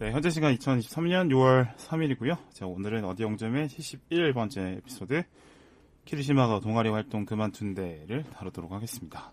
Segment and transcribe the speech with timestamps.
[0.00, 2.36] 네, 현재 시간 2023년 6월 3일이고요.
[2.52, 5.22] 자, 오늘은 어디 영점의 71번째 에피소드
[6.04, 9.32] 키리시마가 동아리 활동 그만둔대를 다루도록 하겠습니다.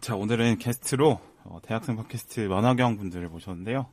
[0.00, 3.86] 자, 오늘은 게스트로 어, 대학생 팟캐스트 만화경 분들을 모셨는데요.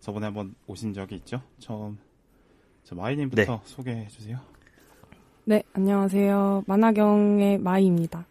[0.00, 1.40] 저번에 한번 오신 적이 있죠?
[1.58, 1.98] 처음
[2.82, 3.60] 자, 마이님부터 네.
[3.64, 4.40] 소개해 주세요.
[5.44, 6.64] 네, 안녕하세요.
[6.66, 8.26] 만화경의 마이입니다.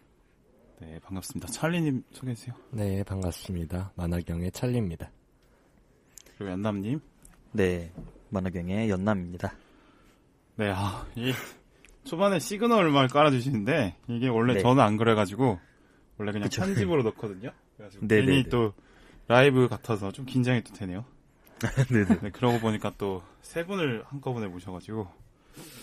[0.80, 1.48] 네, 반갑습니다.
[1.52, 2.54] 찰리님 소개해 주세요.
[2.70, 3.92] 네, 반갑습니다.
[3.94, 5.10] 만화경의 찰리입니다.
[6.36, 7.00] 그리고 연남님.
[7.52, 7.92] 네,
[8.30, 9.54] 만화경의 연남입니다.
[10.56, 11.32] 네, 아, 이
[12.04, 14.60] 초반에 시그널만 깔아주시는데 이게 원래 네.
[14.60, 15.58] 저는 안 그래가지고
[16.18, 16.62] 원래 그냥 그쵸.
[16.62, 17.50] 편집으로 넣거든요.
[17.76, 18.48] 그래가지고 네, 괜히 네, 네.
[18.48, 18.72] 또
[19.28, 21.04] 라이브 같아서 좀 긴장이 또 되네요.
[21.88, 22.04] 네네.
[22.22, 25.06] 네, 그러고 보니까 또 세 분을 한꺼번에 모셔가지고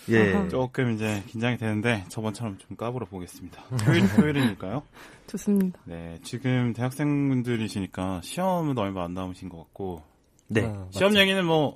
[0.08, 0.34] 예.
[0.34, 0.48] 아하.
[0.48, 3.62] 조금 이제 긴장이 되는데 저번처럼 좀 까불어 보겠습니다.
[3.84, 4.82] 토요일, 토요일이니까요.
[5.28, 5.78] 좋습니다.
[5.84, 10.02] 네, 지금 대학생분들이시니까 시험은 얼마 안 남으신 것 같고
[10.48, 10.62] 네.
[10.66, 11.20] 아, 시험 맞죠.
[11.20, 11.74] 얘기는 뭐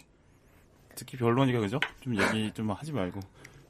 [0.94, 1.78] 특히 별로니까 그죠?
[2.00, 3.20] 좀 얘기 좀 하지 말고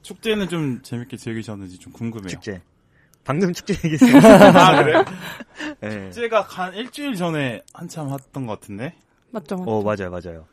[0.01, 2.27] 축제는 좀 재밌게 즐기셨는지 좀 궁금해요.
[2.29, 2.61] 축제.
[3.23, 4.17] 방금 축제 얘기했어요.
[4.57, 5.05] 아 그래요?
[5.81, 6.11] 네.
[6.11, 8.95] 축제가 한 일주일 전에 한참 했던 것 같은데.
[9.31, 9.69] 맞죠, 맞죠.
[9.71, 10.47] 어, 맞아요, 맞아요.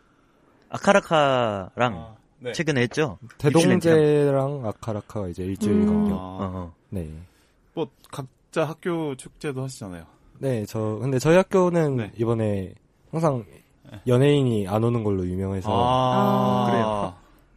[0.71, 2.53] 아카라카랑 아, 네.
[2.53, 3.19] 최근에 했죠?
[3.39, 5.87] 대동제랑 아카라카가 이제 일주일 음.
[5.87, 6.15] 간격.
[6.15, 6.73] 어, 어.
[6.91, 7.11] 네.
[7.73, 10.05] 뭐 각자 학교 축제도 하시잖아요.
[10.41, 12.13] 네, 저 근데 저희 학교는 네.
[12.19, 12.75] 이번에
[13.11, 13.45] 항상
[14.07, 17.15] 연예인이 안 오는 걸로 유명해서 아, 그래요?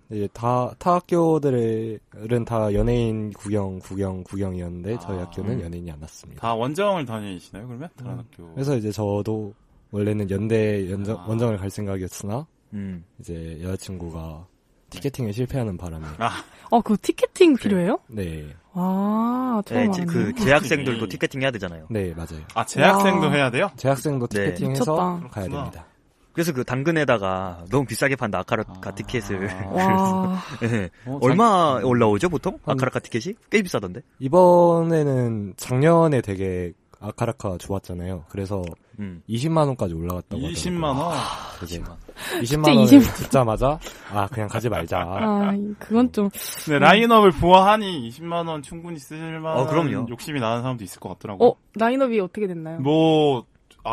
[0.09, 5.23] 이제 다, 타 학교들은 다 연예인 구경, 구경, 구경이었는데 저희 아.
[5.23, 6.41] 학교는 연예인이 안 왔습니다.
[6.41, 7.67] 다 원정을 다니시나요?
[7.67, 8.17] 그러면 다른 음.
[8.19, 8.53] 학교.
[8.53, 9.53] 그래서 이제 저도
[9.91, 11.25] 원래는 연대 연정, 아.
[11.27, 13.03] 원정을 갈 생각이었으나 음.
[13.19, 14.47] 이제 여자친구가
[14.89, 17.99] 티켓팅에 실패하는 바람에 아, 어, 그거 티켓팅 필요해요?
[18.07, 20.05] 네, 와, 처음 네, 알았네.
[20.05, 21.88] 그 재학생들도 티켓팅 해야 되잖아요.
[21.89, 22.41] 네 맞아요.
[22.53, 23.33] 아 재학생도 와.
[23.33, 23.69] 해야 돼요?
[23.77, 24.45] 재학생도 네.
[24.53, 25.30] 티켓팅해서 미쳤다.
[25.30, 25.64] 가야 그렇구나.
[25.65, 25.86] 됩니다.
[26.33, 28.92] 그래서 그 당근에다가 너무 비싸게 판다 아카라카 아.
[28.93, 29.49] 티켓을.
[29.71, 30.89] 와, 네.
[31.08, 32.59] 어, 얼마 올라오죠 보통?
[32.64, 33.36] 한- 아카라카 티켓이?
[33.49, 34.02] 꽤 비싸던데.
[34.20, 38.25] 이번에는 작년에 되게 아카라카 좋았잖아요.
[38.30, 38.63] 그래서
[38.99, 39.21] 음.
[39.30, 41.05] 20만 원까지 올라갔다고 20만 하더라고요.
[41.05, 41.13] 원.
[41.59, 43.80] 그게 축제 20만 원을 20만 듣자마자
[44.11, 44.99] 아 그냥 가지 말자.
[44.99, 46.30] 아, 그건 좀,
[46.65, 50.08] 근데 라인업을 보아하니 20만 원 충분히 쓸 만한 어, 그럼요.
[50.09, 51.45] 욕심이 나는 사람도 있을 것 같더라고.
[51.47, 52.80] 어, 라인업이 어떻게 됐나요?
[52.80, 53.45] 뭐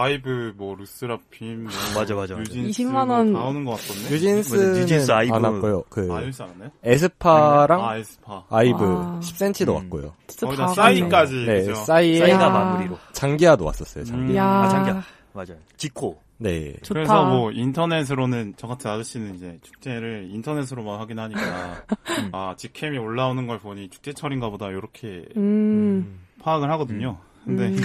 [0.03, 2.41] 아이브, 뭐 르세라핌, 뭐 맞아, 맞아, 맞아.
[2.41, 3.33] 뉴진스 20만 뭐 원.
[3.33, 4.11] 나오는 것 같던데.
[4.11, 5.35] 뉴진스는 뉴진스, 아이브.
[5.35, 5.85] 안 왔고요.
[5.89, 6.71] 그 아, 뉴진스 안 왔나요?
[6.83, 8.45] 에스파랑 아, 에스파.
[8.51, 9.21] 아이브 아.
[9.23, 9.75] 10cm도 음.
[9.75, 10.15] 왔고요.
[10.27, 11.35] 진짜 거기다 다 싸이까지.
[11.47, 11.75] 네, 그죠?
[11.77, 12.49] 싸이에 싸이가 야.
[12.51, 12.99] 마무리로.
[13.13, 14.05] 장기하도 왔었어요.
[14.05, 14.33] 장기.
[14.33, 14.37] 음.
[14.37, 15.03] 야, 아, 장기하.
[15.33, 15.59] 맞아요.
[15.77, 16.19] 지코.
[16.37, 16.73] 네.
[16.83, 16.95] 좋다.
[16.95, 21.85] 그래서 뭐 인터넷으로는 저 같은 아저씨는 이제 축제를 인터넷으로만 하긴 하니까
[22.19, 22.29] 음.
[22.33, 27.19] 아 직캠이 올라오는 걸 보니 축제철인가 보다 이렇게 음, 파악을 하거든요.
[27.45, 27.77] 근데 음,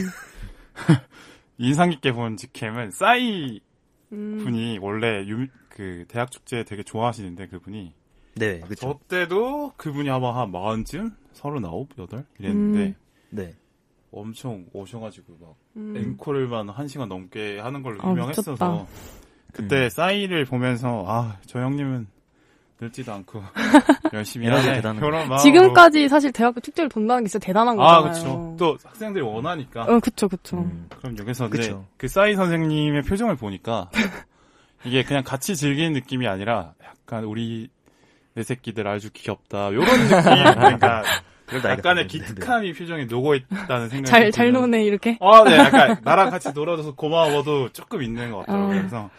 [1.59, 3.59] 인상 깊게 본 직캠은 싸이
[4.11, 4.39] 음.
[4.43, 7.93] 분이 원래 유, 그 대학 축제 되게 좋아하시는데 그분이
[8.35, 8.75] 네, 그쵸.
[8.75, 12.95] 저 때도 그분이 아마 한 마흔쯤 서른아홉 여덟 이랬는데 음.
[13.29, 13.53] 네.
[14.11, 15.95] 엄청 오셔가지고 막 음.
[15.95, 18.85] 앵콜만 한 시간 넘게 하는 걸로 아, 유명했어서 미쳤다.
[19.53, 19.89] 그때 음.
[19.89, 22.07] 싸이를 보면서 아 저 형님은
[22.81, 23.43] 늙지도 않고
[24.13, 28.11] 열심히 하네 대단한 그런 지금까지 사실 대학교 축제를 돈다는 게 진짜 대단한 아 거잖아요.
[28.13, 30.57] 그쵸 또 학생들이 원하니까 어, 그쵸, 그쵸.
[30.57, 30.87] 음.
[30.97, 31.85] 그럼 여기서 이제 그쵸.
[31.97, 33.89] 그 싸이 선생님의 표정을 보니까
[34.85, 37.69] 이게 그냥 같이 즐기는 느낌이 아니라 약간 우리
[38.33, 40.13] 내 새끼들 아주 귀엽다 요런 느낌
[41.49, 42.07] 그러니까 약간의.
[42.07, 44.61] 기특함이 표정에 녹어 있다는 생각이 잘, 잘 들어요.
[44.61, 45.17] 노네, 이렇게.
[45.19, 48.75] 아, 네, 약간 나랑 같이 놀아줘서 고마워도 조금 있는 것 같더라고요.
[48.75, 48.77] 아.
[48.77, 49.09] 그래서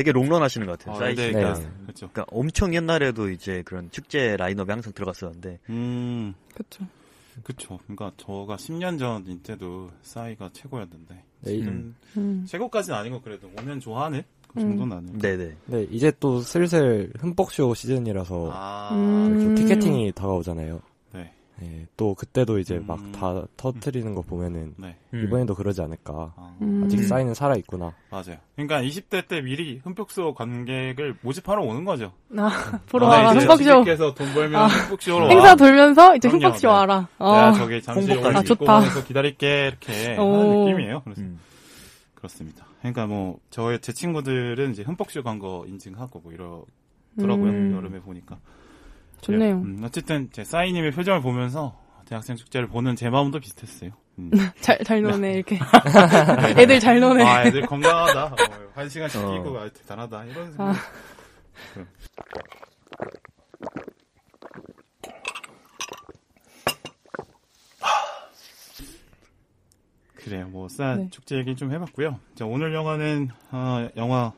[0.00, 0.96] 되게 롱런 하시는 것 같아요.
[1.04, 1.14] 아, 씨.
[1.14, 1.32] 네, 네.
[1.42, 1.60] 그렇죠.
[1.82, 2.08] 그렇죠.
[2.10, 6.86] 그러니까 엄청 옛날에도 이제 그런 축제 라인업에 항상 들어갔었는데 음, 그쵸.
[7.42, 7.78] 그쵸.
[7.84, 12.46] 그러니까 저가 10년 전인 때도 싸이가 최고였는데 네, 지금 음.
[12.48, 14.78] 최고까지는 아니고 그래도 오면 좋아하는 그 음.
[14.78, 15.18] 정도는 아니에요.
[15.18, 15.56] 네네.
[15.66, 19.54] 네, 이제 또 슬슬 흠뻑쇼 시즌이라서 아, 음.
[19.54, 20.80] 티켓팅이 다가오잖아요.
[21.60, 22.84] 네, 네, 또 그때도 이제 음.
[22.86, 24.96] 막다 터트리는 거 보면은 네.
[25.14, 25.24] 음.
[25.24, 26.32] 이번에도 그러지 않을까.
[26.36, 26.82] 아, 음.
[26.84, 27.92] 아직 사인은 살아 있구나.
[28.10, 28.36] 맞아요.
[28.56, 32.12] 그러니까 20대 때 미리 흠뻑쇼 관객을 모집하러 오는 거죠.
[32.36, 33.56] 아, 보러 너네 와라, 흠뻑쇼.
[33.84, 35.30] 주식회사 돈 벌면 아, 흠뻑쇼로 와.
[35.30, 36.72] 행사 돌면서 이제 그럼요, 흠뻑쇼 네.
[36.74, 37.08] 와라.
[37.18, 37.32] 어.
[37.34, 39.02] 내가 저기 잠시 아, 좋다.
[39.06, 40.32] 기다릴게 이렇게 오.
[40.34, 41.02] 하는 느낌이에요.
[41.04, 41.38] 그래서 음.
[42.14, 42.66] 그렇습니다.
[42.80, 47.50] 그러니까 뭐 저의 제 친구들은 이제 흠뻑쇼 간 거 인증하고 뭐 이러더라고요.
[47.50, 47.72] 음.
[47.76, 48.38] 여름에 보니까.
[49.20, 49.56] 좋네요.
[49.56, 53.90] 네, 음, 어쨌든 제 싸이님의 표정을 보면서 대학생 축제를 보는 제 마음도 비슷했어요.
[54.18, 54.30] 음.
[54.60, 55.34] 잘, 잘 노네, 네.
[55.34, 55.58] 이렇게.
[56.60, 57.24] 애들 잘 노네.
[57.24, 58.24] 아, 애들 건강하다.
[58.24, 58.36] 어,
[58.74, 59.32] 한 시간씩 어.
[59.32, 60.24] 뛰고, 아, 대단하다.
[60.24, 60.50] 이런 아.
[60.50, 60.70] 생각.
[60.70, 60.74] 아.
[70.16, 70.48] 그래요.
[70.48, 71.08] 뭐, 싸 네.
[71.10, 72.18] 축제 얘기 좀 해봤고요.
[72.34, 74.32] 자, 오늘 영화는, 어, 영화,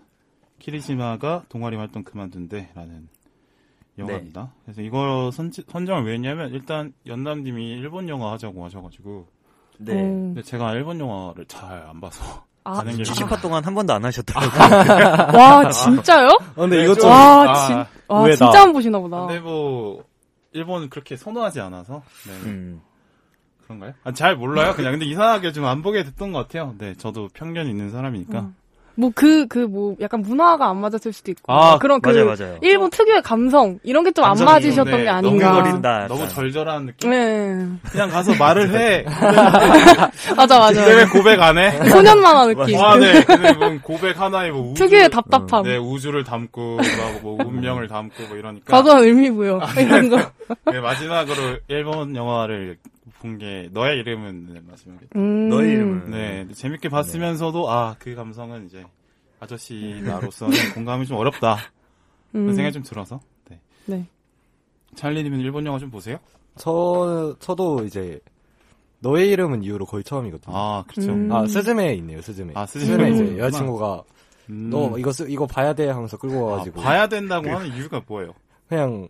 [0.58, 3.08] 키리지마가 동아리 활동 그만둔대라는
[3.99, 4.53] 영화입니다.
[4.65, 9.27] 그래서 이거 선, 선정을 왜 했냐면, 일단, 연남님이 일본 영화 하자고 하셔가지고,
[9.79, 9.93] 네.
[9.93, 9.97] 어.
[9.97, 14.05] 근데 제가 일본 영화를 잘 안 봐서, 아, 가는 게 70화 동안 한 번도 안
[14.05, 14.50] 하셨더라고요.
[15.39, 16.29] 와, 진짜요?
[16.29, 17.77] 어, 근데 네, 이거 좀- 좀 와, 아, 진,
[18.09, 18.31] 와.
[18.35, 19.27] 진짜 안 보시나 보다.
[19.27, 20.05] 근데 뭐,
[20.53, 22.33] 일본 그렇게 선호하지 않아서, 네.
[22.50, 22.81] 음.
[23.65, 23.93] 그런가요?
[24.05, 24.75] 아, 잘 몰라요.
[24.75, 26.75] 그냥 근데 이상하게 좀 안 보게 됐던 것 같아요.
[26.79, 28.41] 네, 저도 편견 있는 사람이니까.
[28.41, 28.55] 음.
[28.94, 31.53] 뭐 그, 그 뭐 약간 문화가 안 맞았을 수도 있고.
[31.53, 32.59] 아, 그런 그 맞아요, 맞아요.
[32.62, 35.53] 일본 특유의 감성 이런 게 좀 안 감정이 맞으셨던 네, 게 너무 아닌가.
[35.62, 36.06] 거린다.
[36.09, 36.29] 너무.
[36.29, 37.11] 절절한 느낌.
[37.11, 37.67] 네.
[37.91, 39.05] 그냥 가서 말을 해.
[40.37, 40.85] 맞아, 맞아.
[40.85, 41.71] 근데 왜 고백 안 해?
[41.89, 42.77] 소년 만화 느낌.
[42.79, 43.23] 와, 네.
[43.25, 45.65] 근데 뭐 고백 하나에 뭐 우주, 특유의 답답함.
[45.65, 46.77] 네, 우주를 담고,
[47.23, 48.65] 막뭐 운명을 담고 뭐 이러니까.
[48.77, 49.61] 과도한 의미부여.
[49.79, 50.17] 이런 거.
[50.71, 52.77] 네, 마지막으로 일본 영화를
[53.23, 55.07] 본 게 너의 이름은 네, 마지막에.
[55.17, 55.49] 음.
[55.49, 56.11] 너의 이름은.
[56.11, 58.85] 네, 재밌게 봤으면서도 아, 그 감성은 이제
[59.41, 61.57] 아저씨 나로서는 공감이 좀 어렵다.
[62.33, 62.55] 그런 음.
[62.55, 63.21] 생각이 좀 들어서.
[63.49, 63.61] 네.
[63.87, 64.07] 네.
[64.97, 66.19] 찰리님은 일본 영화 좀 보세요?
[66.57, 68.21] 저 저도 이제
[68.99, 70.55] 너의 이름은 이후로 거의 처음이거든요.
[70.55, 71.13] 아, 그렇죠.
[71.13, 71.33] 음.
[71.33, 72.53] 아 스즈메 있네요, 스즈메.
[72.57, 73.39] 아, 스즈메 스즈메 이제.
[73.39, 74.03] 여자친구가
[74.51, 74.71] 음.
[74.71, 78.35] 너 이거 쓰, 이거 봐야 돼 하면서 끌고 아, 와가지고 봐야 된다고 하는 이유가 뭐예요?
[78.69, 79.09] 그냥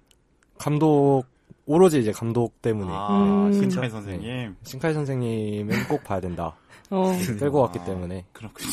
[0.58, 1.24] 감독
[1.66, 3.52] 오로지 이제 감독 때문에 아, 음.
[3.52, 4.56] 신차이 선생님.
[4.62, 6.54] 신카이 선생님은 꼭 봐야 된다
[6.90, 7.12] 어.
[7.38, 8.70] 끌고 왔기 아, 때문에 그렇군요.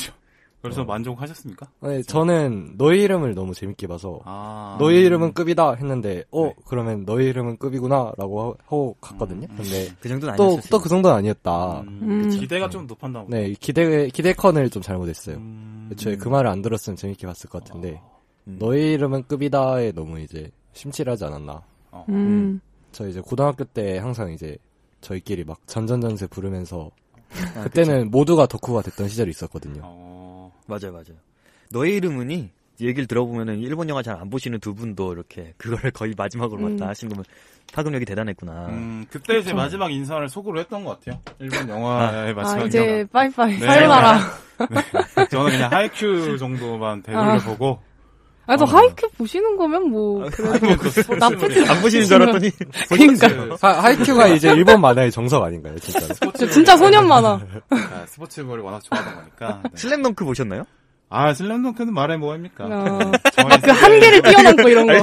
[0.62, 1.68] 그래서 만족하셨습니까?
[1.84, 4.76] 네, 저는 너의 이름을 너무 재밌게 봐서 아.
[4.78, 6.56] 너의 이름은 급이다 했는데 어 네.
[6.66, 9.48] 그러면 너의 이름은 급이구나라고 하- 하고 갔거든요.
[9.50, 10.70] 음, 근데 그 정도는 또 아니었어요.
[10.70, 11.80] 또그 정도는 아니었다.
[11.82, 12.30] 음, 음.
[12.30, 13.38] 기대가 좀 높았나 보다.
[13.38, 15.38] 네 기대 기대컨을 좀 잘못했어요.
[15.38, 15.90] 음.
[15.94, 18.02] 애초에 그 말을 안 들었으면 재밌게 봤을 것 같은데
[18.48, 18.58] 음.
[18.60, 21.62] 너의 이름은 급이다에 너무 이제 심취하지 않았나.
[21.92, 22.06] 어.
[22.10, 22.60] 음.
[22.92, 24.58] 저 이제 고등학교 때 항상 이제
[25.02, 26.92] 저희끼리 막 전전전세 부르면서
[27.56, 29.82] 아, 그때는 모두가 덕후가 됐던 시절이 있었거든요.
[29.84, 30.52] 어.
[30.66, 31.18] 맞아요, 맞아요.
[31.72, 32.50] 너의 이름은이
[32.82, 36.78] 얘기를 들어보면은 일본 영화 잘 안 보시는 두 분도 이렇게 그거를 거의 마지막으로 음.
[36.78, 37.24] 봤다 하신 거면
[37.74, 38.68] 파급력이 대단했구나.
[38.70, 41.22] 음, 그때 제 마지막 인사를 속으로 했던 것 같아요.
[41.40, 43.60] 일본 영화의 아, 마지막 이제 빠이빠이.
[43.60, 43.66] 네.
[43.66, 44.18] さよなら.
[44.18, 45.28] 인사.
[45.30, 47.38] 저는 그냥 하이큐 정도만 되돌려 아.
[47.40, 47.80] 보고.
[48.50, 48.68] 아, 또 어.
[48.68, 52.52] 하이큐 보시는 거면 뭐, 그래도 나쁘지 안 보시는 줄 알았더니
[52.90, 53.58] 그러니까.
[53.62, 56.00] 하, 하이큐가 이제 일본 만화의 정석 아닌가요, 진짜?
[56.36, 57.40] 저 진짜 소년 만화.
[57.70, 59.62] 아, 스포츠물을 워낙 좋아하다 보니까.
[59.66, 59.70] 네.
[59.76, 60.64] 슬램덩크 보셨나요?
[61.10, 62.66] 아, 슬램덩크는 말해 뭐합니까?
[62.66, 63.00] 어.
[63.64, 64.94] 그 한계를 뛰어넘고 이런 거.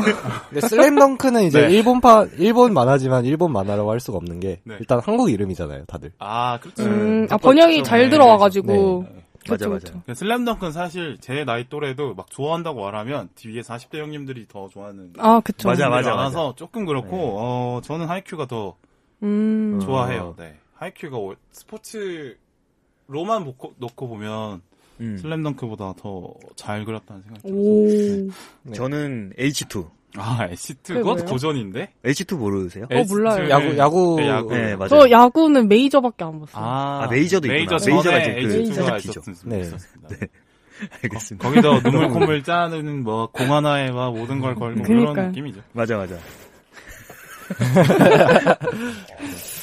[0.51, 1.75] 근데 슬램덩크는 이제 네.
[1.75, 4.77] 일본파 일본 만화지만 일본 만화라고 할 수가 없는 게 네.
[4.81, 6.11] 일단 한국 이름이잖아요, 다들.
[6.19, 6.83] 아, 그렇죠.
[6.83, 9.07] 음, 아, 첫 번역이 번째 잘 네, 들어와가지고.
[9.09, 9.23] 네.
[9.49, 10.15] 맞아, 맞아.
[10.15, 15.69] 슬램덩크는 사실 제 나이 또래도 막 좋아한다고 말하면 뒤에 40대 형님들이 더 좋아하는 아, 그쵸.
[15.69, 17.23] 맞아, 맞아, 많아서 조금 그렇고 네.
[17.37, 18.77] 어 저는 하이큐가 더
[19.23, 19.79] 음.
[19.81, 19.85] 어.
[19.85, 20.35] 좋아해요.
[20.39, 20.57] 네.
[20.75, 24.63] 하이큐가 오- 스포츠로만 놓고, 놓고 보면
[25.01, 25.17] 음.
[25.19, 27.61] 슬램덩크보다 더 잘 그렸다는 생각이 들어서.
[27.61, 28.31] 오.
[28.63, 28.73] 네.
[28.75, 29.89] 저는 H2.
[30.19, 31.31] 아, H2 그게 그것도 뭐예요?
[31.33, 31.93] 고전인데?
[32.05, 32.85] H2 모르세요?
[32.91, 33.49] 어, 몰라요.
[33.51, 34.55] 야구 야구 네, 야구.
[34.55, 34.89] 네, 맞아요.
[34.89, 36.65] 저 야구는 메이저밖에 안 봤어요.
[36.65, 37.59] 아, 아, 메이저도 있구나.
[37.77, 39.21] 메이저 메이저가 전에 이제 그 H2가 시작이죠.
[39.21, 39.57] 있었습니다.
[39.57, 39.61] 네.
[39.63, 40.09] 있었습니다.
[41.03, 41.49] 알겠습니다.
[41.49, 45.13] 거기서 눈물 콧물 짜는 뭐 공 하나에 막 모든 걸 걸고 그러니까요.
[45.15, 45.61] 그런 느낌이죠.
[45.73, 46.17] 맞아, 맞아.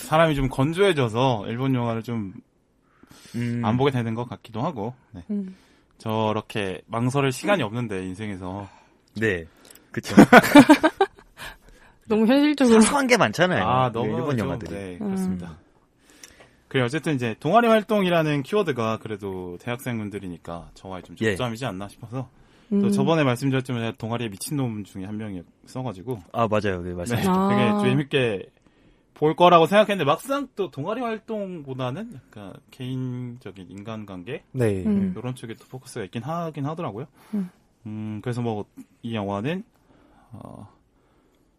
[0.07, 2.33] 사람이 좀 건조해져서 일본 영화를 좀안
[3.35, 3.77] 음.
[3.77, 5.21] 보게 되는 것 같기도 하고 네.
[5.29, 5.55] 음.
[5.97, 8.67] 저렇게 망설일 시간이 없는데 인생에서
[9.15, 9.45] 네.
[9.93, 10.15] 그쵸.
[12.07, 12.81] 너무 현실적으로.
[12.81, 13.63] 사소한 게 많잖아요.
[13.65, 14.71] 아 너무 일본 좀, 영화들이.
[14.73, 15.05] 네 음.
[15.07, 15.57] 그렇습니다.
[16.67, 21.35] 그래 어쨌든 이제 동아리 활동이라는 키워드가 그래도 대학생분들이니까 저와 좀 예.
[21.35, 22.29] 적점이지 않나 싶어서
[22.71, 22.81] 음.
[22.81, 26.81] 또 저번에 말씀드렸지만 제가 동아리에 미친놈 중에 한 명이 써가지고 아, 맞아요.
[26.81, 27.15] 네, 맞아요.
[27.15, 27.77] 네, 아.
[27.79, 28.49] 되게 재밌게
[29.13, 34.83] 볼 거라고 생각했는데 막상 또 동아리 활동보다는 약간 개인적인 인간관계 네.
[34.83, 35.13] 음.
[35.15, 37.05] 이런 쪽에 또 포커스가 있긴 하긴 하더라고요.
[37.35, 37.49] 음.
[37.85, 38.65] 음, 그래서 뭐
[39.03, 39.63] 이 영화는
[40.33, 40.69] 어,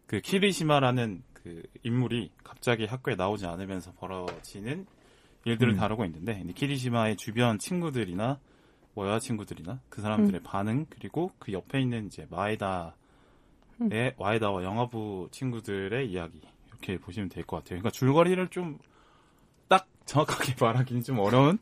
[0.07, 4.85] 그 키리시마라는 그 인물이 갑자기 학교에 나오지 않으면서 벌어지는
[5.45, 5.77] 일들을 음.
[5.77, 8.39] 다루고 있는데 키리시마의 주변 친구들이나
[8.93, 12.93] 뭐 여자친구들이나 그 사람들의 반응 그리고 그 옆에 있는 이제 마에다의
[14.17, 17.79] 마에다와 영화부 친구들의 이야기 이렇게 보시면 될 것 같아요.
[17.81, 18.79] 그러니까 줄거리를 좀
[19.67, 21.57] 딱 정확하게 말하기는 좀 어려운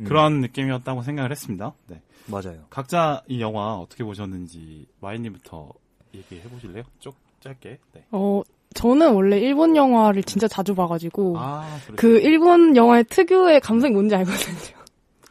[0.00, 0.04] 음.
[0.04, 1.74] 그런 느낌이었다고 생각을 했습니다.
[1.86, 2.02] 네.
[2.26, 2.64] 맞아요.
[2.70, 5.72] 각자 이 영화 어떻게 보셨는지 마이님부터
[6.14, 6.84] 얘기해 보실래요?
[6.98, 7.78] 쭉 짧게.
[7.92, 8.04] 네.
[8.10, 8.42] 어,
[8.74, 11.36] 저는 원래 일본 영화를 진짜 자주 봐가지고.
[11.38, 14.74] 아, 그 일본 영화의 특유의 감성이 뭔지 알거든요.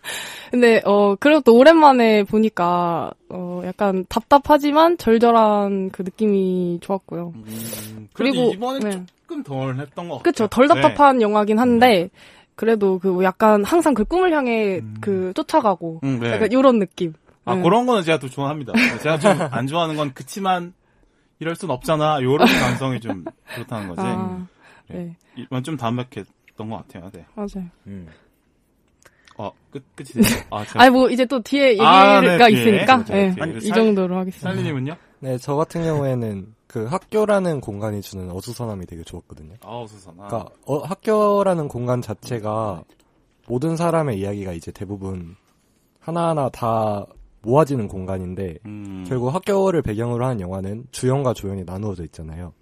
[0.52, 7.34] 근데 어 그래도 또 오랜만에 보니까 어 약간 답답하지만 절절한 그 느낌이 좋았고요.
[7.36, 9.04] 음, 그리고 그리고 이번에 네.
[9.22, 10.24] 조금 덜 했던 것 같아요.
[10.24, 12.12] 그쵸 덜 답답한 영화긴 한데
[12.56, 14.96] 그래도 그 약간 항상 그 꿈을 향해 음.
[15.02, 16.32] 그 쫓아가고 음, 네.
[16.32, 17.14] 약간 이런 느낌.
[17.46, 17.62] 아, 네.
[17.62, 18.74] 그런 거는 제가 또 좋아합니다.
[19.02, 20.74] 제가 좀 안 좋아하는 건 그치만
[21.40, 22.22] 이럴 순 없잖아.
[22.22, 24.02] 요런 감성이 좀 그렇다는 거지.
[24.02, 24.48] 아,
[24.90, 27.10] 네, 이건 좀 담백했던 것 같아요.
[27.12, 27.26] 네.
[27.36, 27.70] 맞아요.
[27.88, 28.08] 음.
[29.38, 30.44] 어, 끝, 끝이 돼요?
[30.52, 30.84] 아, 제가.
[30.84, 32.36] 아니 뭐 이제 또 뒤에 얘기가 아, 네.
[32.52, 33.58] 있으니까 예, 뒤에.
[33.62, 34.50] 이 정도로 하겠습니다.
[34.50, 34.96] 살리님은요?
[35.20, 39.56] 네, 저 같은 경우에는 그 학교라는 공간이 주는 어수선함이 되게 좋았거든요.
[39.88, 40.16] 수선.
[40.20, 40.28] 아.
[40.28, 42.84] 그러니까 어, 학교라는 공간 자체가
[43.48, 45.36] 모든 사람의 이야기가 이제 대부분
[46.00, 47.06] 하나하나 다
[47.44, 49.04] 모아지는 공간인데 음.
[49.08, 52.54] 결국 학교를 배경으로 하는 영화는 주연과 조연이 나누어져 있잖아요.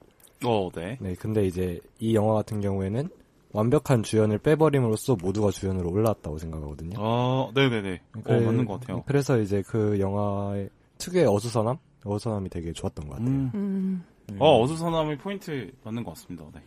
[0.44, 0.98] 어, 네.
[1.00, 3.08] 네, 근데 이제 이 영화 같은 경우에는
[3.54, 6.96] 완벽한 주연을 빼버림으로써 모두가 주연으로 올라왔다고 생각하거든요.
[7.00, 8.02] 어, 네네네.
[8.18, 9.04] 어, 그래- 맞는 것 같아요.
[9.06, 11.78] 그래서 이제 그 영화의 특유의 어수선함?
[12.04, 13.30] 어수선함이 되게 좋았던 것 같아요.
[13.30, 13.52] 음.
[13.54, 14.04] 음,
[14.40, 16.46] 어, 어수선함의 포인트 맞는 것 같습니다.
[16.54, 16.62] 네.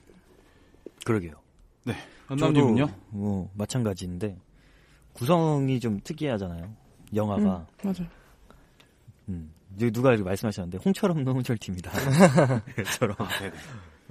[1.04, 1.32] 그러게요.
[2.28, 2.88] 현남님은요?
[3.10, 4.36] 뭐 마찬가지인데
[5.12, 6.70] 구성이 좀 특이하잖아요.
[7.16, 7.66] 영화가.
[9.28, 9.52] 음.
[9.76, 11.90] 이제 누가 이렇게 말씀하셨는데 홍철 없는 홍철 팀이다.
[12.96, 13.16] 처럼.
[13.18, 13.52] 아, 네네.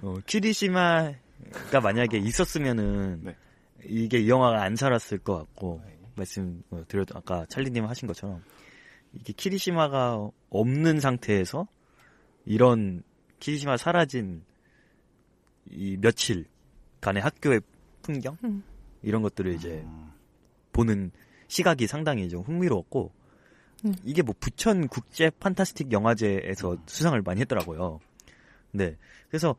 [0.02, 3.36] 어, 키리시마가 만약에 있었으면은 네.
[3.86, 5.82] 이게 이 영화가 안 살았을 것 같고
[6.16, 8.42] 말씀 어, 드렸 아까 찰리님 하신 것처럼
[9.14, 11.68] 이게 키리시마가 없는 상태에서
[12.46, 13.04] 이런
[13.40, 14.44] 키리시마 사라진
[15.70, 17.62] 이 며칠간의 학교의
[18.02, 18.64] 풍경 음.
[19.02, 20.12] 이런 것들을 이제 음.
[20.72, 21.12] 보는
[21.48, 23.12] 시각이 상당히 좀 흥미로웠고
[23.86, 23.94] 음.
[24.04, 26.78] 이게 뭐 부천 국제 판타스틱 영화제에서 음.
[26.86, 28.00] 수상을 많이 했더라고요.
[28.72, 28.96] 네.
[29.30, 29.56] 그래서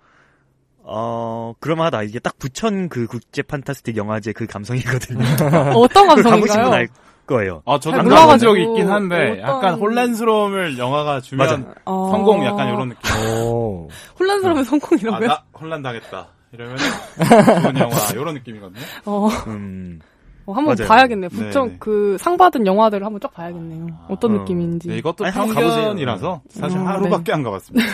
[0.82, 2.02] 어 그럴만하다.
[2.04, 5.18] 이게 딱 부천 그 국제 판타스틱 영화제 그 감성이거든요.
[5.76, 6.64] 어떤 감성인가요?
[6.64, 6.88] 분알
[7.26, 7.62] 거예요.
[7.64, 11.74] 아, 저도 가본 적이 있긴 한데, 어떤- 약간 혼란스러움을 영화가 주면 맞아.
[11.86, 13.00] 어, 성공 약간 이런 느낌.
[13.46, 13.88] 오.
[14.20, 15.28] 혼란스러운 아, 성공이라고요?
[15.28, 16.28] 나 혼란 당했다.
[16.52, 16.76] 이러면
[17.62, 18.80] 좋은 영화, 이런 느낌이거든요.
[19.06, 20.00] 어, 음.
[20.46, 20.88] 어, 한번 맞아요.
[20.88, 21.28] 봐야겠네요.
[21.30, 21.44] 네네.
[21.46, 23.86] 부천 그상 받은 영화들을 한번 쫙 봐야겠네요.
[24.08, 24.38] 어떤 어.
[24.40, 24.88] 느낌인지.
[24.88, 25.34] 네, 이것도 아니.
[25.34, 27.86] 편견이라서 사실 어, 하루밖에 안 가봤습니다.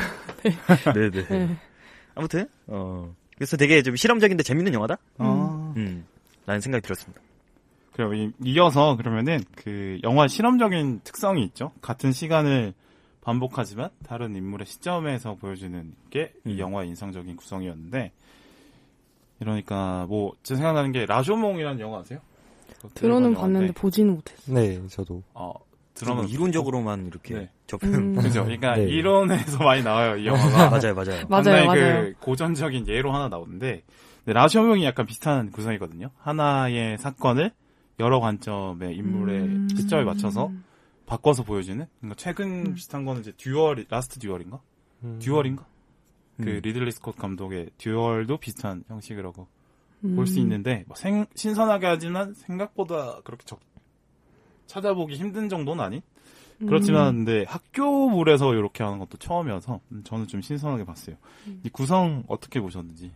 [0.94, 1.10] 네네.
[1.28, 1.56] 네.
[2.14, 4.96] 아무튼 어 그래서 되게 좀 실험적인데 재밌는 영화다.
[5.18, 5.72] 어.
[5.76, 6.04] 음.
[6.46, 7.20] 라는 생각이 들었습니다.
[7.92, 11.70] 그리고 이- 이어서 그러면은 그 영화 실험적인 특성이 있죠.
[11.82, 12.72] 같은 시간을
[13.22, 16.58] 반복하지만 다른 인물의 시점에서 보여주는 게이 음.
[16.58, 18.12] 영화의 인상적인 구성이었는데
[19.40, 22.18] 이러니까 뭐 제 생각나는 게 라쇼몽이라는 영화 아세요?
[22.94, 24.54] 들어는 봤는데 영화인데, 보지는 못했어요.
[24.54, 25.22] 네, 저도.
[25.34, 27.50] 어뭐 들어는 이론적으로만 이렇게 네.
[27.66, 27.94] 접근.
[27.94, 28.14] 음.
[28.16, 28.44] 그죠.
[28.44, 28.84] 그러니까 네.
[28.84, 30.70] 이론에서 많이 나와요 이 영화가.
[30.70, 31.26] 맞아요, 맞아요.
[31.28, 32.02] 맞아요, 상당히 맞아요.
[32.04, 33.82] 그 고전적인 예로 하나 나오는데
[34.24, 36.10] 근데 라쇼몽이 약간 비슷한 구성이거든요.
[36.18, 37.52] 하나의 사건을
[37.98, 39.68] 여러 관점의 인물의 음.
[39.76, 40.50] 시점에 맞춰서
[41.06, 41.84] 바꿔서 보여주는.
[41.98, 42.74] 그러니까 최근 음.
[42.74, 44.60] 비슷한 거는 이제 듀얼 라스트 듀얼인가?
[45.04, 45.18] 음.
[45.20, 45.66] 듀얼인가?
[46.40, 46.60] 그 음.
[46.62, 49.46] 리들리 스콧 감독의 듀얼도 비슷한 형식이라고
[50.04, 50.16] 음.
[50.16, 53.60] 볼수 있는데 뭐 생- 신선하게 하지만 생각보다 그렇게 적
[54.66, 56.00] 찾아보기 힘든 정도는 아닌
[56.62, 56.66] 음.
[56.66, 61.16] 그렇지만 근데 학교물에서 이렇게 하는 것도 처음이어서 음, 저는 좀 신선하게 봤어요.
[61.46, 61.60] 음.
[61.64, 63.12] 이 구성 어떻게 보셨는지?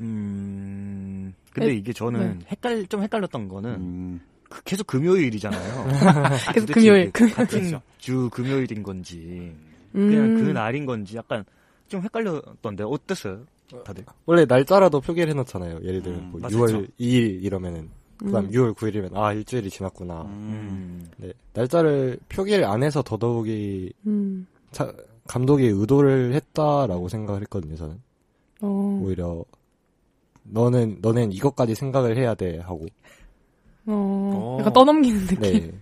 [0.00, 1.34] 음.
[1.52, 5.86] 근데 에, 이게 저는 헷갈 좀 헷갈렸던 거는 음, 그- 계속 금요일이잖아요.
[6.54, 7.10] 계속 금요일.
[7.12, 7.82] 같은 그렇죠.
[7.98, 9.54] 주 금요일인 건지
[9.92, 10.44] 그냥 음.
[10.44, 11.44] 그 날인 건지 약간
[11.88, 13.44] 좀 헷갈렸던데 어땠어요?
[13.84, 14.04] 다들?
[14.26, 15.80] 원래 날짜라도 표기를 해놓잖아요.
[15.82, 16.56] 예를 들면 음, 뭐 맞죠.
[16.58, 18.50] 6월 2일 이러면은 그다음 음.
[18.50, 20.22] 6월 9일이면 아 일주일이 지났구나.
[20.22, 24.46] 음, 네, 날짜를 표기를 안 해서 더더욱이 음.
[24.72, 24.92] 차-
[25.26, 27.76] 감독이 의도를 했다라고 생각을 했거든요.
[27.76, 28.00] 저는
[28.62, 29.00] 어.
[29.02, 29.44] 오히려
[30.42, 32.86] 너는 너는 이것까지 생각을 해야 돼 하고
[33.86, 33.92] 어.
[34.34, 34.56] 어.
[34.60, 35.40] 약간 떠넘기는 느낌.
[35.40, 35.72] 네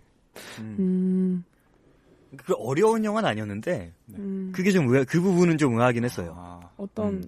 [0.61, 0.76] 음.
[0.78, 1.45] 음.
[2.37, 4.52] 그 어려운 영화는 아니었는데 음.
[4.54, 6.35] 그게 좀 의아, 그 부분은 좀 의아하긴 했어요.
[6.37, 7.25] 아, 어떤 음.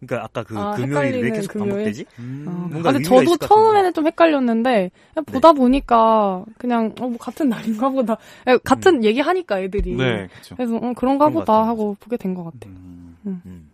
[0.00, 1.70] 그러니까 아까 그 아, 금요일이 왜 헷갈리는 계속 금요일?
[1.70, 2.06] 반복되지?
[2.18, 2.50] 음, 어.
[2.70, 5.32] 뭔가 아, 근데 저도 처음에는 좀 헷갈렸는데 그냥 네.
[5.32, 8.16] 보다 보니까 그냥 어, 뭐 같은 날인가 보다
[8.46, 10.56] 에, 같은 얘기 하니까 애들이 네, 그렇죠.
[10.56, 11.68] 그래서 어, 그런가 그런 것 보다 같아요.
[11.68, 12.72] 하고 보게 된 것 같아요.
[12.72, 13.70] 음, 음.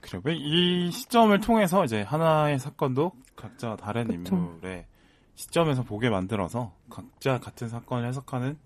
[0.00, 4.34] 그리고 이 시점을 통해서 이제 하나의 사건도 각자 다른 그쵸.
[4.36, 4.84] 인물의
[5.36, 8.56] 시점에서 보게 만들어서 각자 같은 사건을 해석하는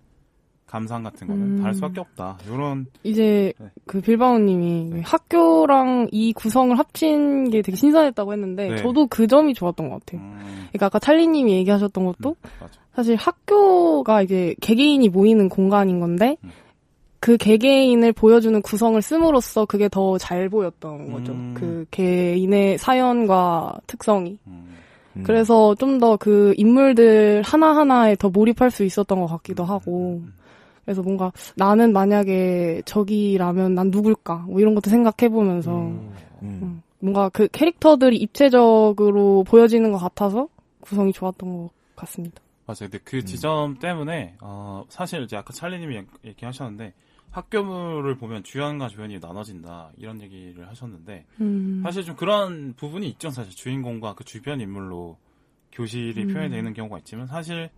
[0.67, 1.57] 감상 같은 거는 음.
[1.61, 2.37] 다를 수밖에 없다.
[2.45, 3.69] 이런 이제 네.
[3.85, 5.01] 그 빌바오님이 네.
[5.05, 8.75] 학교랑 이 구성을 합친 게 되게 신선했다고 했는데 네.
[8.77, 10.21] 저도 그 점이 좋았던 것 같아요.
[10.21, 12.67] 음, 그러니까 아까 찰리님이 얘기하셨던 것도 음.
[12.93, 16.51] 사실 학교가 이제 개개인이 모이는 공간인 건데 음.
[17.19, 21.31] 그 개개인을 보여주는 구성을 씀으로써 그게 더 잘 보였던 거죠.
[21.31, 21.53] 음.
[21.55, 24.37] 그 개인의 사연과 특성이.
[24.47, 24.75] 음,
[25.15, 25.23] 음.
[25.23, 30.21] 그래서 좀 더 그 인물들 하나하나에 더 몰입할 수 있었던 것 같기도 음, 하고.
[30.87, 34.45] 음, 그래서 뭔가 나는 만약에 저기라면 난 누굴까?
[34.47, 36.81] 뭐 이런 것도 생각해보면서 음, 음.
[36.99, 40.47] 뭔가 그 캐릭터들이 입체적으로 보여지는 것 같아서
[40.79, 42.41] 구성이 좋았던 것 같습니다.
[42.65, 42.89] 맞아요.
[42.89, 46.93] 근데 그 지점 때문에 어, 사실 이제 아까 찰리님이 얘- 얘기하셨는데
[47.31, 51.81] 학교물을 보면 주연과 조연이 나눠진다 이런 얘기를 하셨는데 음.
[51.83, 53.29] 사실 좀 그런 부분이 있죠.
[53.29, 55.17] 사실 주인공과 그 주변 인물로
[55.73, 56.33] 교실이 음.
[56.33, 57.69] 표현되는 경우가 있지만 사실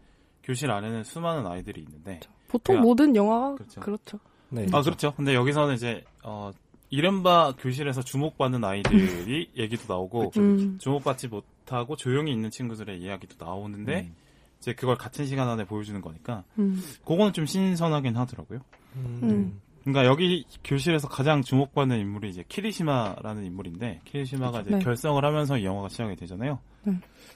[0.44, 3.80] 교실 안에는 수많은 아이들이 있는데 보통 그냥- 모든 영화가 그렇죠.
[3.82, 4.20] 그렇죠.
[4.50, 4.66] 네.
[4.74, 5.14] 아 그렇죠.
[5.16, 6.52] 근데 여기서는 이제 어,
[6.90, 10.78] 이른바 교실에서 주목받는 아이들이 얘기도 나오고 음.
[10.80, 14.16] 주목받지 못하고 조용히 있는 친구들의 이야기도 나오는데 음.
[14.60, 16.82] 이제 그걸 같은 시간 안에 보여주는 거니까 음.
[17.06, 18.60] 그거는 좀 신선하긴 하더라고요.
[18.96, 19.62] 음.
[19.84, 24.80] 그러니까 여기 교실에서 가장 주목받는 인물이 이제 키리시마라는 인물인데 키리시마가 이제 네.
[24.80, 26.60] 결성을 하면서 이 영화가 시작이 되잖아요.
[26.84, 26.94] 네.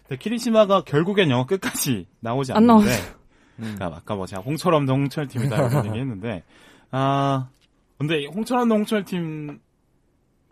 [0.07, 2.91] 근데 키리시마가 결국엔 영화 끝까지 나오지 안 않는데
[3.59, 3.75] 음.
[3.75, 6.43] 그러니까 아까 뭐 제가 홍철업도 홍철 팀이다 이런 얘기했는데
[6.91, 7.49] 아
[7.97, 9.59] 근데 홍철업도 홍철 팀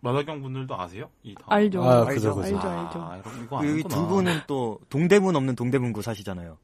[0.02, 1.08] 마다경 분들도 아세요?
[1.22, 1.42] 이 다.
[1.46, 1.80] 알죠.
[1.84, 2.06] 아, 알죠.
[2.06, 2.56] 그죠, 그죠.
[2.56, 3.30] 알죠, 아, 알죠.
[3.30, 3.94] 이런 이거 여기 아는구나.
[3.94, 6.58] 두 분은 또 동대문 없는 동대문구 사시잖아요.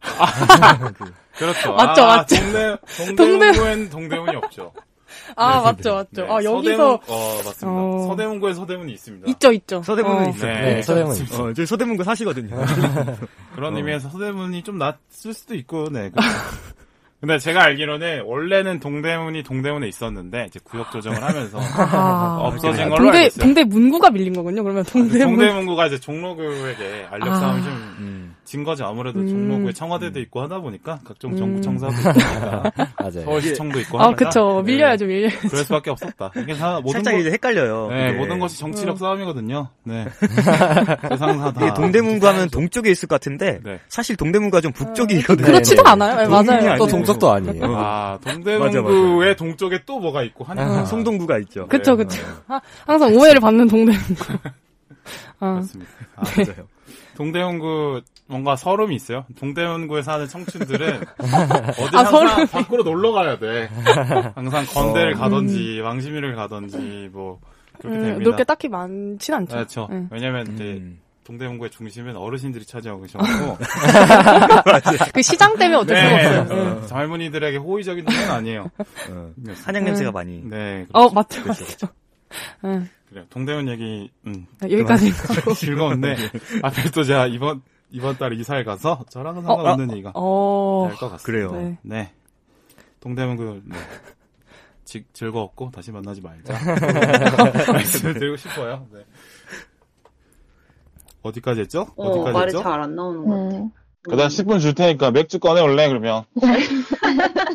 [0.94, 1.72] 그, 그렇죠.
[1.72, 2.34] 맞죠, 아, 맞죠.
[2.36, 2.76] 동대
[3.16, 4.72] 동대문구엔 동대문이 없죠.
[5.36, 6.08] 아 맞죠, 맞죠.
[6.12, 7.66] 네, 아 서대문, 여기서 어 맞습니다.
[7.66, 8.06] 어.
[8.08, 9.30] 서대문구에 서대문이 있습니다.
[9.30, 9.82] 있죠, 있죠.
[9.82, 10.30] 서대문은 어.
[10.30, 10.52] 있어요.
[10.52, 11.12] 네, 네, 서대문.
[11.12, 12.56] 어, 저희 서대문구 사시거든요.
[13.54, 13.76] 그런 어.
[13.76, 14.94] 의미에서 서대문이 좀 낫을
[15.34, 16.10] 수도 있고, 네.
[16.10, 16.28] 그렇죠.
[17.20, 23.16] 근데 제가 알기로는 원래는 동대문이 동대문에 있었는데 이제 구역 조정을 하면서 아, 없어진 걸로 동대
[23.18, 23.44] 알고 있어요.
[23.44, 24.62] 동대 문구가 밀린 거군요.
[24.62, 25.36] 그러면 동대문.
[25.36, 27.40] 동대문구가 이제 종로구에게 알력 아.
[27.40, 28.17] 싸움이 좀 음.
[28.48, 28.86] 진 거죠.
[28.86, 29.28] 아무래도 음.
[29.28, 31.36] 청로구에 청와대도 있고 하다 보니까 각종 음.
[31.36, 33.24] 정부 청사도 있으니까 맞아요.
[33.24, 34.62] 서울시청도 있고 아 하니까 그쵸.
[34.64, 35.28] 네, 밀려야죠, 밀려.
[35.50, 36.32] 그럴 수밖에 없었다.
[36.36, 37.88] 이게 다 모든 살짝 거, 이제 헷갈려요.
[37.90, 38.12] 네.
[38.12, 38.96] 모든 것이 정치력 어.
[38.96, 39.68] 싸움이거든요.
[39.84, 40.06] 네.
[41.10, 41.52] 세상 다.
[41.56, 43.80] 이게 동대문구 하면 동쪽에 있을 것 같은데 네.
[43.88, 45.44] 사실 동대문구가 좀 북쪽이거든요.
[45.44, 45.90] 네, 그렇지도 네.
[45.90, 46.16] 않아요.
[46.16, 46.78] 네, 동문이 맞아요.
[46.78, 47.64] 또 동쪽도 아니에요.
[47.76, 50.86] 아, 동대문구의 동쪽에 또 뭐가 있고 하니까.
[50.86, 51.66] 송동구가 있죠.
[51.66, 52.04] 그쵸, 네.
[52.04, 52.22] 그쵸.
[52.48, 54.14] 아, 항상 오해를 받는 동대문구.
[55.40, 55.90] 아, 그렇습니다.
[56.16, 56.77] 아, 맞아요.
[57.18, 59.24] 동대문구 뭔가 서름이 있어요.
[59.40, 62.46] 동대문구에 사는 청춘들은 어디 아, 항상.
[62.46, 63.68] 밖으로 놀러 가야 돼.
[64.36, 65.18] 항상 건대를 어.
[65.18, 67.40] 가든지 왕십리를 가든지 뭐
[67.80, 68.30] 그렇게 음, 됩니다.
[68.30, 69.52] 놀게 딱히 많진 않죠.
[69.52, 69.88] 그렇죠.
[69.90, 70.06] 네.
[70.12, 71.00] 왜냐면 이제 음.
[71.24, 73.58] 동대문구의 중심은 어르신들이 차지하고 계셔가지고
[75.12, 76.44] 그 시장 때문에 어쩔 수가 네, 없어요.
[76.44, 76.70] 네.
[76.70, 78.70] 어, 젊은이들에게 호의적인 동네는 아니에요.
[79.10, 79.54] 어, 네.
[79.64, 80.40] 한약 냄새가 많이.
[80.44, 81.64] 네, 어, 맞죠, 그렇죠.
[81.64, 81.88] 맞죠.
[82.62, 82.88] 네.
[83.08, 83.24] 그래요.
[83.30, 85.12] 동대문 얘기 음, 여기까지.
[85.56, 86.16] 즐거운데
[86.62, 91.22] 앞에 또 제가 이번 이번 달 이사를 가서 저랑은 상관없는 얘기가 어, 될것 같습니다.
[91.24, 91.52] 그래요.
[91.52, 91.78] 네.
[91.82, 92.12] 네.
[93.00, 93.76] 동대문구 네.
[94.84, 96.52] 지- 즐거웠고 다시 만나지 말자.
[97.72, 98.86] 말씀을 드리고 싶어요.
[98.92, 99.00] 네.
[101.22, 101.86] 어디까지 했죠?
[101.96, 102.62] 어, 어디까지 말이 했죠?
[102.62, 103.56] 잘안 나오는 것 같아.
[103.56, 103.70] 음.
[104.02, 106.24] 그다음 10분 줄 테니까 맥주 꺼내 올래 그러면.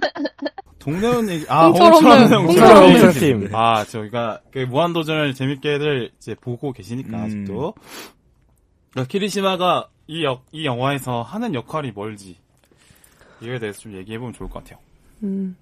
[0.83, 3.03] 동대문 얘기 아 홍철 홍철 없는, 형, 홍철 홍철 없는.
[3.03, 3.11] 형.
[3.13, 3.55] 팀.
[3.55, 7.23] 아 저희가 그 무한도전을 재밌게들 이제 보고 계시니까 음.
[7.23, 7.73] 아직도
[8.91, 12.37] 그러니까 키리시마가 이, 역, 이 영화에서 하는 역할이 뭘지
[13.41, 14.79] 이거에 대해서 좀 얘기해보면 좋을 것 같아요.
[15.23, 15.55] 음.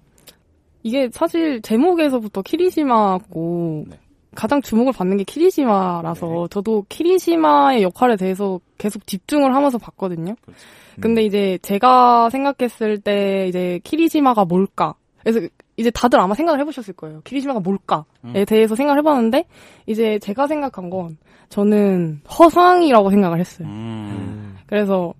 [0.82, 3.98] 이게 사실 제목에서부터 키리시마고 네.
[4.34, 6.46] 가장 주목을 받는 게 키리시마라서 네.
[6.50, 10.34] 저도 키리시마의 역할에 대해서 계속 집중을 하면서 봤거든요.
[10.42, 10.60] 그렇죠.
[11.00, 14.94] 근데 이제 제가 생각했을 때 이제 키리시마가 뭘까?
[15.22, 15.40] 그래서
[15.76, 17.20] 이제 다들 아마 생각을 해보셨을 거예요.
[17.24, 18.44] 키리시마가 뭘까에 음.
[18.46, 19.46] 대해서 생각을 해봤는데
[19.86, 21.16] 이제 제가 생각한 건
[21.48, 23.68] 저는 허상이라고 생각을 했어요.
[23.68, 24.56] 음.
[24.66, 25.14] 그래서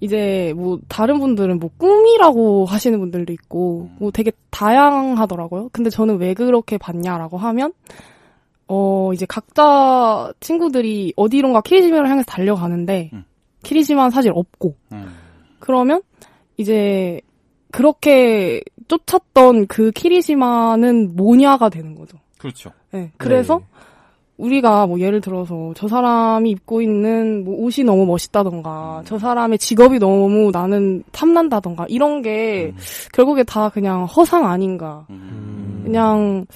[0.00, 5.70] 이제 뭐 다른 분들은 뭐 꿈이라고 하시는 분들도 있고 뭐 되게 다양하더라고요.
[5.72, 7.72] 근데 저는 왜 그렇게 봤냐라고 하면
[8.68, 13.24] 어 이제 각자 친구들이 어디론가 키리시마를 향해서 달려가는데 음.
[13.62, 15.08] 키리시마는 사실 없고 음.
[15.58, 16.02] 그러면
[16.56, 17.20] 이제
[17.70, 22.18] 그렇게 쫓았던 그 키리시마는 뭐냐가 되는 거죠.
[22.38, 22.70] 그렇죠.
[22.92, 23.60] 네, 그래서
[24.36, 29.98] 우리가 뭐 예를 들어서 저 사람이 입고 있는 뭐 옷이 너무 멋있다던가 저 사람의 직업이
[29.98, 32.76] 너무 나는 탐난다던가 이런 게 음.
[33.12, 35.06] 결국에 다 그냥 허상 아닌가.
[35.10, 35.82] 음.
[35.84, 36.46] 그냥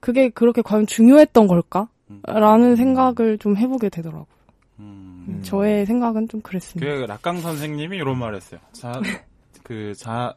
[0.00, 1.88] 그게 그렇게 과연 중요했던 걸까?
[2.10, 2.22] 음.
[2.24, 4.26] 라는 생각을 좀 해보게 되더라고요.
[4.78, 5.40] 음.
[5.42, 6.90] 저의 생각은 좀 그랬습니다.
[6.90, 8.60] 그 락강 선생님이 이런 말을 했어요.
[8.72, 8.92] 자,
[9.62, 10.34] 그 자,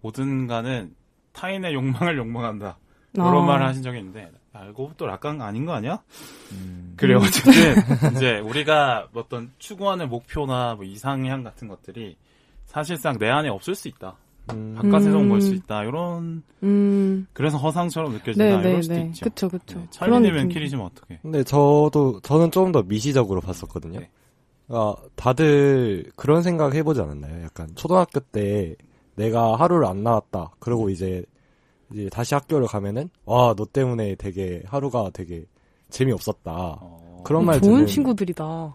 [0.00, 0.94] 모든 가는
[1.32, 2.78] 타인의 욕망을 욕망한다.
[3.14, 3.40] 이런 아.
[3.46, 6.02] 말을 하신 적이 있는데 알고 또 락강 아닌 거 아니야?
[6.52, 6.94] 음.
[6.96, 7.18] 그래요.
[7.18, 7.52] 어쨌든
[8.16, 12.16] 이제 우리가 어떤 추구하는 목표나 뭐 이상향 같은 것들이
[12.66, 14.16] 사실상 내 안에 없을 수 있다.
[14.52, 14.74] 음.
[14.76, 15.54] 바깥에서 온 걸수 음.
[15.56, 15.84] 있다.
[15.84, 18.44] 이런 음, 그래서 허상처럼 느껴진다.
[18.44, 19.02] 네, 이럴 네, 수도 네.
[19.06, 19.24] 있죠.
[19.26, 19.78] 그쵸, 그쵸.
[19.78, 20.48] 네, 그런 찰리님은.
[20.48, 21.18] 키리시면 어떻게?
[21.22, 24.00] 근데 저도 저는 좀 더 미시적으로 봤었거든요.
[24.00, 24.10] 네.
[24.68, 27.42] 아, 다들 그런 생각 해보지 않았나요?
[27.44, 28.74] 약간 초등학교 때
[29.18, 30.52] 내가 하루를 안 나왔다.
[30.58, 31.24] 그러고 이제
[31.92, 35.44] 이제 다시 학교를 가면은 와 너 때문에 되게 하루가 되게
[35.90, 36.52] 재미없었다.
[36.52, 37.08] 어...
[37.18, 38.72] 어, 그런 말 좋은 듣는 친구들이다.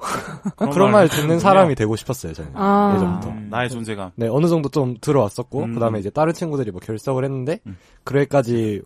[0.73, 2.93] 그런, 말 듣는 사람이 되고 싶었어요 저는 아.
[2.95, 3.29] 예전부터.
[3.29, 3.47] 음.
[3.49, 4.11] 나의 존재감.
[4.15, 5.73] 네 어느 정도 좀 들어왔었고 음.
[5.73, 7.77] 그다음에 이제 다른 친구들이 뭐 결석을 했는데 음.
[8.03, 8.81] 그래까지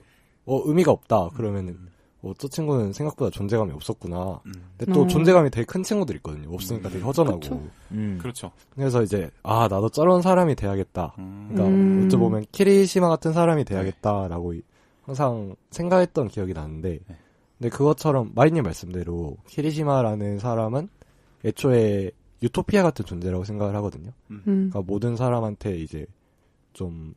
[0.45, 1.77] 어 의미가 없다 그러면은
[2.23, 4.41] 어, 저 친구는 생각보다 존재감이 없었구나.
[4.45, 5.07] 음, 근데 또 어.
[5.07, 6.51] 존재감이 되게 큰 친구들 있거든요.
[6.53, 7.39] 없으니까 되게 허전하고.
[7.39, 7.61] 그쵸.
[7.91, 8.17] 음.
[8.21, 8.51] 그렇죠.
[8.71, 11.13] 그래서 이제 아 나도 저런 사람이 돼야겠다.
[11.19, 12.03] 음, 그러니까 음.
[12.05, 14.61] 어찌 보면 키리시마 같은 사람이 돼야겠다라고 이-
[15.03, 17.15] 항상 생각했던 기억이 나는데 네.
[17.57, 20.89] 근데 그것처럼 마이님 말씀대로 키리시마라는 사람은
[21.45, 22.11] 애초에
[22.43, 24.11] 유토피아 같은 존재라고 생각을 하거든요.
[24.31, 24.41] 음.
[24.45, 26.05] 그러니까 모든 사람한테 이제
[26.73, 27.13] 좀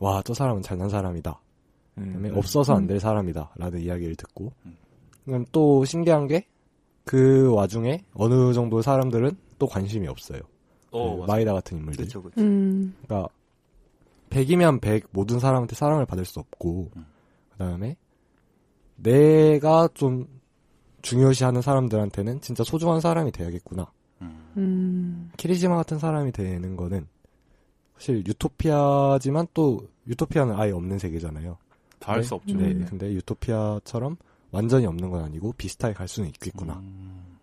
[0.00, 1.38] 와 저 사람은 잘난 사람이다.
[1.94, 2.36] 그다음에 음.
[2.36, 2.86] 없어서 안 음.
[2.86, 4.76] 될 사람이다라는 이야기를 듣고 음.
[5.24, 6.46] 그럼 또 신기한 게
[7.04, 10.40] 그 와중에 어느 정도 사람들은 또 관심이 없어요.
[10.90, 11.32] 어, 그 맞아.
[11.32, 12.04] 마이다 같은 인물들.
[12.04, 12.40] 그렇죠, 그렇죠.
[12.40, 12.94] 음.
[13.02, 13.28] 그러니까
[14.30, 17.06] 100이면 100 모든 사람한테 사랑을 받을 수 없고 음.
[17.52, 17.96] 그다음에
[18.96, 20.26] 내가 좀
[21.02, 23.90] 중요시하는 사람들한테는 진짜 소중한 사람이 돼야겠구나.
[24.22, 25.30] 음, 음.
[25.36, 27.08] 키리시마 같은 사람이 되는 거는
[27.96, 31.58] 사실 유토피아지만 또 유토피아는 아예 없는 세계잖아요.
[32.02, 32.26] 다할 네.
[32.26, 32.56] 수 없죠.
[32.56, 32.86] 네, 음.
[32.88, 34.16] 근데 유토피아처럼
[34.50, 36.74] 완전히 없는 건 아니고 비슷하게 갈 수는 있겠구나.
[36.74, 37.38] 음,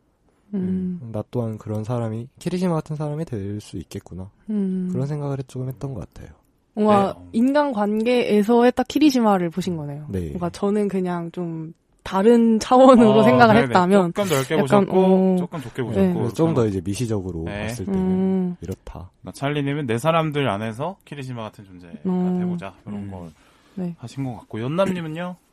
[0.53, 1.09] 음.
[1.11, 4.29] 나 또한 그런 사람이 키리시마 같은 사람이 될 수 있겠구나.
[4.49, 4.89] 음.
[4.91, 6.35] 그런 생각을 조금 했던 것 같아요.
[6.73, 7.29] 뭔가 네.
[7.33, 10.05] 인간 관계에서의 딱 키리시마를 보신 거네요.
[10.09, 10.29] 네.
[10.29, 13.67] 뭔가 저는 그냥 좀 다른 차원으로 어, 생각을 네네.
[13.67, 15.87] 했다면 조금 넓게 약간, 보셨고 어, 조금 좁게 네.
[15.87, 17.67] 보셨고 그래서 좀더 이제 미시적으로 네.
[17.67, 18.55] 봤을 때는 음.
[18.61, 19.11] 이렇다.
[19.33, 22.39] 찰리님은 내 사람들 안에서 키리시마 같은 존재가 음.
[22.39, 23.11] 돼보자 이런 음.
[23.11, 23.29] 걸
[23.79, 23.95] 네.
[23.97, 25.37] 하신 것 같고 연남님은요?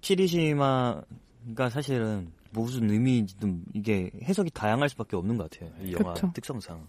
[0.00, 5.70] 키리시마가 사실은 무슨 의미인지도 이게 해석이 다양할 수밖에 없는 것 같아요.
[5.82, 6.30] 이 영화 그쵸.
[6.34, 6.86] 특성상.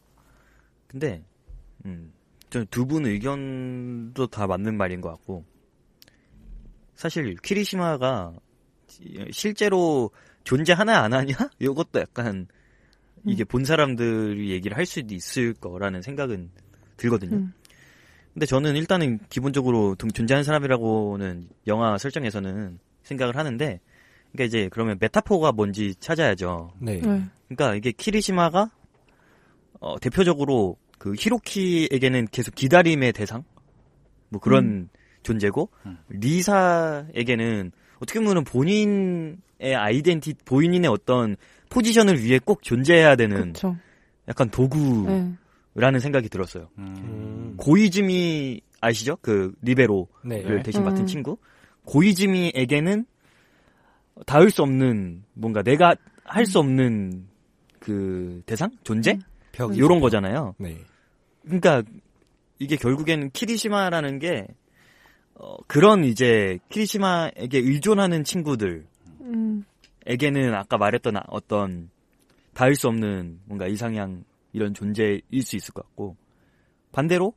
[0.88, 1.24] 근데
[1.86, 2.12] 음,
[2.50, 5.46] 저는 두분 의견도 다 맞는 말인 것 같고
[6.96, 8.34] 사실 키리시마가
[9.32, 10.12] 실제로
[10.44, 11.34] 존재하나 안 하냐?
[11.60, 12.48] 이것도 약간
[13.26, 16.50] 이게 본 사람들이 얘기를 할 수도 있을 거라는 생각은
[16.98, 17.38] 들거든요.
[17.38, 17.54] 음.
[18.40, 23.82] 근데 저는 일단은 기본적으로 동- 존재하는 사람이라고는 영화 설정에서는 생각을 하는데,
[24.32, 26.72] 그러니까 이제 그러면 메타포가 뭔지 찾아야죠.
[26.80, 27.02] 네.
[27.02, 27.24] 네.
[27.50, 28.72] 그러니까 이게 키리시마가
[29.82, 33.44] 어, 대표적으로 그 히로키에게는 계속 기다림의 대상,
[34.30, 34.88] 뭐 그런
[35.24, 35.98] 존재고 음.
[36.08, 41.36] 리사에게는 어떻게 보면 본인의 아이덴티, 본인의 어떤
[41.70, 43.76] 포지션을 위해 꼭 존재해야 되는 그렇죠.
[44.30, 45.36] 약간 도구
[45.80, 46.04] 라는 네.
[46.04, 46.70] 생각이 들었어요.
[46.78, 47.56] 음.
[47.58, 49.18] 고이즈미 아시죠?
[49.22, 50.64] 그 리베로를 네.
[50.64, 51.06] 대신 맡은 음.
[51.06, 51.38] 친구.
[51.86, 53.06] 고이즈미에게는
[54.26, 57.28] 닿을 수 없는 뭔가 내가 할 수 없는
[57.80, 59.22] 그 대상 존재 음.
[59.52, 60.54] 벽이 이런 거잖아요.
[60.60, 60.78] 네.
[61.44, 61.82] 그러니까
[62.60, 64.46] 이게 결국에는 키리시마라는 게
[65.36, 68.86] 어, 그런 이제 키리시마에게 의존하는 친구들
[70.06, 70.54] 에게는 음.
[70.54, 71.90] 아까 말했던 아- 어떤
[72.54, 76.16] 닿을 수 없는 뭔가 이상향 이런 존재일 수 있을 것 같고
[76.92, 77.34] 반대로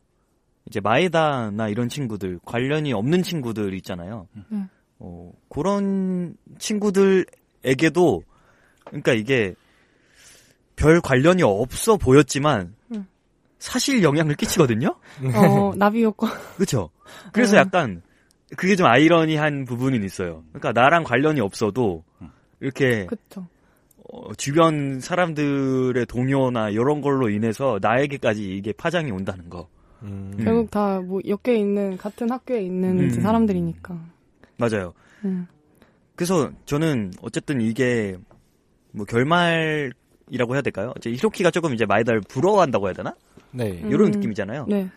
[0.66, 4.28] 이제 마에다나 이런 친구들 관련이 없는 친구들 있잖아요.
[4.52, 4.68] 음.
[4.98, 8.22] 어, 그런 친구들에게도
[8.84, 9.54] 그러니까 이게
[10.76, 13.06] 별 관련이 없어 보였지만 음.
[13.58, 14.96] 사실 영향을 끼치거든요.
[15.34, 16.28] 어, 나비 효과.
[16.56, 16.90] 그렇죠.
[17.32, 17.58] 그래서 음.
[17.58, 18.02] 약간
[18.56, 20.44] 그게 좀 아이러니한 부분은 있어요.
[20.52, 22.04] 그러니까 나랑 관련이 없어도
[22.60, 23.46] 이렇게 그쵸.
[24.12, 29.68] 어, 주변 사람들의 동요나 이런 걸로 인해서 나에게까지 이게 파장이 온다는 거.
[30.02, 30.34] 음.
[30.38, 30.44] 음.
[30.44, 33.10] 결국 다뭐 엮여 있는 같은 학교에 있는 음.
[33.10, 33.98] 사람들이니까.
[34.58, 34.92] 맞아요.
[35.24, 35.46] 음.
[36.14, 38.18] 그래서 저는 어쨌든 이게
[38.90, 40.92] 뭐 결말이라고 해야 될까요?
[40.98, 43.14] 이제 히로키가 조금 이제 마에다를 부러워한다고 해야 되나?
[43.50, 43.80] 네.
[43.82, 43.90] 음.
[43.90, 44.66] 이런 느낌이잖아요.
[44.68, 44.90] 네.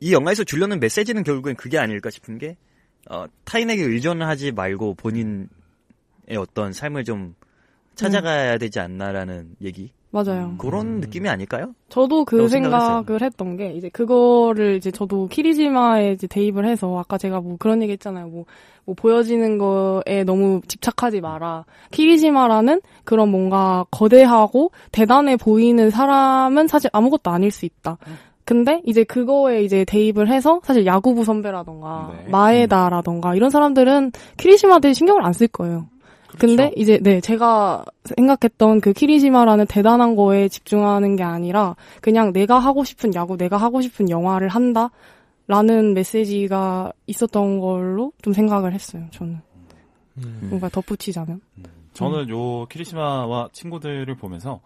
[0.00, 2.58] 이 영화에서 주려는 메시지는 결국엔 그게 아닐까 싶은 게
[3.08, 5.48] 어, 타인에게 의존하지 말고 본인의
[6.36, 7.34] 어떤 삶을 좀
[7.94, 10.54] 찾아가야 되지 않나라는 얘기 맞아요.
[10.58, 11.00] 그런 음.
[11.00, 11.72] 느낌이 아닐까요?
[11.88, 17.40] 저도 그 생각을 했던 게 이제 그거를 이제 저도 키리지마에 이제 대입을 해서 아까 제가
[17.40, 18.26] 뭐 그런 얘기 했잖아요.
[18.26, 18.44] 뭐,
[18.84, 21.64] 뭐 보여지는 거에 너무 집착하지 마라.
[21.92, 27.96] 키리지마라는 그런 뭔가 거대하고 대단해 보이는 사람은 사실 아무것도 아닐 수 있다.
[28.44, 32.30] 근데 이제 그거에 이제 대입을 해서 사실 야구부 선배라던가 네.
[32.32, 35.86] 마에다라던가 이런 사람들은 키리시마들 신경을 안 쓸 거예요.
[36.38, 36.74] 근데 그렇죠.
[36.76, 43.14] 이제 네 제가 생각했던 그 키리시마라는 대단한 거에 집중하는 게 아니라 그냥 내가 하고 싶은
[43.14, 44.90] 야구, 내가 하고 싶은 영화를 한다
[45.46, 49.06] 라는 메시지가 있었던 걸로 좀 생각을 했어요.
[49.10, 49.40] 저는
[50.18, 50.46] 음.
[50.48, 51.40] 뭔가 덧붙이자면.
[51.92, 54.60] 저는 요 키리시마와 친구들을 보면서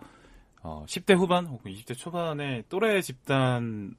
[0.62, 3.94] 어, 10대 후반 혹은 20대 초반에 또래 집단을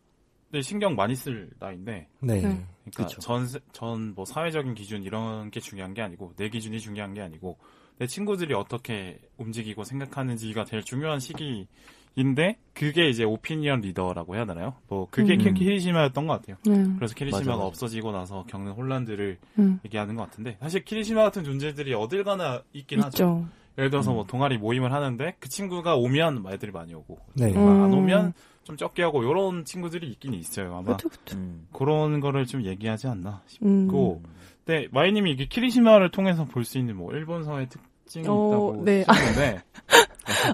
[0.62, 2.66] 신경 많이 쓸 나이인데 네.
[2.86, 2.92] 네.
[2.94, 3.20] 그러니까 그쵸.
[3.22, 7.58] 전전 뭐 사회적인 기준 이런 게 중요한 게 아니고 내 기준이 중요한 게 아니고
[7.98, 14.76] 내 친구들이 어떻게 움직이고 생각하는지가 제일 중요한 시기인데 그게 이제 오피니언 리더라고 해야 되나요?
[14.88, 15.38] 뭐 그게 음.
[15.40, 16.58] 키- 키리시마였던 것 같아요.
[16.66, 16.94] 네.
[16.98, 17.66] 그래서 키리시마가 맞아, 맞아.
[17.66, 19.80] 없어지고 나서 겪는 혼란들을 음.
[19.86, 23.10] 얘기하는 것 같은데 사실 키리시마 같은 존재들이 어딜 가나 있긴 하죠.
[23.10, 23.48] 있죠.
[23.78, 24.16] 예를 들어서 음.
[24.16, 27.48] 뭐 동아리 모임을 하는데 그 친구가 오면 애들이 많이 오고 네.
[27.56, 27.94] 안 음.
[27.94, 28.34] 오면
[28.66, 30.76] 좀 적게 하고 이런 친구들이 있긴 있어요.
[30.76, 31.38] 아마 그쵸, 그쵸.
[31.38, 31.68] 음.
[31.72, 33.86] 그런 거를 좀 얘기하지 않나 음.
[33.86, 34.22] 싶고
[34.66, 39.04] 근데 마이님이 이게 키리시마를 통해서 볼 수 있는 뭐 일본서의 특징이 어, 있다고 네.
[39.04, 39.62] 쓰는데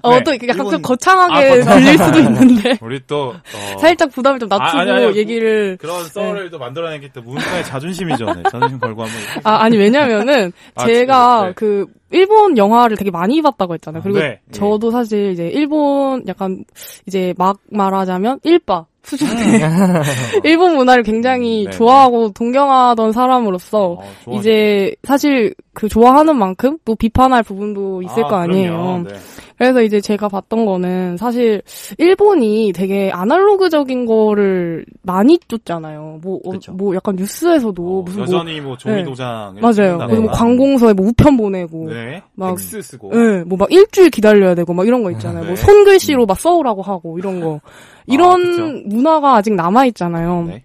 [0.02, 2.78] 어, 또 이렇게 약간 좀 일본- 거창하게 아, 들릴 수도 있는데.
[2.82, 5.76] 우리 또 어, 살짝 부담을 좀 낮추고 아, 아니, 아니, 얘기를.
[5.80, 8.24] 그런 썰을 또 만들어내기 때문에 문과의 자존심이죠.
[8.26, 8.42] 네.
[8.50, 11.52] 자존심 걸고 한번 아, 아니, 왜냐면은, 아, 제가 네.
[11.56, 14.02] 그, 일본 영화를 되게 많이 봤다고 했잖아요.
[14.02, 14.40] 그리고 네.
[14.50, 16.64] 저도 사실 이제 일본 약간,
[17.06, 19.32] 이제 막 말하자면, 일바 수준의
[20.44, 21.76] 일본 문화를 굉장히 음, 네.
[21.76, 24.34] 좋아하고 동경하던 사람으로서, 어, 좋아.
[24.36, 29.04] 이제 사실 그 좋아하는 만큼 또 비판할 부분도 있을 아, 거 아니에요.
[29.08, 29.14] 네.
[29.62, 31.62] 그래서 이제 제가 봤던 거는 사실
[31.96, 36.18] 일본이 되게 아날로그적인 거를 많이 쫓잖아요.
[36.20, 36.52] 뭐, 어.
[36.72, 39.04] 뭐 약간 뉴스에서도 어, 무슨 뭐 여전히 뭐 종이 네.
[39.04, 39.72] 도장을 맞아요.
[39.72, 40.06] 찍는다거나.
[40.08, 42.22] 그리고 뭐 관공서에 뭐 우편 보내고, 네.
[42.34, 43.12] 막- 팩스 쓰고.
[43.14, 45.42] 예, 뭐막 일주일 기다려야 되고 막 이런 거 있잖아요.
[45.42, 45.46] 네.
[45.46, 47.60] 뭐 손글씨로 막 써오라고 하고 이런 거.
[48.08, 48.66] 이런 그쵸.
[48.96, 50.42] 문화가 아직 남아 있잖아요.
[50.48, 50.64] 네.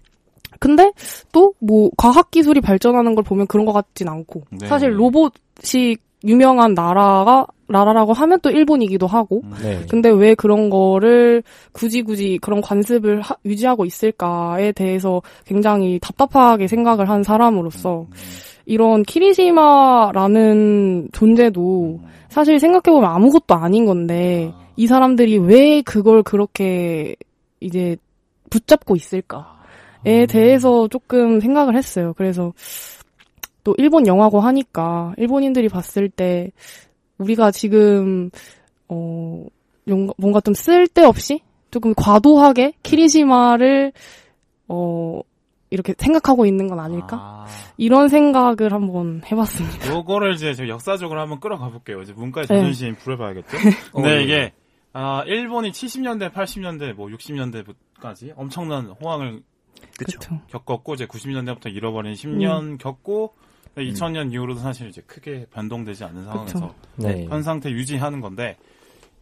[0.58, 0.90] 근데
[1.30, 4.66] 또 뭐 과학 기술이 발전하는 걸 보면 그런 것 같진 않고 네.
[4.66, 9.54] 사실 로봇이 유명한 나라가 나라라고 하면 또 일본이기도 하고 음.
[9.62, 9.80] 네.
[9.90, 17.08] 근데 왜 그런 거를 굳이 굳이 그런 관습을 하- 유지하고 있을까에 대해서 굉장히 답답하게 생각을
[17.10, 18.06] 한 사람으로서 음.
[18.64, 22.06] 이런 키리시마라는 존재도 음.
[22.28, 24.68] 사실 생각해보면 아무것도 아닌 건데 아.
[24.76, 27.16] 이 사람들이 왜 그걸 그렇게
[27.60, 27.96] 이제
[28.50, 30.26] 붙잡고 있을까에 아.
[30.26, 32.14] 대해서 조금 생각을 했어요.
[32.16, 32.52] 그래서
[33.68, 36.50] 또 일본 영화고 하니까 일본인들이 봤을 때
[37.18, 38.30] 우리가 지금
[38.88, 39.44] 어
[39.88, 43.92] 용- 뭔가 좀 쓸데없이 조금 과도하게 키리시마를
[44.68, 45.20] 어
[45.68, 47.18] 이렇게 생각하고 있는 건 아닐까?
[47.20, 47.46] 아.
[47.76, 49.94] 이런 생각을 한번 해봤습니다.
[49.94, 52.00] 요거를 이제 제가 역사적으로 한번 끌어가 볼게요.
[52.00, 52.56] 이제 문과의 네.
[52.56, 53.48] 자존심 부려봐야겠죠.
[53.92, 54.24] 어, 근데 네.
[54.24, 54.52] 이게
[54.94, 59.42] 아 일본이 70년대, 80년대, 뭐 60년대까지 엄청난 호황을
[59.98, 60.40] 그쵸.
[60.46, 62.78] 겪었고 이제 90년대부터 잃어버린 10년 음.
[62.78, 63.34] 겪고
[63.76, 67.26] 2000년 이후로도 사실 이제 크게 변동되지 않는 상황에서 네.
[67.26, 68.56] 현 상태 유지하는 건데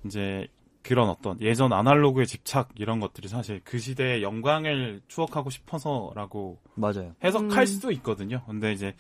[0.05, 0.47] 이제
[0.83, 7.13] 그런 어떤 예전 아날로그의 집착 이런 것들이 사실 그 시대의 영광을 추억하고 싶어서라고 맞아요.
[7.25, 7.67] 해석할 음.
[7.67, 8.43] 수도 있거든요.
[8.47, 8.95] 근데 이제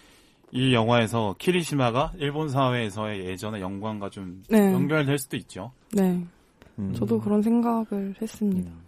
[0.51, 4.73] 이 영화에서 키리시마가 일본 사회에서의 예전의 영광과 좀 네.
[4.73, 5.73] 연결될 수도 있죠.
[5.93, 6.25] 네.
[6.79, 6.93] 음.
[6.95, 8.71] 저도 그런 생각을 했습니다.
[8.71, 8.81] 음.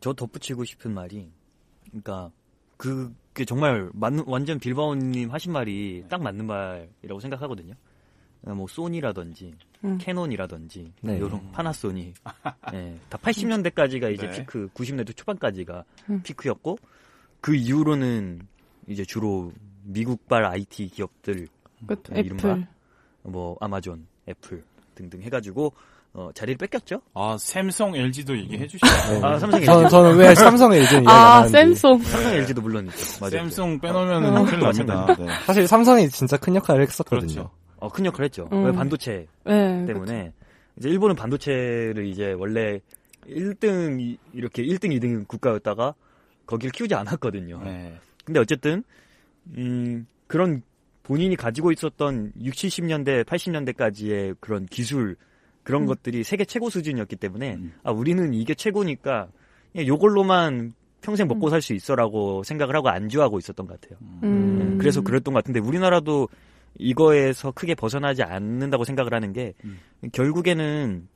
[0.00, 1.30] 저 덧붙이고 싶은 말이,
[1.86, 2.30] 그러니까
[2.76, 7.74] 그게 정말 맞는 완전 빌바오님 하신 말이 딱 맞는 말이라고 생각하거든요.
[8.40, 9.98] 그러니까 뭐 소니라든지 음.
[9.98, 11.18] 캐논이라든지 네.
[11.18, 12.14] 요런 파나소니,
[12.74, 14.38] 예, 다 80년대까지가 이제 네.
[14.38, 16.22] 피크, 90년대 초반까지가 음.
[16.22, 16.78] 피크였고
[17.40, 18.46] 그 이후로는
[18.86, 21.48] 이제 주로 미국발 IT 기업들
[21.86, 22.50] 그 네, 이른바?
[22.52, 22.66] 애플.
[23.22, 24.62] 뭐 아마존, 애플
[24.94, 25.72] 등등 해가지고
[26.14, 27.00] 어, 자리를 뺏겼죠.
[27.12, 28.86] 아 샘송, LG도 얘기해 주시죠.
[28.86, 29.20] 네.
[29.22, 29.66] 아, 삼성 LG.
[29.66, 31.46] 저는, 저는 왜 이전 이야기가 아.
[31.48, 31.98] 샘송.
[32.04, 33.18] 삼성 LG도 물론 있죠.
[33.20, 33.30] 맞아요.
[33.30, 34.44] 샘송 빼놓으면 어.
[34.44, 35.16] 큰일 납니다.
[35.18, 35.26] 네.
[35.44, 37.32] 사실 삼성이 진짜 큰 역할을 했었거든요.
[37.32, 37.50] 그렇죠.
[37.78, 38.48] 어, 큰 역할을 했죠.
[38.52, 38.64] 음.
[38.64, 39.84] 왜 반도체 네.
[39.86, 40.32] 때문에
[40.78, 42.78] 이제 일본은 반도체를 이제 원래
[43.28, 45.94] 1등 이- 이렇게 1등, 2등 국가였다가
[46.46, 47.60] 거기를 키우지 않았거든요.
[47.64, 47.94] 네.
[48.24, 48.84] 근데 어쨌든
[49.56, 50.62] 음, 그런
[51.02, 55.16] 본인이 가지고 있었던 60, 70년대, 80년대까지의 그런 기술
[55.64, 55.86] 그런 음.
[55.86, 57.74] 것들이 세계 최고 수준이었기 때문에 음.
[57.82, 59.28] 아 우리는 이게 최고니까
[59.76, 61.50] 요걸로만 평생 먹고 음.
[61.50, 63.98] 살수 있어라고 생각을 하고 안주하고 있었던 것 같아요.
[64.22, 64.78] 음.
[64.78, 66.28] 그래서 그랬던 것 같은데 우리나라도
[66.78, 69.78] 이거에서 크게 벗어나지 않는다고 생각을 하는 게 음.
[70.12, 71.08] 결국에는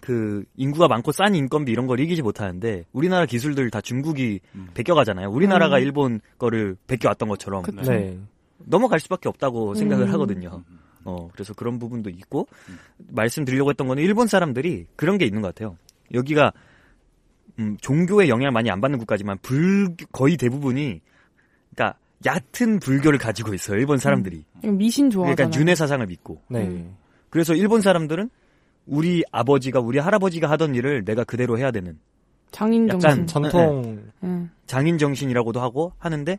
[0.00, 4.68] 그 인구가 많고 싼 인건비 이런 걸 이기지 못하는데 우리나라 기술들 다 중국이 음.
[4.74, 5.28] 베껴가잖아요.
[5.28, 5.82] 우리나라가 음.
[5.82, 7.64] 일본 거를 베껴왔던 것처럼.
[7.84, 8.18] 네.
[8.58, 10.12] 넘어갈 수밖에 없다고 생각을 음.
[10.14, 10.62] 하거든요.
[11.08, 12.78] 어, 그래서 그런 부분도 있고, 음.
[13.08, 15.76] 말씀드리려고 했던 거는 일본 사람들이 그런 게 있는 것 같아요.
[16.12, 16.52] 여기가,
[17.58, 21.00] 음, 종교의 영향을 많이 안 받는 국가지만, 불, 거의 대부분이,
[21.74, 24.44] 그러니까 얕은 불교를 가지고 있어요, 일본 사람들이.
[24.62, 25.36] 미신 좋아하잖아요.
[25.36, 26.42] 그러니까 윤회 사상을 믿고.
[26.48, 26.66] 네.
[26.66, 26.96] 음.
[27.30, 28.30] 그래서 일본 사람들은
[28.86, 31.98] 우리 아버지가, 우리 할아버지가 하던 일을 내가 그대로 해야 되는
[32.50, 33.26] 장인 약간 정신.
[33.26, 34.50] 전통 음.
[34.66, 36.38] 장인 정신이라고도 하고 하는데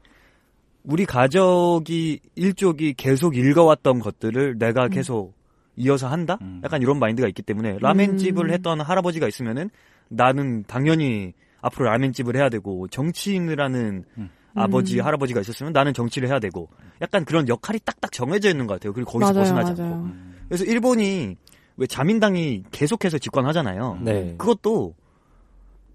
[0.83, 4.89] 우리 가족이 일족이 계속 읽어왔던 것들을 내가 음.
[4.89, 5.33] 계속
[5.75, 6.37] 이어서 한다?
[6.41, 6.61] 음.
[6.63, 8.51] 약간 이런 마인드가 있기 때문에 라멘집을 음.
[8.51, 9.69] 했던 할아버지가 있으면은
[10.09, 14.29] 나는 당연히 앞으로 라멘집을 해야 되고 정치인을 하는 음.
[14.55, 16.69] 아버지 할아버지가 있었으면 나는 정치를 해야 되고
[17.01, 18.93] 약간 그런 역할이 딱딱 정해져 있는 것 같아요.
[18.93, 19.93] 그리고 거기서 맞아요, 벗어나지 맞아요.
[19.93, 20.05] 않고.
[20.05, 20.35] 음.
[20.47, 21.35] 그래서 일본이
[21.77, 23.99] 왜 자민당이 계속해서 집권하잖아요.
[24.01, 24.35] 네.
[24.37, 24.95] 그것도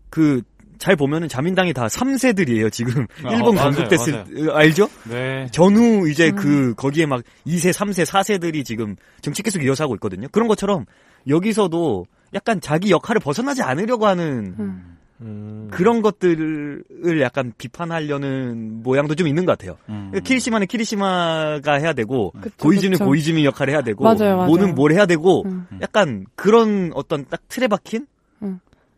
[0.08, 0.42] 그
[0.78, 2.70] 잘 보면은 자민당이 다 3세들이에요.
[2.72, 4.24] 지금 아, 일본 건국됐을 맞아요.
[4.24, 4.88] 때- 알죠?
[5.10, 5.46] 네.
[5.52, 6.36] 전후 이제 음.
[6.36, 10.26] 그 거기에 막 2세, 3세, 4세들이 지금 정치 계속 이어서 하고 있거든요.
[10.32, 10.84] 그런 것처럼
[11.28, 14.96] 여기서도 약간 자기 역할을 벗어나지 않으려고 하는 음.
[15.20, 15.68] 음.
[15.70, 19.76] 그런 것들을 약간 비판하려는 모양도 좀 있는 것 같아요.
[19.88, 20.10] 음.
[20.22, 23.04] 키리시마는 키리시마가 해야 되고 그쵸, 고이즈는 그쵸.
[23.06, 24.46] 고이즈미 역할을 해야 되고 맞아요, 맞아요.
[24.46, 25.66] 뭐는 뭘 해야 되고 음.
[25.80, 28.06] 약간 그런 어떤 딱 틀에 박힌 음.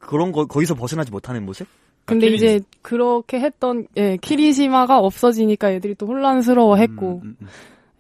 [0.07, 1.67] 그런 거 거기서 벗어나지 못하는 모습?
[2.05, 7.47] 근데 키리- 이제 그렇게 했던 예, 키리시마가 없어지니까 애들이 또 혼란스러워했고 음, 음,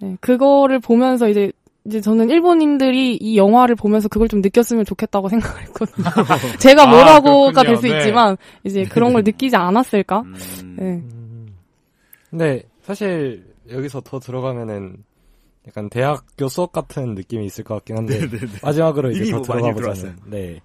[0.02, 1.50] 예, 그거를 보면서 이제
[1.84, 6.04] 이제 저는 일본인들이 이 영화를 보면서 그걸 좀 느꼈으면 좋겠다고 생각을 했거든요.
[6.58, 7.80] 제가 아, 뭐라고가 그렇군요.
[7.80, 7.98] 될수 네.
[7.98, 10.20] 있지만 이제 그런 걸 느끼지 않았을까?
[10.20, 10.76] 음.
[10.80, 10.84] 예.
[10.84, 11.54] 음.
[12.30, 14.96] 근데 사실 여기서 더 들어가면은
[15.66, 18.20] 약간 대학교 수업 같은 느낌이 있을 것 같긴 한데
[18.62, 20.60] 마지막으로 이제 더뭐 들어가 보자면 네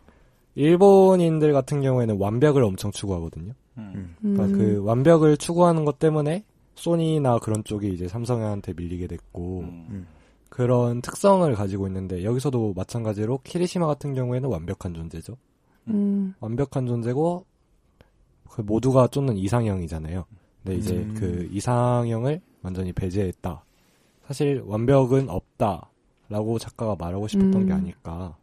[0.55, 3.53] 일본인들 같은 경우에는 완벽을 엄청 추구하거든요.
[3.77, 4.15] 음.
[4.19, 4.51] 그러니까 음.
[4.53, 6.43] 그 완벽을 추구하는 것 때문에
[6.75, 10.07] 소니나 그런 쪽이 이제 삼성한테 밀리게 됐고 음.
[10.49, 15.37] 그런 특성을 가지고 있는데 여기서도 마찬가지로 키리시마 같은 경우에는 완벽한 존재죠.
[15.87, 16.33] 음.
[16.39, 17.45] 완벽한 존재고
[18.49, 20.25] 그 모두가 쫓는 이상형이잖아요.
[20.63, 21.15] 근데 이제 음.
[21.17, 23.63] 그 이상형을 완전히 배제했다.
[24.27, 27.65] 사실 완벽은 없다라고 작가가 말하고 싶었던 음.
[27.65, 28.35] 게 아닐까.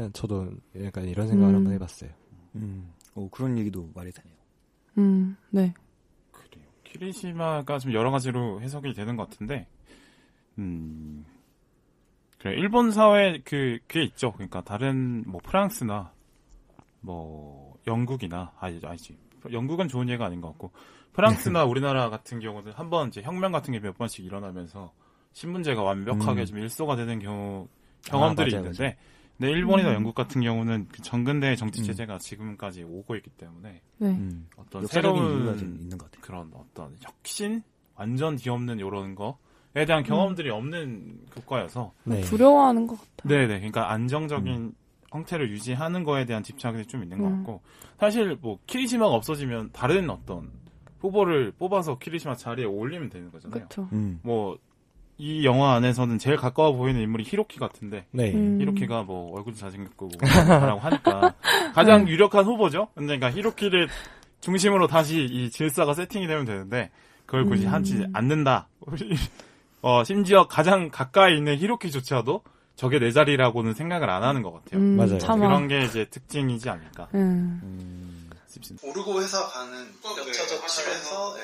[0.00, 0.50] 그냥 저도
[0.82, 1.56] 약간 이런 생각을 음.
[1.56, 2.10] 한번 해봤어요.
[2.56, 2.90] 음.
[3.14, 4.34] 오, 그런 얘기도 말이 되네요.
[4.98, 5.36] 음.
[5.50, 5.74] 네.
[6.32, 6.64] 그래요.
[6.84, 9.68] 키리시마가 좀 여러 가지로 해석이 되는 것 같은데,
[10.58, 11.24] 음,
[12.38, 14.32] 그래 일본 사회 그 그게 있죠.
[14.32, 16.12] 그러니까 다른 뭐 프랑스나
[17.02, 19.16] 뭐 영국이나 아니 아니지
[19.52, 20.70] 영국은 좋은 예가 아닌 것 같고
[21.12, 24.92] 프랑스나 우리나라 같은 경우는 한 번 이제 혁명 같은 게 몇 번씩 일어나면서
[25.32, 26.46] 신문제가 완벽하게 음.
[26.46, 27.68] 좀 일소가 되는 경우
[28.04, 28.96] 경험들이 아, 맞아요, 있는데,
[29.40, 29.94] 근데 일본이나 음.
[29.94, 34.08] 영국 같은 경우는 그 전근대 정치 체제가 지금까지 오고 있기 때문에 네.
[34.08, 34.46] 음.
[34.54, 36.20] 어떤 새로운 있는 것 같아요.
[36.20, 37.62] 그런 어떤 혁신,
[37.94, 42.20] 완전 뒤엎는 이런 거에 대한 경험들이 없는 국가여서 네.
[42.20, 43.28] 두려워하는 것 같아.
[43.30, 44.74] 네네 그러니까 안정적인
[45.10, 47.36] 형태를 유지하는 거에 대한 집착이 좀 있는 것 음.
[47.38, 47.62] 같고
[47.98, 50.50] 사실 뭐 키리시마가 없어지면 다른 어떤
[50.98, 53.60] 후보를 뽑아서 키리시마 자리에 올리면 되는 거잖아요.
[53.60, 53.88] 그렇죠.
[53.92, 54.20] 음.
[54.22, 54.58] 뭐
[55.20, 58.32] 이 영화 안에서는 제일 가까워 보이는 인물이 히로키 같은데 네.
[58.32, 58.58] 음.
[58.58, 61.34] 히로키가 뭐 얼굴도 잘생겼고 뭐 잘하고 하니까
[61.74, 62.88] 가장 유력한 후보죠.
[62.94, 63.88] 근데 그러니까 히로키를
[64.40, 66.90] 중심으로 다시 이 질서가 세팅이 되면 되는데
[67.26, 67.72] 그걸 굳이 음.
[67.72, 68.68] 하지 않는다.
[69.82, 72.42] 어 심지어 가장 가까이 있는 히로키조차도
[72.76, 74.80] 저게 내 자리라고는 생각을 안 하는 것 같아요.
[74.80, 75.18] 음, 맞아요.
[75.18, 75.46] 참아.
[75.46, 77.60] 그런 게 이제 특징이지 않을까 음.
[77.62, 78.30] 음.
[78.82, 79.86] 오르고 해서 가는
[80.18, 81.42] 옆차저 칩에서 네.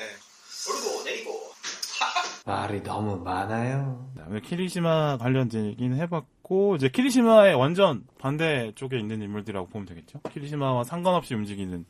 [0.65, 1.31] 오르고 내리고
[2.45, 4.09] 말이 너무 많아요.
[4.15, 10.21] 그다음에 키리시마 관련된 얘기는 해봤고 이제 키리시마의 완전 반대 쪽에 있는 인물들이라고 보면 되겠죠.
[10.31, 11.85] 키리시마와 상관없이 움직이는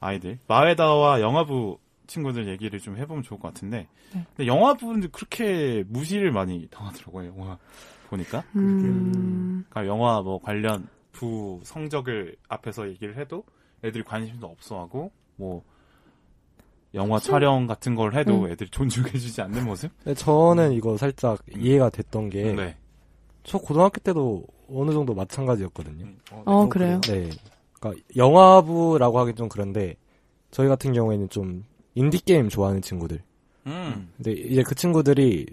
[0.00, 4.26] 아이들 마에다와 영화부 친구들 얘기를 좀 해보면 좋을 것 같은데 네.
[4.36, 7.28] 근데 영화부는 그렇게 무시를 많이 당하더라고요.
[7.28, 7.58] 영화
[8.08, 9.64] 보니까 음.
[9.70, 13.44] 그러니까 영화 뭐 관련 부 성적을 앞에서 얘기를 해도
[13.84, 15.62] 애들이 관심도 없어하고 뭐
[16.94, 18.50] 영화 촬영 같은 걸 해도 음.
[18.50, 19.90] 애들이 존중해주지 않는 모습?
[20.04, 22.76] 근데 저는 이거 살짝 이해가 됐던 게, 네.
[23.44, 26.06] 저 고등학교 때도 어느 정도 마찬가지였거든요.
[26.44, 27.00] 어, 그래요?
[27.02, 27.30] 네.
[27.72, 29.96] 그러니까 영화부라고 하긴 좀 그런데,
[30.50, 33.22] 저희 같은 경우에는 좀 인디게임 좋아하는 친구들.
[33.66, 34.10] 음.
[34.16, 35.46] 근데 이제 그 친구들이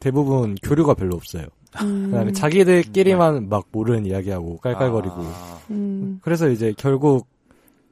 [0.00, 1.46] 대부분 교류가 별로 없어요.
[1.82, 2.06] 음.
[2.10, 5.14] 그다음에 자기들끼리만 막 모르는 이야기하고 깔깔거리고.
[5.18, 6.20] 아, 음.
[6.22, 7.26] 그래서 이제 결국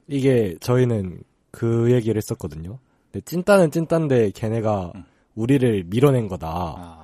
[0.07, 1.19] 이게 저희는
[1.51, 2.79] 그 얘기를 했었거든요.
[3.15, 5.05] 근데 찐따는 찐따인데 걔네가 음.
[5.35, 6.47] 우리를 밀어낸 거다.
[6.49, 6.97] 아.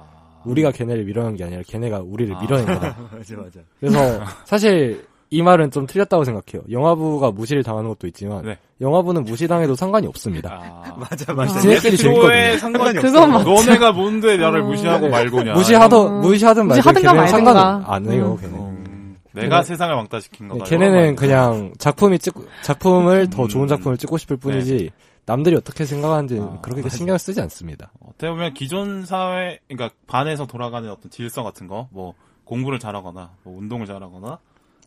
[0.43, 2.41] 우리가 걔네를 밀어낸 게 아니라 걔네가 우리를 아.
[2.41, 2.97] 밀어낸 거다.
[3.17, 3.59] 맞아 맞아.
[3.79, 6.63] 그래서 사실 이 말은 좀 틀렸다고 생각해요.
[6.69, 8.57] 영화부가 무시를 당하는 것도 있지만 네.
[8.81, 10.59] 영화부는 무시당해도 상관이 없습니다.
[10.83, 10.95] 아.
[10.99, 11.33] 맞아 아.
[11.33, 11.59] 맞아.
[11.61, 12.57] 지네끼리 재밌거든요.
[12.57, 13.27] 상관이 없어.
[13.27, 13.49] 맞죠.
[13.49, 14.65] 너네가 뭔데 나를 어.
[14.65, 15.11] 무시하고 네.
[15.11, 15.53] 말고냐.
[15.53, 16.19] 무시하던 어.
[16.19, 17.85] 무시하든 말든 상관.
[17.87, 18.37] 안 해요.
[18.41, 18.41] 음.
[18.41, 18.59] 걔네.
[18.59, 20.65] 음, 내가 세상을 왕따시킨 네, 거다.
[20.65, 22.33] 걔네는 그냥 작품이 찍
[22.63, 23.47] 작품을 더 음.
[23.47, 24.89] 좋은 작품을 찍고 싶을 뿐이지
[25.25, 27.91] 남들이 어떻게 생각하는지 아, 그렇게 신경 을 쓰지 않습니다.
[28.01, 33.57] 어떻게 보면 기존 사회, 그러니까 반에서 돌아가는 어떤 질서 같은 거, 뭐 공부를 잘하거나, 뭐
[33.57, 34.39] 운동을 잘하거나,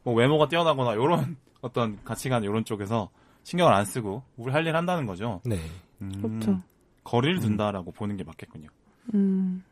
[0.02, 3.10] 뭐 외모가 뛰어나거나 이런 어떤 가치관 이런 쪽에서
[3.44, 5.40] 신경을 안 쓰고 우리 할 일 한다는 거죠.
[5.44, 5.58] 네.
[6.02, 6.62] 음, 그렇죠.
[7.04, 8.68] 거리를 둔다라고 보는 게 맞겠군요.
[9.14, 9.62] 음.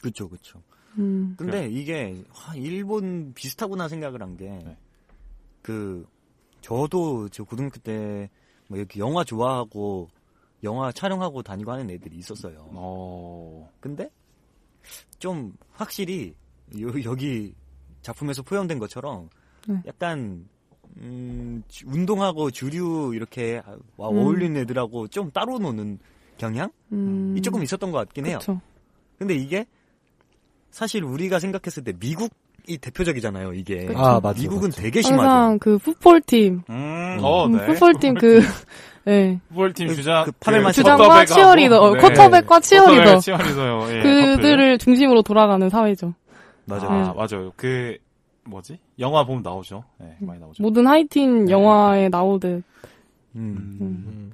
[0.00, 0.62] 그렇죠 그렇죠.
[0.98, 1.34] 음.
[1.36, 4.76] 근데 이게 와, 일본 비슷하구나 생각을 한게 네.
[5.62, 6.06] 그
[6.60, 8.30] 저도 저 고등학교 때
[8.68, 10.08] 뭐 이렇게 영화 좋아하고
[10.62, 12.68] 영화 촬영하고 다니고 하는 애들이 있었어요.
[12.72, 13.68] 어.
[13.80, 14.08] 근데
[15.18, 16.34] 좀 확실히
[16.80, 17.54] 요- 여기
[18.02, 19.28] 작품에서 표현된 것처럼
[19.66, 19.76] 네.
[19.86, 20.48] 약간
[20.98, 23.62] 음, 주- 운동하고 주류 이렇게
[23.96, 24.16] 와 음.
[24.18, 25.98] 어울리는 애들하고 좀 따로 노는
[26.38, 26.70] 경향?
[26.92, 27.34] 음.
[27.36, 28.38] 이 조금 있었던 것 같긴 해요.
[28.38, 28.60] 그쵸.
[29.18, 29.66] 근데 이게
[30.70, 32.30] 사실 우리가 생각했을 때 미국
[32.68, 33.54] 이 대표적이잖아요.
[33.54, 33.98] 이게 그쵸.
[33.98, 34.42] 아, 맞죠.
[34.42, 34.82] 미국은 맞죠.
[34.82, 35.22] 되게 심하죠.
[35.22, 37.66] 항상 그 풋볼팀, 음, 어, 음, 네.
[37.66, 38.40] 풋볼팀 그,
[39.04, 39.40] 네.
[39.48, 40.24] 풋볼팀 주장.
[40.26, 42.00] 그 파벨만 주장과 쿼터백하고, 치어리더, 어, 네.
[42.00, 43.18] 쿼터백과 치어리더.
[43.20, 43.86] 치어리더요.
[43.90, 44.02] 예.
[44.02, 46.14] 그들을 중심으로 돌아가는 사회죠.
[46.66, 46.88] 맞아요.
[46.88, 47.52] 아, 맞아요.
[47.56, 47.96] 그,
[48.44, 48.78] 뭐지?
[48.98, 49.84] 영화 보면 나오죠.
[49.98, 50.62] 네, 많이 나오죠.
[50.62, 51.52] 모든 하이틴 네.
[51.52, 52.62] 영화에 나오듯.
[53.36, 53.78] 음.
[53.80, 54.32] 음.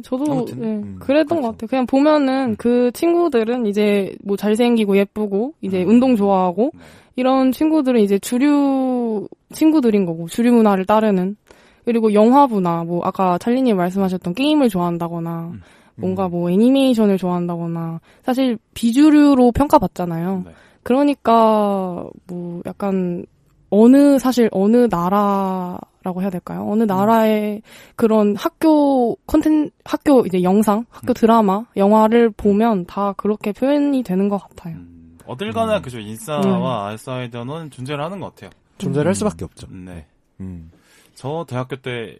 [0.00, 1.42] 저도 아무튼, 네, 음, 그랬던 그렇죠.
[1.42, 1.68] 것 같아요.
[1.68, 5.90] 그냥 보면은 그 친구들은 이제 뭐 잘생기고 예쁘고 이제 음.
[5.90, 6.80] 운동 좋아하고 네.
[7.16, 11.36] 이런 친구들은 이제 주류 친구들인 거고 주류 문화를 따르는
[11.84, 15.60] 그리고 영화부나 뭐 아까 찰리님 말씀하셨던 게임을 좋아한다거나 음.
[15.96, 20.42] 뭔가 뭐 애니메이션을 좋아한다거나 사실 비주류로 평가받잖아요.
[20.46, 20.52] 네.
[20.82, 23.26] 그러니까 뭐 약간
[23.74, 26.68] 어느 사실 어느 나라라고 해야 될까요?
[26.70, 27.62] 어느 나라의
[27.96, 31.14] 그런 학교 콘텐 학교 이제 영상, 학교 음.
[31.14, 34.76] 드라마, 영화를 보면 다 그렇게 표현이 되는 것 같아요.
[34.76, 35.82] 음, 어딜 가나 음.
[35.82, 35.98] 그죠.
[36.00, 38.50] 인싸와 알사이더는 존재를 하는 것 같아요.
[38.76, 39.66] 존재를 할 수밖에 없죠.
[39.70, 40.04] 네.
[40.40, 40.70] 음.
[41.14, 42.18] 저 대학교 때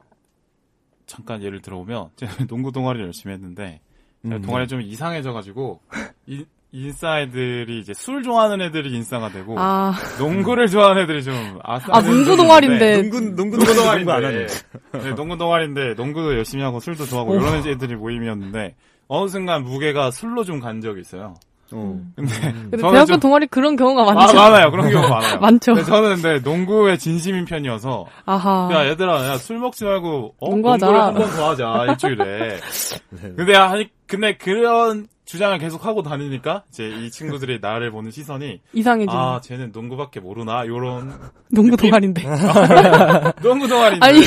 [1.04, 3.82] 잠깐 예를 들어보면 제가 농구 동아리를 열심히 했는데
[4.24, 4.40] 음.
[4.40, 5.80] 동아리 좀 이상해져가지고
[6.28, 11.86] 인, 인싸 애들이 이제 술 좋아하는 애들이 인싸가 되고 아, 농구를 좋아하는 애들이 좀 아싸.
[11.92, 13.02] 아 농구 동아리인데.
[13.02, 14.46] 농구 농구 동아리인데.
[14.92, 18.74] 네, 농구 동아리인데 농구도 열심히 하고 술도 좋아하고 이런 애들이 모임이었는데
[19.08, 21.34] 어느 순간 무게가 술로 좀 간 적이 있어요.
[21.74, 21.98] 어.
[22.16, 24.36] 근데 근데 저는 대학교 좀- 동아리 그런 경우가 아, 많죠.
[24.36, 24.70] 많아요.
[24.70, 25.38] 그런 경우 많아요.
[25.40, 25.74] 많죠.
[25.74, 28.68] 근데 저는 근데 농구에 진심인 편이어서 아하.
[28.72, 30.50] 야 얘들아 야 술 먹지 말고 어?
[30.50, 30.86] 농구하자.
[30.86, 32.58] 농구를 한 번 더 하자 일주일에
[33.36, 39.14] 근데 아니 근데 그런 주장을 계속 하고 다니니까 이제 이 친구들이 나를 보는 시선이 이상해지는
[39.18, 41.12] 아 쟤는 농구밖에 모르나 요런
[41.50, 42.22] 농구 동아리인데.
[43.42, 44.20] 농구 동아리인데 아니,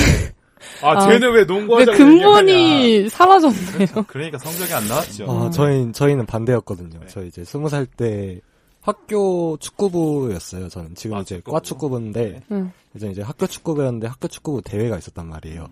[0.81, 3.81] 아 아, 쟤는 왜 농구하자고 근본이 사라졌네요.
[3.81, 4.05] 얘기하냐.
[4.07, 6.99] 그러니까 성적이 안 나왔죠 아, 저희, 저희는 반대였거든요.
[7.01, 7.07] 네.
[7.07, 8.39] 저 이제 스무 살 때
[8.81, 10.69] 학교 축구부였어요.
[10.69, 11.53] 저는 지금 아, 이제 축구부.
[11.53, 12.71] 과 축구부인데 응.
[12.95, 15.67] 이제 이제 학교 축구부였는데 학교 축구부 대회가 있었단 말이에요.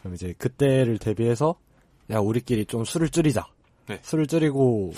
[0.00, 1.56] 그럼 이제 그때를 대비해서
[2.10, 3.46] 야 우리끼리 좀 술을 줄이자.
[3.88, 3.98] 네.
[4.02, 4.92] 술을 줄이고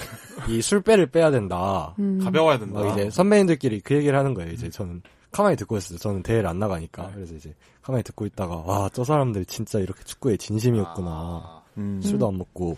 [0.48, 1.94] 이 술배를 빼야 된다.
[1.98, 2.20] 음.
[2.22, 4.52] 가벼워야 된다 막 이제 선배님들끼리 그 얘기를 하는 거예요.
[4.52, 5.98] 이제 저는 가만히 듣고 있었어요.
[5.98, 7.06] 저는 대회를 안 나가니까.
[7.08, 7.12] 네.
[7.14, 7.54] 그래서 이제
[7.84, 11.10] 가만히 듣고 있다가 와 저 사람들 진짜 이렇게 축구에 진심이었구나.
[11.10, 12.00] 아, 음.
[12.00, 12.76] 술도 안 먹고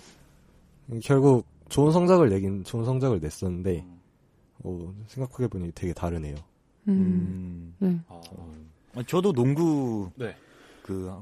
[1.03, 3.85] 결국 좋은 성적을 내긴 좋은 성적을 냈었는데
[4.65, 6.35] 어, 생각해 보니 되게 다르네요.
[6.89, 7.75] 음.
[7.83, 7.87] 음.
[7.87, 8.01] 네.
[8.09, 8.21] 아,
[8.97, 10.35] 아, 저도 농구 네.
[10.83, 11.13] 그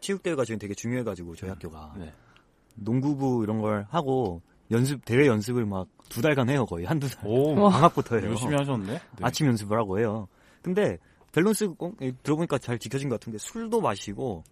[0.00, 2.12] 체육대회가 지금 되게 중요해가지고 저희 학교가 네.
[2.74, 7.70] 농구부 이런 걸 하고 연습 대회 연습을 막 두 달간 해요 거의 한두 달오 와.
[7.70, 9.00] 방학부터 해요 열심히 하셨네 네.
[9.22, 10.28] 아침 연습을 하고 해요
[10.62, 10.98] 근데
[11.36, 14.42] 밸런스 꼭 예, 들어보니까 잘 지켜진 것 같은데 술도 마시고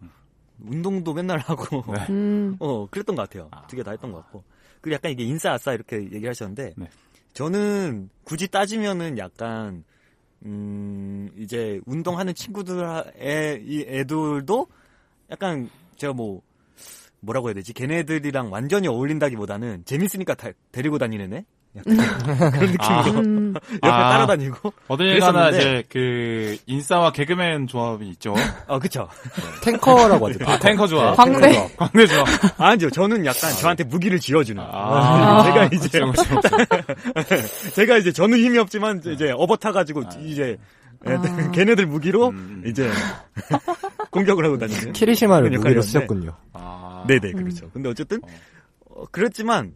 [0.62, 1.98] 운동도 맨날 하고 네.
[2.12, 2.56] 음.
[2.60, 4.44] 어 그랬던 것 같아요 두 개 다 했던 것 같고
[4.82, 6.88] 그리고 약간 이게 인싸 아싸 이렇게 얘기를 하셨는데 네.
[7.32, 9.82] 저는 굳이 따지면은 약간
[10.44, 14.66] 음 이제 운동하는 친구들의 이 애들도
[15.30, 16.42] 약간 제가 뭐
[17.20, 21.44] 뭐라고 해야 되지 걔네들이랑 완전히 어울린다기보다는 재밌으니까 다- 데리고 다니는 애
[21.84, 23.02] 그런 느낌으로 아.
[23.10, 23.54] 음.
[23.82, 24.10] 옆에 아.
[24.10, 28.34] 따라다니고 어딜 가나 이제 그 인싸와 개그맨 조합이 있죠
[28.68, 29.08] 어 그쵸
[29.62, 30.38] 탱커라고 하죠.
[30.46, 31.70] 아 탱커 조합 광대.
[31.76, 32.26] 광대 조합
[32.60, 37.48] 아니죠 저는 약간 저한테 무기를 쥐어주는 아, 제가 이제 그렇죠, 그렇죠.
[37.74, 40.08] 제가 이제 저는 힘이 없지만 이제 업어 타 가지고 아.
[40.20, 40.56] 이제
[41.04, 41.50] 아.
[41.52, 42.70] 걔네들 무기로 음, 음.
[42.70, 42.90] 이제
[44.10, 45.82] 공격을 하고 다니는 키리시마를 무기로.
[45.82, 46.34] 쓰셨군요.
[46.52, 47.68] 아, 네네 그렇죠.
[47.72, 48.28] 근데 어쨌든 어.
[49.02, 49.72] 어, 그렇지만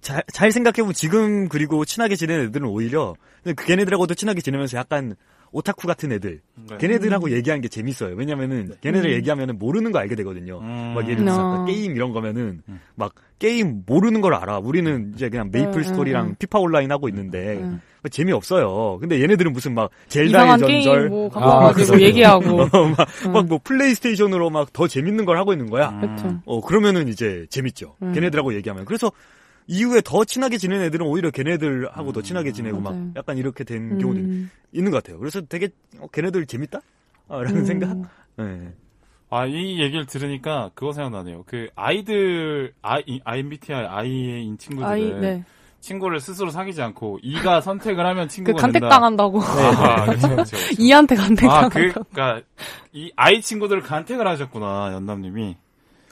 [0.00, 3.14] 잘, 잘 생각해보면 지금 그리고 친하게 지내는 애들은 오히려
[3.44, 5.16] 그 걔네들하고도 친하게 지내면서 약간
[5.52, 6.76] 오타쿠 같은 애들 네.
[6.78, 8.14] 걔네들하고 얘기하는 게 재밌어요.
[8.14, 9.14] 왜냐면은 걔네들 음.
[9.14, 10.58] 얘기하면은 모르는 거 알게 되거든요.
[10.60, 10.92] 음.
[10.94, 11.54] 막 예를 들어서 어.
[11.54, 12.80] 아까 게임 이런 거면은 음.
[12.94, 14.58] 막 게임 모르는 걸 알아.
[14.58, 16.36] 우리는 이제 그냥 메이플 음, 스토리랑 음, 음.
[16.38, 17.80] 피파 온라인 하고 있는데 음.
[18.02, 18.98] 뭐 재미 없어요.
[19.00, 22.04] 근데 얘네들은 무슨 막 젤다의 게임 뭐 아, 와가지고 그죠.
[22.04, 22.62] 얘기하고.
[22.72, 23.32] 어, 막, 음.
[23.32, 25.88] 막뭐 플레이스테이션으로 막 더 재밌는 걸 하고 있는 거야.
[25.90, 26.40] 음.
[26.44, 27.96] 어, 그러면은 이제 재밌죠.
[28.02, 28.12] 음.
[28.12, 28.84] 걔네들하고 얘기하면.
[28.84, 29.10] 그래서
[29.66, 32.22] 이후에 더 친하게 지내는 애들은 오히려 걔네들하고 더 음.
[32.22, 33.10] 친하게 지내고 막 맞아요.
[33.16, 34.50] 약간 이렇게 된 경우도 음.
[34.72, 35.18] 있는 것 같아요.
[35.18, 36.80] 그래서 되게 어, 걔네들 재밌다?
[37.28, 37.64] 아, 라는 음.
[37.64, 37.96] 생각?
[38.36, 38.72] 네.
[39.28, 41.42] 아, 이 얘기를 들으니까 그거 생각나네요.
[41.46, 45.44] 그 아이들, 아, 이- IMBTI I인 친구들은 아이, 네.
[45.80, 48.94] 친구를 스스로 사귀지 않고 이가 선택을 하면 그 친구가 간택 된다.
[48.96, 49.40] 당한다고.
[49.42, 50.56] 아, 그렇죠, 그렇죠.
[50.78, 51.86] 이한테 간택 아, 당한다고.
[51.86, 52.40] 그, 그니까,
[52.92, 55.56] 이 아이 친구들을 간택을 하셨구나, 연남님이.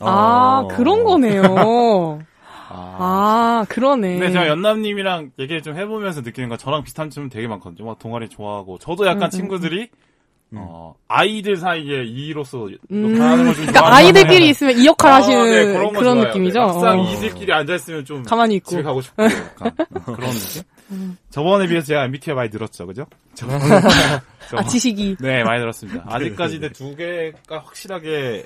[0.00, 0.68] 아, 어.
[0.76, 2.18] 그런 거네요.
[2.74, 2.96] 아.
[2.98, 4.18] 아, 그러네.
[4.18, 7.86] 근데 제가 연남님이랑 얘기를 좀 해보면서 느끼는 건 저랑 비슷한 점은 되게 많거든요.
[7.86, 10.13] 막 동아리 좋아하고 저도 약간 음, 음, 친구들이 음.
[10.56, 15.92] 어, 아이들 사이에 이로서 음, 하는 걸좀 그러니까 아이들끼리 있으면 이 역할 하시는 네, 그런,
[15.92, 16.20] 거 그런.
[16.20, 16.58] 느낌이죠.
[16.60, 17.12] 네, 막상 어.
[17.12, 18.70] 이들끼리 앉아 있으면 좀 가만히 있고.
[18.70, 19.74] 집에 가고 싶고 약간
[20.04, 21.16] 그런 느낌?
[21.30, 23.06] 저번에 비해서 제가 MBTI 많이 늘었죠, 그죠?
[23.34, 25.16] 저번에, 아, 저번- 지식이.
[25.18, 26.04] 네, 많이 늘었습니다.
[26.06, 28.44] 아직까지는 두 개가 확실하게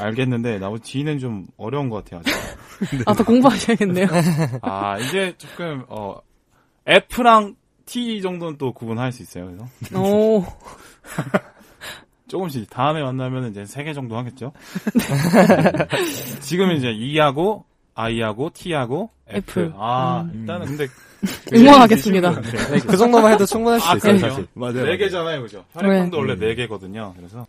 [0.00, 2.20] 알겠는데 나머지 D는 좀 어려운 것 같아요.
[2.20, 3.02] 아직.
[3.06, 4.06] 아, 더 공부하셔야겠네요.
[4.62, 6.16] 아, 이제 조금 어
[6.86, 7.54] F랑
[7.86, 9.46] T 정도는 또 구분할 수 있어요.
[9.46, 10.42] 그래서 오.
[12.28, 14.52] 조금씩 다음에 만나면 이제 세 개 정도 하겠죠.
[16.40, 19.60] 지금은 이제 E하고 I하고 T하고 F.
[19.60, 19.72] F.
[19.76, 20.40] 아, 음.
[20.40, 20.86] 일단은 근데
[21.54, 22.40] 응원하겠습니다.
[22.40, 24.34] 네, 그 정도만 해도 충분할 수 아, 있어요, 그럼요.
[24.34, 24.46] 사실.
[24.54, 24.84] 맞아요.
[24.84, 25.64] 네 개잖아요, 그죠?
[25.72, 26.20] 혈액형도 네.
[26.20, 27.14] 원래 네 개거든요.
[27.16, 27.46] 그래서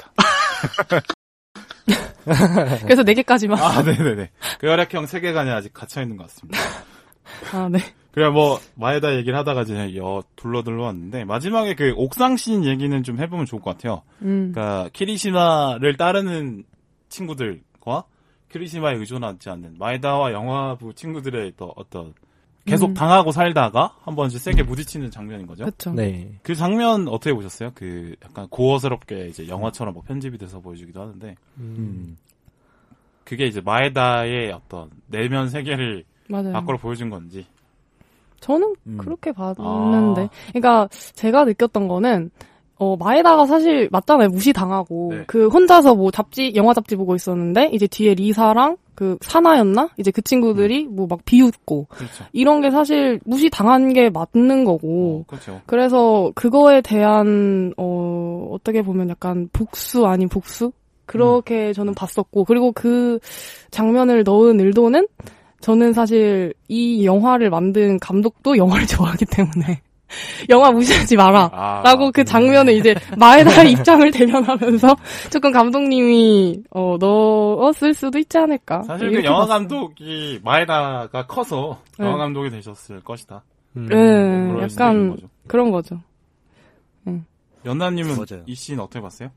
[2.84, 3.60] 그래서 네 개까지만.
[3.60, 4.30] 아, 네네네.
[4.60, 6.60] 그 혈액형 세 개가 아직 갇혀 있는 것 같습니다.
[7.54, 7.80] 아, 네.
[8.16, 13.20] 그래 뭐 마에다 얘기를 하다가 이제 여 둘러 둘러 왔는데 마지막에 그 옥상신 얘기는 좀
[13.20, 14.04] 해보면 좋을 것 같아요.
[14.22, 14.54] 음.
[14.54, 16.64] 그러니까 키리시마를 따르는
[17.10, 18.06] 친구들과
[18.50, 22.14] 키리시마에 의존하지 않는 마에다와 영화부 친구들의 또 어떤
[22.64, 22.94] 계속 음.
[22.94, 25.66] 당하고 살다가 한 번씩 세게 부딪히는 장면인 거죠.
[25.66, 25.92] 그렇죠.
[25.92, 26.40] 네.
[26.42, 27.72] 그 장면 어떻게 보셨어요?
[27.76, 32.16] 그 약간 고어스럽게 이제 영화처럼 막 편집이 돼서 보여주기도 하는데 음.
[33.26, 36.54] 그게 이제 마에다의 어떤 내면 세계를 맞아요.
[36.54, 37.46] 밖으로 보여준 건지.
[38.46, 38.98] 저는 음.
[39.00, 40.22] 그렇게 봤는데.
[40.22, 40.30] 아.
[40.50, 42.30] 그러니까 제가 느꼈던 거는
[42.78, 44.30] 어, 마에다가 사실 맞잖아요.
[44.30, 45.10] 무시당하고.
[45.12, 45.24] 네.
[45.28, 49.90] 그 혼자서 뭐 잡지, 영화 잡지 보고 있었는데, 이제 뒤에 리사랑 그 사나였나?
[49.98, 51.88] 이제 그 친구들이 뭐막 비웃고.
[51.90, 52.26] 그렇죠.
[52.34, 55.22] 이런 게 사실 무시당한 게 맞는 거고.
[55.22, 55.62] 어, 그렇죠.
[55.66, 60.74] 그래서 그거에 대한, 어, 어떻게 보면 약간 복수 아닌 복수?
[61.06, 62.44] 그렇게 저는 봤었고.
[62.44, 63.20] 그리고 그
[63.72, 65.08] 장면을 넣은 일도는
[65.66, 69.82] 저는 사실 이 영화를 만든 감독도 영화를 좋아하기 때문에.
[70.48, 71.50] 영화 무시하지 마라.
[71.52, 74.96] 아, 라고 그 장면을 이제 마에다의 입장을 대변하면서
[75.32, 78.84] 조금 감독님이 어, 넣었을 수도 있지 않을까.
[78.84, 79.48] 사실 그 영화.
[79.48, 82.06] 감독이 마에다가 커서 네.
[82.06, 83.42] 영화 감독이 되셨을 것이다.
[83.76, 83.88] 음.
[83.88, 85.28] 네, 있는 약간 거죠.
[85.48, 86.00] 그런 거죠.
[87.66, 88.44] 연나님은 맞아요.
[88.46, 89.32] 이씬 어떻게 봤어요?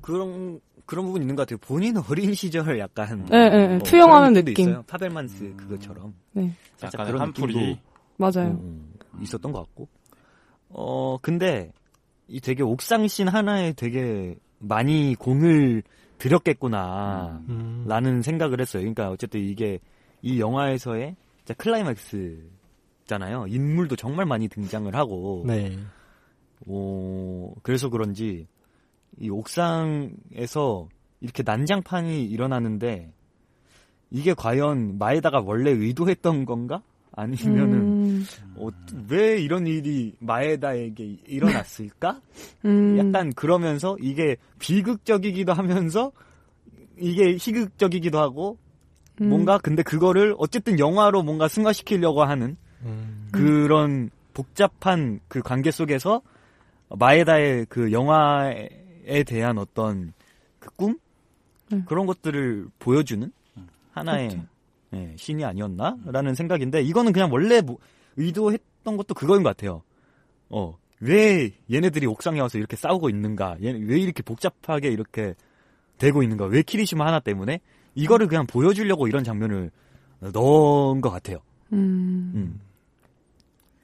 [0.00, 1.58] 그런 그런 부분 있는 것 같아요.
[1.58, 3.74] 본인 어린 시절 약간 네, 네, 네.
[3.76, 4.70] 어, 투영하는 느낌.
[4.70, 4.82] 있어요.
[4.86, 7.78] 파벨만스 그것처럼 네, 살짝 약간 그런 한풀이
[8.16, 8.58] 맞아요.
[8.62, 9.86] 음, 있었던 것 같고.
[10.70, 11.70] 어 근데
[12.26, 15.82] 이 되게 옥상신 하나에 되게 많이 공을
[16.16, 17.42] 들였겠구나.
[17.50, 17.84] 음.
[17.86, 18.80] 라는 생각을 했어요.
[18.80, 19.78] 그러니까 어쨌든 이게
[20.22, 23.46] 이 영화에서의 진짜 클라이맥스잖아요.
[23.48, 25.78] 인물도 정말 많이 등장을 하고, 네.
[26.66, 28.46] 어, 그래서 그런지
[29.20, 30.88] 이 옥상에서
[31.20, 33.12] 이렇게 난장판이 일어나는데
[34.10, 36.82] 이게 과연 마에다가 원래 의도했던 건가?
[37.12, 38.68] 아니면은 음, 어,
[39.08, 42.20] 왜 이런 일이 마에다에게 일어났을까?
[42.64, 46.12] 음, 약간 그러면서 이게 비극적이기도 하면서
[46.96, 48.56] 이게 희극적이기도 하고
[49.20, 53.28] 음, 뭔가 근데 그거를 어쨌든 영화로 뭔가 승화시키려고 하는 음.
[53.32, 56.22] 그런 복잡한 그 관계 속에서
[56.90, 58.52] 마에다의 그 영화
[59.08, 60.12] 에 대한 어떤
[60.58, 60.98] 그 꿈?
[61.72, 61.84] 음.
[61.86, 63.32] 그런 것들을 보여주는
[63.92, 64.46] 하나의 그렇죠.
[64.94, 67.78] 예, 신이 아니었나라는 생각인데 이거는 그냥 원래 뭐
[68.16, 69.82] 의도했던 것도 그거인 것 같아요.
[70.48, 73.56] 어, 왜 얘네들이 옥상에 와서 이렇게 싸우고 있는가?
[73.62, 75.34] 얘, 왜 이렇게 복잡하게 이렇게
[75.98, 76.46] 되고 있는가?
[76.46, 77.60] 왜 키리시마 하나 때문에?
[77.94, 79.70] 이거를 그냥 보여주려고 이런 장면을
[80.20, 81.38] 넣은 것 같아요.
[81.72, 82.60] 음, 음.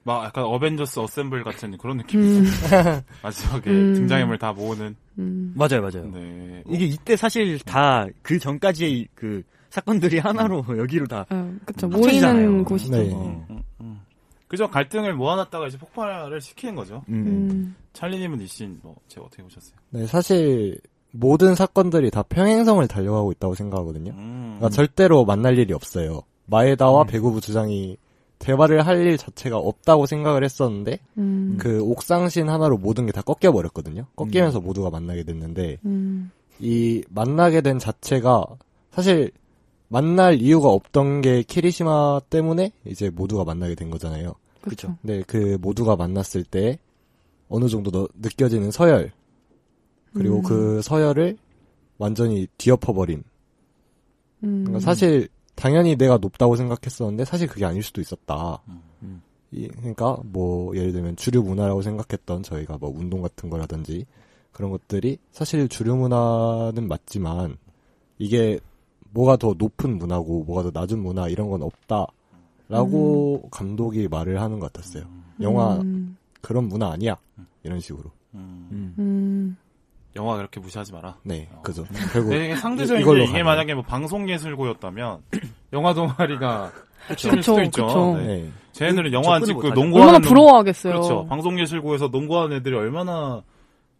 [0.05, 2.41] 막 약간 어벤져스 어셈블 같은 그런 느낌이죠.
[2.41, 2.45] 음,
[3.23, 3.95] 마지막에 음.
[3.95, 4.95] 등장인물 다 모으는.
[5.19, 6.11] 음, 맞아요, 맞아요.
[6.13, 6.63] 네.
[6.69, 11.89] 이게 이때 사실 다 그 전까지의 그 사건들이 하나로 여기로 다 어, 그쵸.
[11.91, 12.47] 합쳐지잖아요.
[12.47, 12.97] 모이는 곳이죠.
[12.97, 13.11] 네.
[13.13, 13.47] 어.
[13.51, 14.01] 음, 음.
[14.47, 14.69] 그죠?
[14.71, 17.03] 갈등을 모아놨다가 이제 폭발을 시키는 거죠.
[17.09, 17.15] 음.
[17.27, 19.75] 음, 찰리님은 이씬 뭐, 제가 어떻게 보셨어요?
[19.91, 20.79] 네, 사실
[21.11, 24.13] 모든 사건들이 다 평행성을 달려가고 있다고 생각하거든요.
[24.13, 24.57] 음.
[24.59, 26.23] 그러니까 절대로 만날 일이 없어요.
[26.47, 27.07] 마에다와 음.
[27.07, 27.97] 배구부 주장이
[28.45, 33.53] 대화를 할 일 자체가 없다고 생각을 했었는데 음, 그 옥상신 하나로 모든 게 다 꺾여
[33.53, 34.07] 버렸거든요.
[34.17, 36.31] 꺾이면서 모두가 만나게 됐는데 음,
[36.61, 38.45] 이 만나게 된 자체가
[38.93, 39.31] 사실
[39.89, 44.35] 만날 이유가 없던 게 키리시마 때문에 이제 모두가 만나게 된 거잖아요.
[44.61, 44.95] 그쵸.
[45.03, 46.79] 근데 그 모두가 만났을 때
[47.49, 49.13] 어느 정도 너- 느껴지는 서열
[50.15, 50.43] 그리고 음.
[50.43, 51.37] 그 서열을
[51.99, 53.23] 완전히 뒤엎어버린
[54.45, 58.63] 음, 그러니까 사실 당연히 내가 높다고 생각했었는데 사실 그게 아닐 수도 있었다.
[59.03, 59.23] 음.
[59.53, 64.05] 이- 그러니까 뭐 예를 들면 주류 문화라고 생각했던 저희가 뭐 운동 같은 거라든지
[64.53, 67.57] 그런 것들이 사실 주류 문화는 맞지만
[68.19, 68.59] 이게
[69.11, 71.63] 뭐가 더 높은 문화고 뭐가 더 낮은 문화 이런 건
[72.69, 75.05] 없다라고 감독이 말을 하는 것 같았어요.
[75.41, 77.17] 영화 음, 그런 문화 아니야
[77.63, 78.11] 이런 식으로.
[78.35, 78.95] 음, 음.
[78.99, 79.57] 음,
[80.17, 81.17] 영화 그렇게 무시하지 마라.
[81.23, 81.61] 네, 어.
[81.63, 81.85] 그죠.
[82.13, 83.43] 결국 상대적인 이걸로 게 이게.
[83.43, 85.19] 만약에 뭐 방송 예술고였다면
[85.73, 86.71] 영화 동아리가
[87.09, 87.87] 그쵸, 수도 있죠.
[87.87, 88.17] 그쵸.
[88.19, 88.27] 네.
[88.27, 88.49] 네.
[88.73, 89.61] 쟤네들은 영화 안 찍고.
[89.71, 90.93] 농구하는 얼마나 놈- 부러워하겠어요.
[90.95, 91.27] 그렇죠.
[91.29, 93.43] 방송 예술고에서 농구하는 애들이 얼마나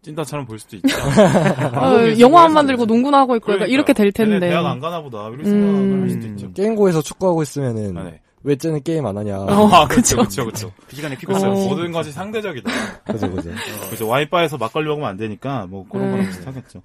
[0.01, 0.87] 찐따처럼 보일 수도 있죠.
[1.73, 4.39] 아, 영화 안 만들고 농구나 하고 있고 약간 이렇게 될 텐데.
[4.39, 5.27] 대학 안 가나 보다.
[5.29, 6.31] 이런 생각을 할 수도 음.
[6.31, 6.51] 있죠.
[6.53, 8.21] 게임고에서 축구하고 있으면은 아, 네.
[8.45, 9.39] 왜 쟤는 게임 안 하냐.
[9.39, 10.71] 어, 아, 그렇죠, 그렇죠, 그렇죠.
[10.87, 11.17] 그 시간에.
[11.17, 11.49] 피곤해요.
[11.49, 11.67] 어.
[11.67, 12.69] 모든 것이 상대적이다.
[13.05, 13.49] 그죠, 그죠.
[13.89, 14.07] 그죠.
[14.07, 16.29] 와이파이에서 막걸리 먹으면 안 되니까 뭐 그런 거랑 음.
[16.29, 16.81] 비슷하겠죠.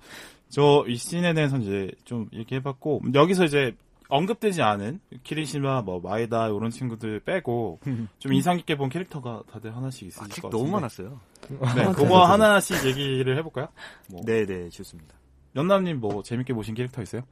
[0.48, 3.74] 저 이 씬에 대해서 이제 좀 얘기해봤고 여기서 이제
[4.08, 7.78] 언급되지 않은 키리시마, 뭐 마에다 이런 친구들 빼고
[8.18, 10.56] 좀 인상 깊게 본 캐릭터가 다들 하나씩 있을 아, 것책 같은데.
[10.56, 11.20] 너무 많았어요.
[11.48, 11.92] 네, 맞아요.
[11.92, 13.68] 그거 하나씩 얘기를 해볼까요?
[14.08, 15.14] 뭐 네네, 좋습니다.
[15.54, 17.22] 연남님 뭐 재밌게 보신 캐릭터 있어요?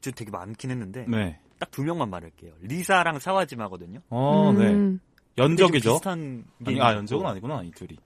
[0.00, 1.38] 저 되게 많긴 했는데 네.
[1.64, 2.52] 딱 두 명만 말할게요.
[2.62, 4.00] 리사랑 사와지마거든요.
[4.10, 4.72] 어, 네.
[4.72, 5.00] 음,
[5.38, 5.94] 연적이죠.
[5.94, 7.96] 비슷한 아니, 아 연적은 아니구나 이 둘이.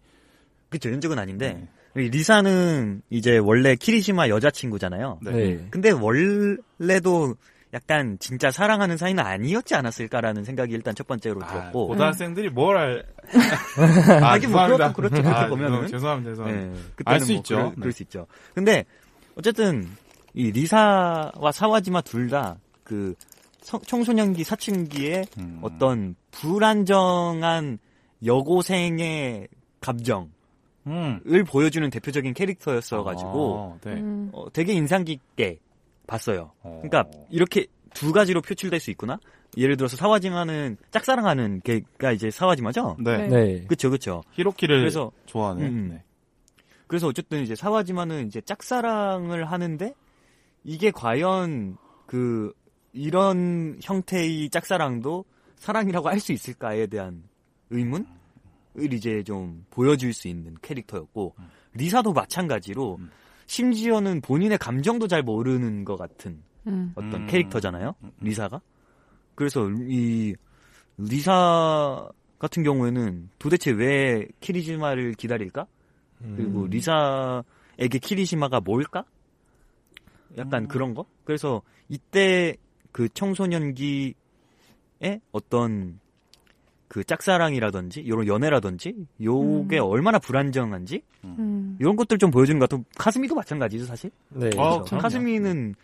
[0.70, 2.04] 그쵸, 연적은 아닌데 네.
[2.04, 5.18] 이 리사는 이제 원래 키리시마 여자친구잖아요.
[5.22, 5.30] 네.
[5.32, 5.66] 네.
[5.70, 7.34] 근데 원래도
[7.74, 13.04] 약간 진짜 사랑하는 사이는 아니었지 않았을까라는 생각이 일단 첫 번째로 아, 들었고 고등학생들이 뭘 알?
[14.22, 14.66] 아, 하긴 뭐.
[14.66, 15.14] 그렇고 그렇죠.
[15.22, 15.48] 그렇게 아.
[15.48, 16.30] 죄송- 죄송합니다.
[16.30, 16.44] 죄송합니다.
[16.46, 17.54] 네, 알 그때는 수뭐 있죠.
[17.56, 17.74] 그럴, 네.
[17.80, 18.26] 그럴 수 있죠.
[18.54, 18.84] 근데
[19.36, 19.86] 어쨌든
[20.34, 23.14] 이 리사와 사와지마 둘 다 그
[23.60, 25.58] 청소년기 사춘기에 음.
[25.62, 27.78] 어떤 불안정한
[28.24, 29.48] 여고생의
[29.80, 30.28] 감정을
[30.86, 31.20] 음.
[31.46, 33.94] 보여주는 대표적인 캐릭터였어가지고 아, 네.
[33.94, 34.30] 음.
[34.32, 35.58] 어, 되게 인상 깊게
[36.06, 36.52] 봤어요.
[36.62, 36.80] 어.
[36.82, 39.18] 그러니까 이렇게 두 가지로 표출될 수 있구나.
[39.56, 42.96] 예를 들어서 사와지마는 짝사랑하는 걔가 이제 사와지마죠.
[43.00, 43.16] 네.
[43.16, 43.28] 네.
[43.28, 43.64] 네.
[43.66, 44.22] 그쵸 그쵸.
[44.32, 45.64] 히로키를 그래서 좋아하는.
[45.64, 45.88] 음.
[45.92, 46.02] 네.
[46.86, 49.94] 그래서 어쨌든 이제 사와지마는 이제 짝사랑을 하는데
[50.64, 52.52] 이게 과연 그
[52.98, 55.24] 이런 형태의 짝사랑도
[55.56, 57.22] 사랑이라고 할 수 있을까에 대한
[57.70, 58.04] 의문을
[58.92, 61.34] 이제 좀 보여줄 수 있는 캐릭터였고
[61.74, 63.10] 리사도 마찬가지로 음.
[63.46, 66.92] 심지어는 본인의 감정도 잘 모르는 것 같은 음.
[66.94, 67.26] 어떤 음.
[67.26, 67.94] 캐릭터잖아요.
[68.02, 68.10] 음.
[68.20, 68.60] 리사가.
[69.34, 70.34] 그래서 이
[70.96, 75.66] 리사 같은 경우에는 도대체 왜 키리시마를 기다릴까?
[76.18, 76.70] 그리고 음.
[76.70, 79.04] 리사에게 키리시마가 뭘까?
[80.36, 80.68] 약간 음.
[80.68, 81.06] 그런 거?
[81.24, 82.56] 그래서 이때
[82.92, 84.14] 그 청소년기에
[85.32, 86.00] 어떤
[86.88, 89.84] 그 짝사랑이라든지 이런 연애라든지 요게 음.
[89.84, 91.76] 얼마나 불안정한지 음.
[91.78, 94.46] 이런 것들 좀 보여주는 것 같고 카스미도 마찬가지죠 사실 네.
[94.56, 94.84] 아, 그렇죠.
[94.84, 95.02] 그럼요.
[95.02, 95.74] 카스미는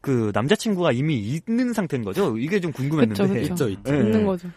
[0.00, 3.68] 그 남자친구가 이미 있는 상태인 거죠 이게 좀 궁금했는데 그쵸, 그쵸.
[3.68, 3.92] 있죠, 있죠.
[3.92, 3.98] 네.
[3.98, 4.48] 있는 거죠.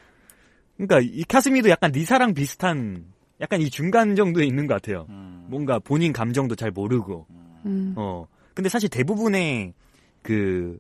[0.78, 3.06] 그러니까 이 카스미도 약간 리사랑 비슷한
[3.42, 5.46] 약간 이 중간 정도에 있는 것 같아요 음.
[5.50, 7.28] 뭔가 본인 감정도 잘 모르고
[7.66, 7.94] 음.
[7.98, 9.74] 어 근데 사실 대부분의
[10.22, 10.80] 그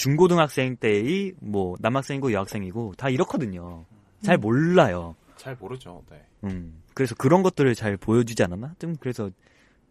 [0.00, 3.84] 중고등학생 때의 뭐 남학생이고 여학생이고 다 이렇거든요
[4.22, 6.02] 잘 몰라요 잘 모르죠.
[6.10, 6.22] 네.
[6.44, 9.30] 음 그래서 그런 것들을 잘 보여주지 않았나 좀 그래서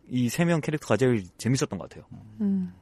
[0.09, 2.05] 이 세 명 캐릭터가 제일 재밌었던 것 같아요
[2.41, 2.73] 음.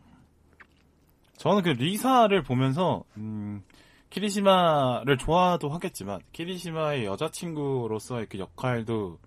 [1.36, 3.62] 저는 그 리사를 보면서 음,
[4.10, 9.20] 키리시마를 좋아도 하겠지만 키리시마의 여자친구로서의 그 역할도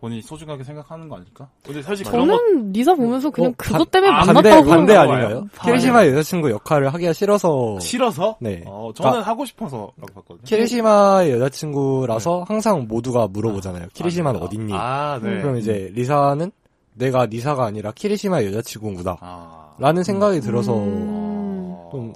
[0.00, 1.48] 본인이 소중하게 생각하는 거 아닐까?
[1.62, 4.94] 근데 사실 그런 거 저는 리사 보면서 그냥 어, 그것 때문에 아, 반대 만났다고 반대
[4.94, 5.10] 봐요.
[5.12, 5.46] 아닌가요?
[5.54, 5.72] 봐요.
[5.72, 8.62] 키리시마 여자친구 역할을 하기가 싫어서 싫어서 네.
[8.66, 10.44] 어, 저는 하고 싶어서라고 봤거든요.
[10.44, 13.88] 키리시마의 여자친구라서 항상 모두가 물어보잖아요.
[13.92, 14.72] 키리시마는 아, 어딨니?
[14.74, 15.42] 아, 네.
[15.42, 16.50] 그럼 이제 리사는
[16.94, 19.18] 내가 리사가 아니라 키리시마의 여자친구구나.
[19.20, 19.74] 아.
[19.78, 21.76] 라는 생각이 들어서 음.
[21.90, 22.12] 좀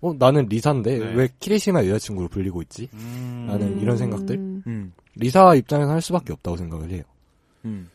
[0.00, 1.14] 어, 나는 리사인데 네.
[1.14, 2.88] 왜 키리시마의 여자친구로 불리고 있지?
[2.94, 3.46] 음.
[3.48, 4.36] 나는 이런 생각들?
[4.36, 4.92] 음.
[5.16, 7.02] 음 리사 입장에서 할 수밖에 없다고 생각을 해요.
[7.64, 7.90] 음.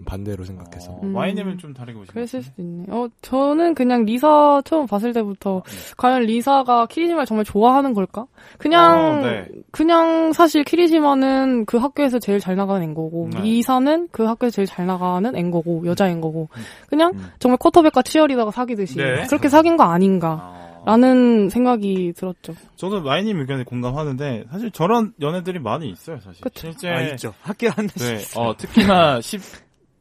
[0.00, 0.92] 좀 반대로 생각해서.
[0.92, 1.14] 어, 음.
[1.14, 2.12] 와이님은 좀 다르게 보시나요?
[2.14, 2.86] 그랬을 수도 있네.
[2.88, 5.62] 어, 저는 그냥 리사 처음 봤을 때부터
[5.96, 8.26] 과연 리사가 키리시마를 정말 좋아하는 걸까?
[8.58, 9.46] 그냥 어, 네.
[9.70, 13.40] 그냥 사실 키리시마는 그 학교에서 제일 잘 나가는 앤 거고 네.
[13.42, 16.48] 리사는 그 학교에서 제일 잘 나가는 앤 거고 여자인 거고
[16.88, 17.30] 그냥 음.
[17.38, 19.26] 정말 쿼터백과 치어리다가 사귀듯이 네.
[19.26, 20.38] 그렇게 사귄 거 아닌가?
[20.40, 20.69] 아.
[20.84, 22.54] 라는 생각이 들었죠.
[22.76, 26.42] 저는 와이님 의견에 공감하는데 사실 저런 연애들이 많이 있어요, 사실.
[26.42, 26.68] 그쵸.
[26.70, 29.40] 실제 아 있죠 학교 한 네, 대씩 어, 특히나 10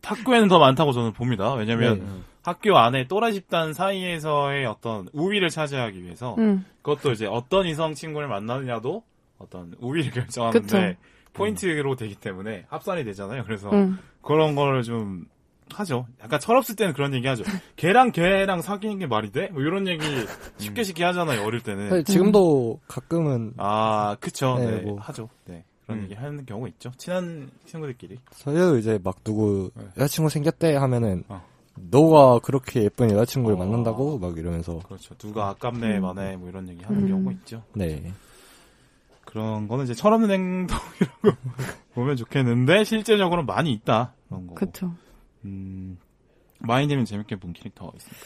[0.03, 1.53] 학교에는 더 많다고 저는 봅니다.
[1.53, 2.05] 왜냐면 네.
[2.43, 6.65] 학교 안에 또라 집단 사이에서의 어떤 우위를 차지하기 위해서 음.
[6.81, 9.03] 그것도 이제 어떤 이성 친구를 만나느냐도
[9.37, 10.99] 어떤 우위를 결정하는데 그쵸.
[11.33, 13.43] 포인트로 되기 때문에 합산이 되잖아요.
[13.43, 13.99] 그래서 음.
[14.21, 15.25] 그런 거를 좀
[15.73, 16.07] 하죠.
[16.23, 17.43] 약간 철없을 때는 그런 얘기 하죠.
[17.75, 19.47] 걔랑 걔랑 사귀는 게 말이 돼?
[19.49, 20.03] 뭐 이런 얘기
[20.57, 21.43] 쉽게 쉽게 하잖아요.
[21.45, 21.89] 어릴 때는.
[21.89, 24.57] 사실 지금도 가끔은 아, 그쵸.
[24.57, 24.99] 네, 네, 뭐.
[24.99, 25.29] 하죠.
[25.45, 25.63] 네.
[25.85, 26.03] 그런 음.
[26.05, 26.91] 얘기 하는 경우가 있죠.
[26.97, 28.19] 친한 친구들끼리.
[28.35, 29.85] 저희도 이제 막 누구 네.
[29.97, 31.43] 여자친구 생겼대 하면은 어.
[31.75, 33.59] 너가 그렇게 예쁜 여자친구를 어.
[33.59, 35.15] 만난다고 막 이러면서 그렇죠.
[35.15, 36.01] 누가 아깝네, 음.
[36.01, 37.07] 마네, 뭐 이런 얘기 하는 음.
[37.07, 37.63] 경우가 있죠.
[37.73, 38.11] 네.
[39.25, 41.37] 그런 거는 이제 철없는 행동이라고
[41.93, 44.13] 보면 좋겠는데, 실제적으로 많이 있다.
[44.27, 44.55] 그런 거고.
[44.55, 44.91] 그쵸.
[45.45, 45.97] 음,
[46.59, 48.25] 마인님은 재밌게 본 캐릭터 있습니까?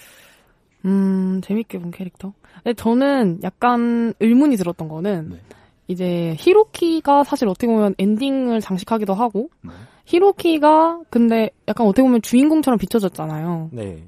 [0.86, 2.34] 음, 재밌게 본 캐릭터?
[2.64, 5.42] 근데 저는 약간 의문이 들었던 거는, 네.
[5.88, 9.72] 이제 히로키가 사실 어떻게 보면 엔딩을 장식하기도 하고, 네.
[10.06, 13.70] 히로키가 근데 약간 어떻게 보면 주인공처럼 비춰졌잖아요.
[13.72, 14.08] 네.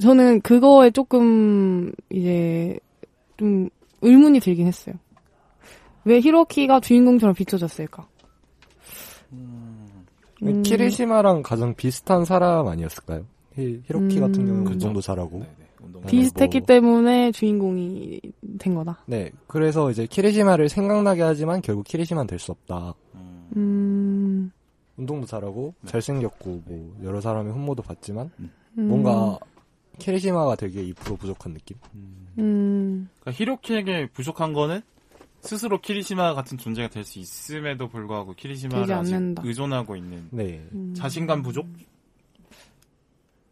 [0.00, 2.78] 저는 그거에 조금 이제
[3.36, 3.68] 좀
[4.02, 4.96] 의문이 들긴 했어요.
[6.04, 8.06] 왜 히로키가 주인공처럼 비춰졌을까?
[9.32, 9.65] 음,
[10.62, 13.24] 키리시마랑 가장 비슷한 사람 아니었을까요?
[13.54, 14.20] 히, 히로키 음.
[14.20, 14.72] 같은 경우는 그쵸.
[14.74, 15.38] 운동도 잘하고.
[15.40, 15.56] 네네.
[15.82, 18.20] 운동 비슷했기 뭐- 때문에 주인공이
[18.58, 18.98] 된 거다.
[19.06, 19.30] 네.
[19.46, 22.92] 그래서 이제 키리시마를 생각나게 하지만 결국 키리시마는 될 수 없다.
[23.14, 24.50] 음, 음,
[24.96, 25.90] 운동도 잘하고 네.
[25.90, 29.38] 잘생겼고 뭐 여러 사람의 흠모도 받지만 음, 뭔가
[29.98, 31.76] 키리시마가 되게 2% 부족한 느낌?
[31.94, 32.26] 음.
[32.38, 34.82] 음, 그러니까 히로키에게 부족한 거는
[35.46, 39.42] 스스로 키리시마 같은 존재가 될 수 있음에도 불구하고 키리시마를 아직 않는다.
[39.44, 40.66] 의존하고 있는 네.
[40.72, 40.92] 음.
[40.96, 41.66] 자신감 부족?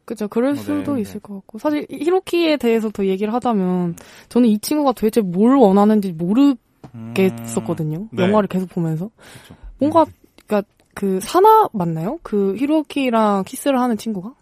[0.05, 0.29] 그죠.
[0.29, 1.59] 그럴 어, 수도 네, 있을 것 같고.
[1.59, 3.97] 사실 히로키에 대해서 더 얘기를 하자면
[4.29, 7.99] 저는 이 친구가 도대체 뭘 원하는지 모르겠었거든요.
[7.99, 8.23] 음, 네.
[8.25, 9.11] 영화를 계속 보면서.
[9.43, 9.55] 그쵸.
[9.79, 10.05] 뭔가
[10.47, 12.19] 그러니까 그 사나 맞나요?
[12.23, 14.35] 그 히로키랑 키스를 하는 친구가?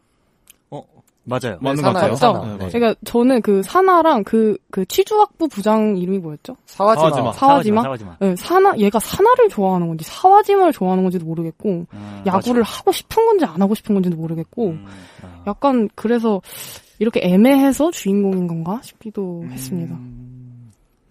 [1.24, 1.58] 어 맞아요.
[1.60, 2.14] 맞는 네, 것 같아요.
[2.16, 2.42] 사나요.
[2.42, 2.56] 네, 네.
[2.58, 2.70] 맞아요.
[2.70, 6.56] 그러니까 저는 그 사나랑 그, 그 취주학부 부장 이름이 뭐였죠?
[6.66, 7.10] 사와지마.
[7.10, 7.32] 사와지마.
[7.32, 7.82] 사와지마?
[7.82, 8.16] 사와지마.
[8.20, 13.44] 네, 사나, 얘가 사나를 좋아하는 건지 사와지마를 좋아하는 건지도 모르겠고, 음, 야구를 하고 싶은 건지
[13.44, 14.86] 안 하고 싶은 건지도 모르겠고, 음.
[15.22, 15.42] 아.
[15.46, 16.40] 약간 그래서
[16.98, 19.94] 이렇게 애매해서 주인공인 건가 싶기도 했습니다.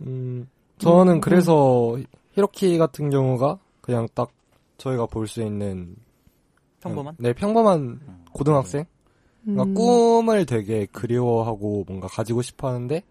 [0.02, 0.48] 음,
[0.78, 1.98] 저는 음, 그래서
[2.34, 4.30] 히로키 같은 경우가 그냥 딱
[4.78, 5.96] 저희가 볼 수 있는
[6.82, 7.16] 평범한?
[7.20, 8.00] 네, 평범한
[8.34, 8.86] 고등학생.
[9.44, 9.74] 그러니까 음.
[9.74, 13.04] 꿈을 되게 그리워하고 뭔가 가지고 싶어 하는데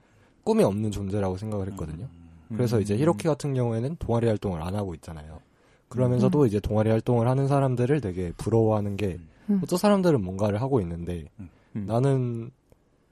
[0.44, 2.06] 꿈이 없는 존재라고 생각을 했거든요.
[2.48, 2.82] 그래서 음.
[2.82, 5.34] 이제 히로키 같은 경우에는 동아리 활동을 안 하고 있잖아요.
[5.34, 5.50] 음.
[5.88, 9.18] 그러면서도 이제 동아리 활동을 하는 사람들을 되게 부러워하는 게
[9.48, 9.60] 음.
[9.62, 11.48] 어떤 사람들은 뭔가를 하고 있는데 음.
[11.86, 12.50] 나는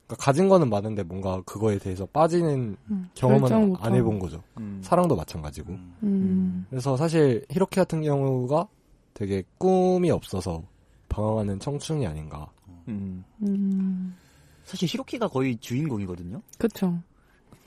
[0.07, 3.95] 그러니까 가진 거는 많은데 뭔가 그거에 대해서 빠지는 음, 경험은 안.
[3.95, 4.43] 해본 거죠.
[4.59, 4.81] 음.
[4.83, 5.73] 사랑도 마찬가지고.
[5.73, 5.95] 음.
[6.03, 6.67] 음.
[6.71, 8.69] 그래서 사실 히로키 같은 경우가
[9.13, 10.63] 되게 꿈이 없어서
[11.11, 12.49] 방황하는 청춘이 아닌가.
[12.89, 13.25] 음.
[13.43, 14.17] 음.
[14.65, 16.43] 사실 히로키가 거의 주인공이거든요.
[16.59, 17.01] 그쵸.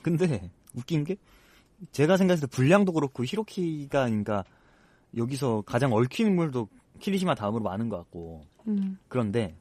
[0.02, 1.16] 근데 웃긴 게
[1.92, 4.44] 제가 생각했을 때 분량도 그렇고 히로키가 그러니까
[5.16, 6.68] 여기서 가장 얽힌 인물도
[7.00, 8.98] 키리시마 다음으로 많은 것 같고 음.
[9.08, 9.56] 그런데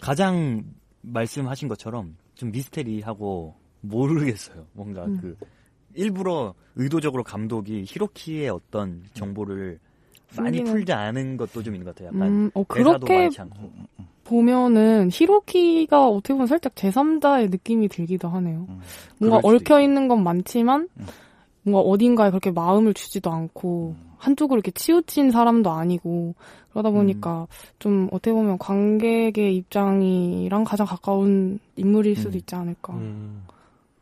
[0.00, 0.64] 가장
[1.02, 4.66] 말씀하신 것처럼 좀 미스테리하고 모르겠어요.
[4.72, 5.18] 뭔가 음.
[5.20, 5.36] 그
[5.94, 9.78] 일부러 의도적으로 감독이 히로키의 어떤 정보를
[10.36, 12.08] 많이 숨기는- 풀지 않은 것도 좀 있는 것 같아요.
[12.08, 13.72] 약간 음, 어, 대사도 그렇게 많지 않고.
[14.24, 18.66] 보면은 히로키가 어떻게 보면 살짝 제3자의 느낌이 들기도 하네요.
[18.68, 18.80] 음.
[19.18, 21.06] 뭔가 얽혀 있는 건 많지만 음.
[21.62, 24.12] 뭔가 어딘가에 그렇게 마음을 주지도 않고 음.
[24.18, 26.34] 한쪽으로 이렇게 치우친 사람도 아니고
[26.70, 27.46] 그러다 보니까 음.
[27.78, 32.38] 좀 어떻게 보면 관객의 입장이랑 가장 가까운 인물일 수도 음.
[32.38, 33.44] 있지 않을까 음.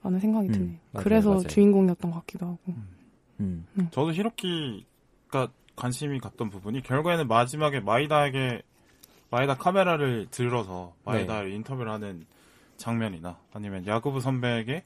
[0.02, 0.52] 라는 생각이 음.
[0.52, 0.76] 드네요.
[0.92, 1.46] 맞아요, 그래서 맞아요.
[1.46, 2.58] 주인공이었던 것 같기도 하고.
[3.40, 3.66] 음.
[3.90, 8.62] 저도 히로키가 관심이 갔던 부분이 결국에는 마지막에 마이다에게
[9.32, 12.26] 마이다 카메라를 들어서 마이다를 인터뷰를 하는
[12.76, 14.84] 장면이나 아니면 야구부 선배에게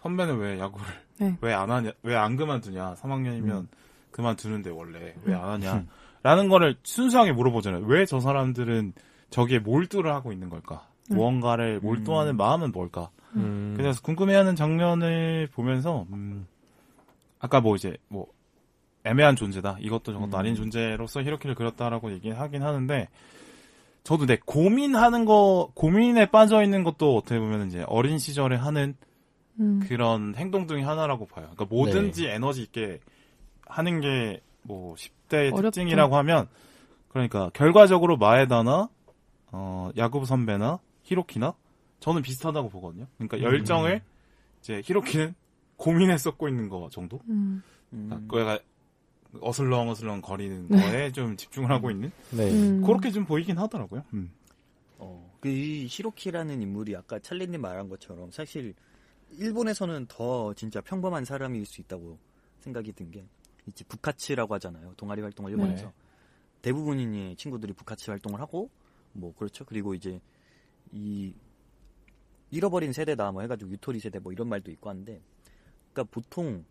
[0.00, 0.86] 선배는 왜 야구를
[1.18, 1.36] 네.
[1.42, 3.68] 왜안 하냐 왜 안 그만두냐 3학년이면 음.
[4.10, 5.84] 그만두는데 원래 왜 안 하냐
[6.22, 8.94] 라는 거를 순수하게 물어보잖아요 왜 저 사람들은
[9.30, 11.16] 저기에 몰두를 하고 있는 걸까 음.
[11.16, 12.36] 무언가를 몰두하는 음.
[12.38, 13.74] 마음은 뭘까 음.
[13.76, 16.46] 그래서 궁금해하는 장면을 보면서 음,
[17.40, 18.26] 아까 뭐 이제 뭐
[19.04, 20.38] 애매한 존재다 이것도 저것도 음.
[20.38, 23.08] 아닌 존재로서 히로키를 그렸다라고 얘기하긴 하는데
[24.04, 28.96] 저도 내 고민하는 거 고민에 빠져 있는 것도 어떻게 보면 이제 어린 시절에 하는
[29.60, 29.80] 음.
[29.88, 31.48] 그런 행동 중의 하나라고 봐요.
[31.52, 33.00] 그러니까 뭐든지 에너지 있게
[33.66, 35.62] 하는 게 뭐 10대의 어렵죠.
[35.70, 36.48] 특징이라고 하면
[37.08, 38.88] 그러니까 결과적으로 마에다나
[39.50, 41.54] 어, 야구부 선배나 히로키나
[42.00, 43.06] 저는 비슷하다고 보거든요.
[43.16, 44.02] 그러니까 열정을
[44.60, 45.34] 이제 히로키는
[45.76, 47.20] 고민에 쏟고 있는 거 정도?
[47.28, 47.62] 음.
[47.92, 48.26] 음.
[48.28, 48.58] 그가
[49.40, 50.78] 어슬렁 어슬렁 거리는 네.
[50.80, 52.50] 거에 좀 집중을 하고 있는 네.
[52.50, 52.82] 음.
[52.82, 54.04] 그렇게 좀 보이긴 하더라고요.
[54.14, 54.30] 음.
[54.98, 58.74] 어, 그이 히로키라는 인물이 아까 찰리님 말한 것처럼 사실
[59.32, 62.18] 일본에서는 더 진짜 평범한 사람일 수 있다고
[62.60, 63.24] 생각이 든 게
[63.66, 64.94] 이제 부카츠라고 하잖아요.
[64.96, 65.92] 동아리 활동을 일본에서 네.
[66.62, 68.70] 대부분의 친구들이 부카츠 활동을 하고
[69.12, 69.64] 뭐 그렇죠.
[69.64, 70.20] 그리고 이제
[70.92, 71.32] 이
[72.50, 75.20] 잃어버린 세대다 뭐 해가지고 유토리 세대 뭐 이런 말도 있고 한데
[75.92, 76.64] 그러니까 보통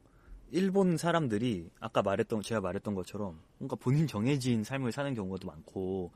[0.51, 6.11] 일본 사람들이 아까 말했던 제가 말했던 것처럼 뭔가 본인 정해진 삶을 사는 경우도 많고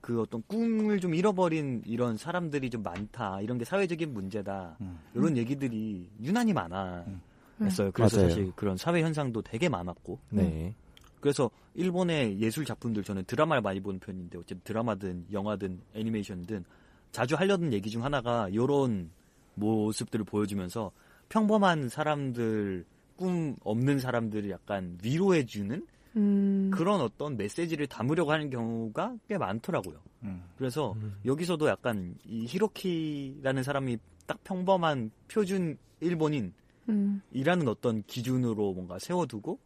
[0.00, 3.40] 그 어떤 꿈을 좀 잃어버린 이런 사람들이 좀 많다.
[3.40, 4.76] 이런 게 사회적인 문제다.
[4.82, 4.98] 음.
[5.14, 7.04] 이런 얘기들이 유난히 많아.
[7.06, 7.22] 음.
[7.62, 7.90] 했어요.
[7.92, 8.28] 그래서 맞아요.
[8.28, 10.18] 사실 그런 사회 현상도 되게 많았고.
[10.30, 10.74] 네.
[11.20, 16.64] 그래서 일본의 예술 작품들 저는 드라마를 많이 보는 편인데 어쨌든 드라마든 영화든 애니메이션든
[17.10, 19.10] 자주 하려던 얘기 중 하나가 이런
[19.54, 20.90] 모습들을 보여주면서
[21.30, 22.84] 평범한 사람들
[23.16, 25.86] 꿈 없는 사람들을 약간 위로해주는
[26.16, 26.70] 음.
[26.72, 30.00] 그런 어떤 메시지를 담으려고 하는 경우가 꽤 많더라고요.
[30.22, 30.44] 음.
[30.56, 31.16] 그래서 음.
[31.24, 36.52] 여기서도 약간 이 히로키라는 사람이 딱 평범한 표준 일본인
[36.88, 37.22] 음.
[37.32, 39.58] 이라는 어떤 기준으로 뭔가 세워두고,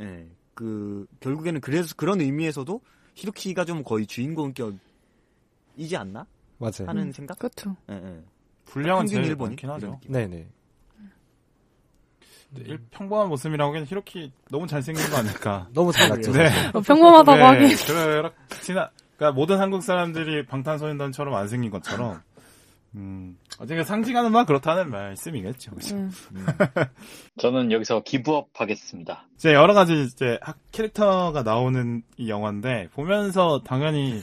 [0.00, 2.80] 예, 그, 결국에는 그래서 그런 의미에서도
[3.14, 4.78] 히로키가 좀 거의 주인공격이지
[5.96, 6.26] 않나?
[6.58, 6.86] 맞아요.
[6.86, 7.12] 하는 음.
[7.12, 7.38] 생각?
[7.38, 7.76] 그렇죠.
[7.90, 8.22] 예, 예.
[8.66, 9.90] 분량은 평균 제일 일본인 많긴 하죠.
[9.92, 10.12] 느낌.
[10.12, 10.48] 네네.
[12.54, 15.68] 근데 일- 평범한 모습이라고 하기엔 히로키 너무 잘생긴 거 아닐까.
[15.74, 16.32] 너무 잘났죠.
[16.32, 16.48] 네.
[16.74, 17.68] 어, 평범하다고 하긴.
[17.86, 18.30] 그래,
[18.62, 22.20] 지나, 그러니까 모든 한국 사람들이 방탄소년단처럼 안 생긴 것처럼,
[22.94, 25.70] 음, 어쨌든 상징하는 바 그렇다는 말씀이겠죠.
[25.74, 25.94] 그죠?
[25.96, 26.10] 음.
[27.38, 29.24] 저는 여기서 기부업 하겠습니다.
[29.36, 34.20] 이제 여러 가지 이제 학- 캐릭터가 나오는 이 영화인데, 보면서 당연히,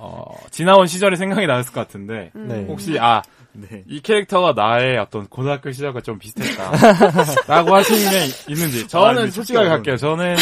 [0.00, 2.48] 어, 지나온 시절이 생각이 났을 것 같은데, 음.
[2.48, 2.64] 네.
[2.68, 3.22] 혹시, 아,
[3.52, 3.82] 네.
[3.88, 6.70] 이 캐릭터가 나의 어떤 고등학교 시절과 좀 비슷했다.
[7.48, 8.86] 라고 하시는 게 있는지.
[8.86, 9.96] 저는 근데 솔직하게 갈게요.
[9.96, 10.36] 저는,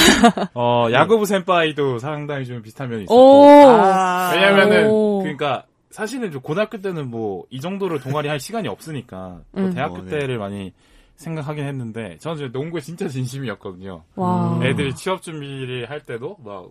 [0.53, 3.15] 어, 야구부 센파이도 상당히 좀 비슷한 면이 있었고.
[3.15, 3.49] 오.
[3.71, 5.21] 아, 왜냐면은, 오.
[5.21, 9.73] 그러니까, 사실은 좀 고등학교 때는 뭐, 이 정도로 동아리 할 시간이 없으니까, 또 음.
[9.73, 10.19] 대학교 어, 네.
[10.19, 10.75] 때를 많이
[11.17, 14.03] 생각하긴 했는데, 저는 이제 농구에 진짜 진심이었거든요.
[14.17, 14.59] 와.
[14.59, 14.63] 음.
[14.63, 16.67] 애들이 취업 준비를 할 때도, 막,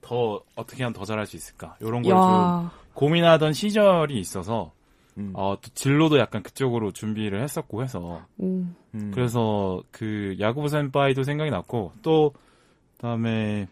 [0.00, 1.76] 더, 어떻게 하면 더 잘할 수 있을까.
[1.80, 2.72] 이런 걸좀 야.
[2.94, 4.72] 고민하던 시절이 있어서,
[5.18, 8.64] 음, 어, 또 진로도 약간 그쪽으로 준비를 했었고 해서, 오.
[8.94, 9.10] 음.
[9.14, 12.32] 그래서 그 야구부 센파이도 생각이 났고, 또,
[12.96, 13.68] 그다음에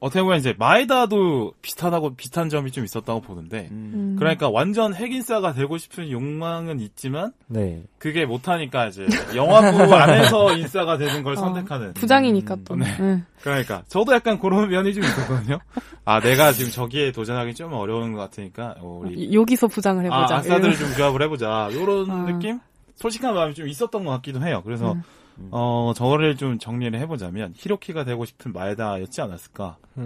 [0.00, 3.90] 어떻게 보면 이제 마에다도 비슷하다고 비슷한 점이 좀 있었다고 보는데, 음.
[3.94, 4.16] 음.
[4.18, 7.82] 그러니까 완전 핵인싸가 되고 싶은 욕망은 있지만 네.
[7.98, 11.92] 그게 못하니까 이제 영화부 안에서 인싸가 되는 걸 어, 선택하는.
[11.92, 12.64] 부장이니까 음.
[12.64, 12.76] 또.
[12.76, 12.86] 네.
[12.98, 13.22] 네.
[13.42, 15.58] 그러니까 저도 약간 그런 면이 좀 있었거든요.
[16.06, 20.36] 아 내가 지금 저기에 도전하기 좀 어려운 것 같으니까 어, 우리 여기서 부장을 아, 해보자.
[20.36, 21.68] 아싸들 좀 조합을 해보자.
[21.74, 22.24] 요런 아.
[22.24, 22.58] 느낌?
[22.96, 24.62] 솔직한 마음이 좀 있었던 것 같기도 해요.
[24.64, 25.02] 그래서 음.
[25.50, 30.02] 어 저를 좀 정리를 해보자면 히로키가 되고 싶은 마에다였지 않았을까 음,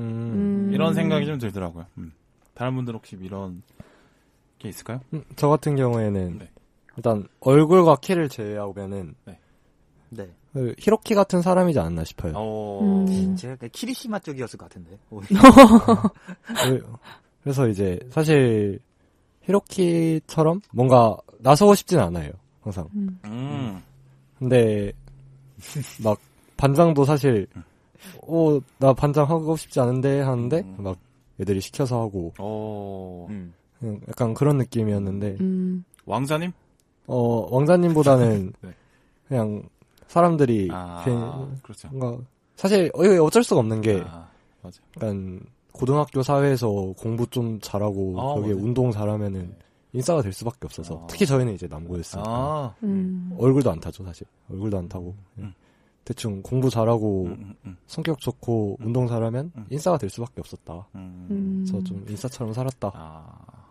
[0.68, 0.70] 음.
[0.72, 1.86] 이런 생각이 좀 들더라고요.
[1.98, 2.12] 음.
[2.54, 3.62] 다른 분들 혹시 이런
[4.58, 5.00] 게 있을까요?
[5.12, 6.50] 음, 저 같은 경우에는 네.
[6.96, 9.38] 일단 얼굴과 키를 제외하면은 네.
[10.52, 12.32] 그 히로키 같은 사람이지 않나 싶어요.
[12.36, 13.34] 어, 음.
[13.34, 14.96] 제가 약간 키리시마 쪽이었을 것 같은데.
[16.64, 16.86] 그-
[17.42, 18.78] 그래서 이제 사실
[19.42, 22.30] 히로키처럼 뭔가 나서고 싶진 않아요.
[22.62, 22.88] 항상.
[22.94, 23.18] 음.
[23.24, 23.82] 음.
[24.38, 24.92] 근데
[26.02, 26.18] 막
[26.56, 27.46] 반장도 사실
[28.26, 30.76] 어 나 반장 하고 싶지 않은데 하는데 음.
[30.78, 30.98] 막
[31.40, 33.54] 애들이 시켜서 하고 어, 음.
[33.80, 35.84] 그냥 약간 그런 느낌이었는데 음.
[36.06, 36.52] 왕자님?
[37.06, 38.70] 어 왕자님보다는 네.
[39.28, 39.62] 그냥
[40.06, 41.20] 사람들이 아, 괜히
[41.62, 41.88] 그렇죠.
[41.92, 42.22] 뭔가
[42.56, 44.28] 사실 어, 어쩔 수가 없는 게 아,
[44.62, 44.80] 맞아.
[44.96, 45.40] 약간
[45.72, 48.64] 고등학교 사회에서 공부 좀 잘하고 아, 거기에 맞아요.
[48.64, 49.54] 운동 잘하면
[49.94, 51.06] 인싸가 될 수밖에 없어서 아.
[51.06, 53.34] 특히 저희는 이제 남고였으니까 아, 음.
[53.38, 55.54] 얼굴도 안 타죠 사실 얼굴도 안 타고 음.
[56.04, 58.86] 대충 공부 잘하고 음, 음, 음, 성격 좋고 음.
[58.86, 59.66] 운동 잘하면 음.
[59.70, 60.86] 인싸가 될 수밖에 없었다.
[60.94, 61.26] 음.
[61.30, 61.64] 음.
[61.66, 62.92] 그래서 좀 인싸처럼 살았다.
[62.94, 63.64] 아,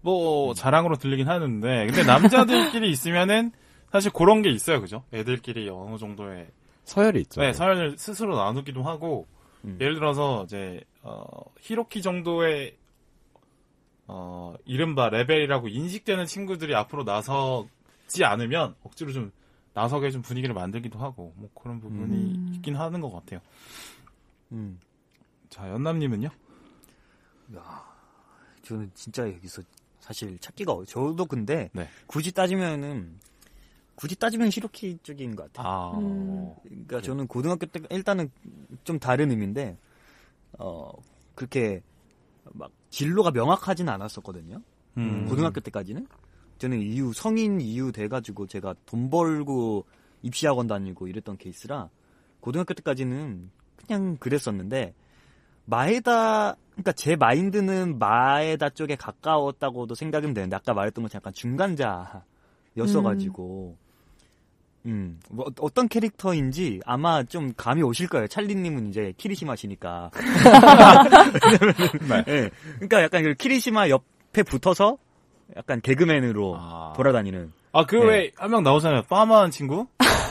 [0.00, 3.52] 뭐 자랑으로 들리긴 하는데 근데 남자들끼리 있으면은
[3.92, 5.04] 사실 그런 게 있어요, 그죠?
[5.12, 6.48] 애들끼리 어느 정도의
[6.84, 7.42] 서열이 있죠.
[7.42, 9.26] 네, 사연을 스스로 나누기도 하고
[9.64, 9.76] 음.
[9.80, 11.24] 예를 들어서 이제 어,
[11.60, 12.76] 히로키 정도의
[14.08, 19.32] 어, 이른바 레벨이라고 인식되는 친구들이 앞으로 나서지 않으면 억지로 좀
[19.74, 22.52] 나서게 좀 분위기를 만들기도 하고 뭐 그런 부분이 음.
[22.54, 23.40] 있긴 하는 것 같아요.
[24.52, 24.80] 음.
[25.50, 26.30] 자, 연남님은요?
[28.62, 29.62] 저는 진짜 여기서
[30.00, 31.88] 사실 찾기가 어려 저도 근데 네.
[32.06, 33.18] 굳이 따지면은
[33.94, 35.72] 굳이 따지면 히로키 쪽인 것 같아요.
[35.72, 36.54] 아, 음.
[36.62, 38.30] 그러니까 저는 고등학교 때 일단은
[38.84, 39.78] 좀 다른 의미인데
[40.58, 40.90] 어
[41.34, 41.82] 그렇게
[42.52, 44.62] 막 진로가 명확하진 않았었거든요.
[44.96, 45.26] 음.
[45.28, 46.06] 고등학교 때까지는
[46.56, 49.84] 저는 이후 성인 이후 돼가지고 제가 돈 벌고
[50.22, 51.90] 입시학원 다니고 이랬던 케이스라
[52.40, 54.94] 고등학교 때까지는 그냥 그랬었는데
[55.66, 63.85] 마에다 그러니까 제 마인드는 마에다 쪽에 가까웠다고도 생각은 되는데 아까 말했던 것처럼 약간 중간자였어가지고 음,
[65.30, 68.26] 뭐 어- 어떤 캐릭터인지 아마 좀 감이 오실 거예요.
[68.28, 70.10] 찰리님은 이제 키리시마시니까.
[72.08, 72.24] 네.
[72.28, 72.50] 예.
[72.76, 74.96] 그러니까 약간 그 키리시마 옆에 붙어서
[75.56, 76.92] 약간 개그맨으로 아.
[76.96, 77.52] 돌아다니는.
[77.72, 78.30] 아, 그 네.
[78.36, 79.02] 왜한 명 나오잖아요.
[79.08, 79.86] 파마한 친구?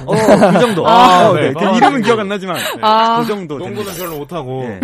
[0.05, 0.13] 어,
[0.51, 0.87] 그 정도.
[0.87, 1.47] 아, 어, 네.
[1.49, 1.53] 네.
[1.53, 2.05] 그 아, 이름은 네.
[2.05, 3.21] 기억 안 나지만 아.
[3.21, 3.57] 그 정도.
[3.57, 4.03] 농구는 됩니다.
[4.03, 4.63] 별로 못하고.
[4.67, 4.79] 네.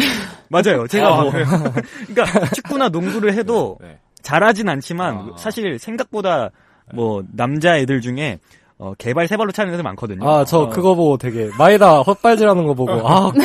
[0.50, 0.88] 맞아요.
[0.88, 1.32] 제가 아, 뭐
[2.08, 4.00] 그러니까 축구나 농구를 해도 네.
[4.22, 5.38] 잘하진 않지만 아.
[5.38, 6.52] 사실 생각보다
[6.94, 8.40] 뭐 남자 애들 중에
[8.82, 10.28] 어, 개발 세 발로 차는 애들 많거든요.
[10.28, 13.36] 아, 저 그거 보고 되게 마에다 헛발질하는 거 보고 아, 꼭,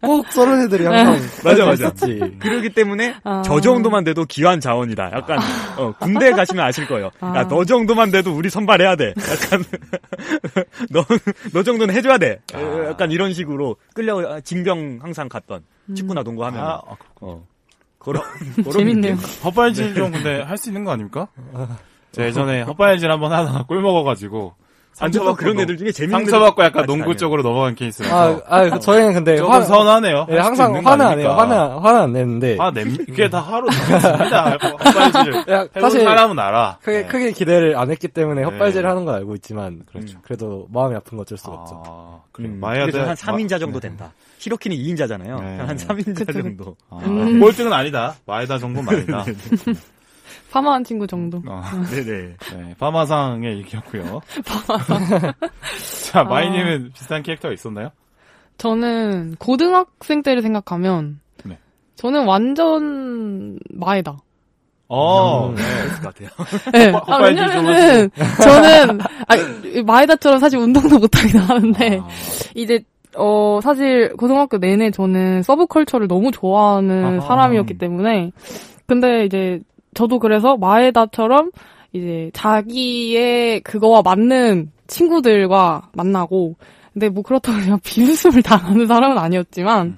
[0.00, 1.84] 꼭 썰은 애들이 항상 맞아, 맞아.
[1.86, 2.36] 있었지.
[2.40, 3.42] 그러기 때문에 아.
[3.44, 5.12] 저 정도만 돼도 귀한 자원이다.
[5.14, 5.38] 약간
[5.78, 7.10] 어, 군대 가시면 아실 거예요.
[7.20, 7.32] 아.
[7.36, 9.14] 야, 너 정도만 돼도 우리 선발해야 돼.
[9.16, 9.64] 약간
[10.90, 11.04] 너,
[11.52, 12.40] 너 정도는 해줘야 돼.
[12.52, 12.58] 아.
[12.58, 15.62] 어, 약간 이런 식으로 끌려 아, 징병 항상 갔던
[15.94, 17.44] 축구나 농구 하면 아, 아, 어.
[17.98, 18.20] 그런
[18.56, 19.14] 그런 재밌네요.
[19.16, 19.28] 느낌.
[19.44, 21.28] 헛발질 좀 근데 할 수 있는 거 아닙니까?
[22.16, 24.54] 제가 예전에 헛발질 한번 하다가 꿀 먹어가지고
[24.92, 27.16] 상처받고 그런 농- 애들 중에 재밌는 상처받고 약간 농구 아니에요.
[27.18, 30.26] 쪽으로 넘어간 케이스라서 아, 아, 그 저희는 근데 조금 화, 서운하네요.
[30.30, 31.32] 예, 항상 화는 안 해요.
[31.32, 32.56] 화는, 화는 안 내는데.
[32.58, 33.66] 아, 냄, 그게 다 하루.
[34.32, 36.78] 야, 해본 사실 사람은 알아.
[36.82, 37.06] 크게, 네.
[37.08, 38.46] 크게 기대를 안 했기 때문에 네.
[38.46, 39.82] 헛발질을 하는 건 알고 있지만.
[39.84, 40.18] 그렇죠.
[40.22, 41.82] 그래도 마음이 아픈 거 어쩔 수가 없죠.
[41.86, 42.48] 아, 그래.
[42.48, 44.12] 음, 마야드 한 3인자 정도 된다.
[44.38, 45.40] 히로키는 2인자잖아요.
[45.42, 45.56] 네.
[45.58, 46.74] 한 3인자 그쵸, 정도.
[46.88, 47.38] 아, 음.
[47.40, 48.14] 꼴등은 아니다.
[48.24, 49.24] 마에다 정도는 아니다.
[50.50, 51.42] 파마한 친구 정도.
[51.46, 52.36] 어, 네네.
[52.56, 54.20] 네, 파마상의 얘기였고요.
[56.10, 57.90] 자, 마이님은 비슷한 캐릭터가 있었나요?
[58.58, 61.58] 저는 고등학생 때를 생각하면 네.
[61.96, 64.16] 저는 완전 마에다.
[64.88, 65.62] 어, 음, 네.
[65.62, 66.28] 그랬을 것 같아요.
[66.72, 66.92] 네.
[67.06, 68.10] 아, 왜냐면은
[68.42, 72.08] 저는 아, 마에다처럼 사실 운동도 못하긴 하는데 아,
[72.54, 72.82] 이제
[73.16, 77.26] 어 사실 고등학교 내내 저는 서브컬처를 너무 좋아하는 아하.
[77.26, 78.30] 사람이었기 때문에
[78.86, 79.60] 근데 이제
[79.96, 81.50] 저도 그래서 마에다처럼
[81.92, 86.54] 이제 자기의 그거와 맞는 친구들과 만나고
[86.92, 89.96] 근데 뭐 그렇다고 그냥 비웃음을 당하는 사람은 아니었지만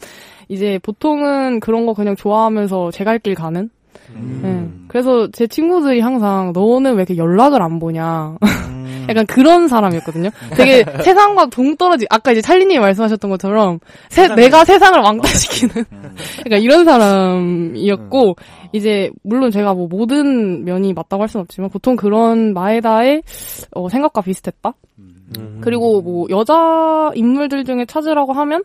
[0.48, 3.68] 이제 보통은 그런 거 그냥 좋아하면서 제 갈 길 가는
[4.14, 4.40] 음.
[4.42, 4.84] 네.
[4.88, 9.06] 그래서 제 친구들이 항상 너는 왜 이렇게 연락을 안 보냐 음.
[9.08, 10.28] 약간 그런 사람이었거든요.
[10.54, 13.78] 되게 세상과 동떨어지, 아까 이제 찰리님이 말씀하셨던 것처럼,
[14.10, 16.16] 세- 내가 세상을 왕따시키는, 음.
[16.44, 18.36] 약간 이런 사람이었고,
[18.72, 23.22] 이제, 물론 제가 뭐 모든 면이 맞다고 할 수는 없지만, 보통 그런 마에다의
[23.72, 24.74] 어, 생각과 비슷했다?
[24.98, 25.58] 음.
[25.62, 28.62] 그리고 뭐, 여자 인물들 중에 찾으라고 하면,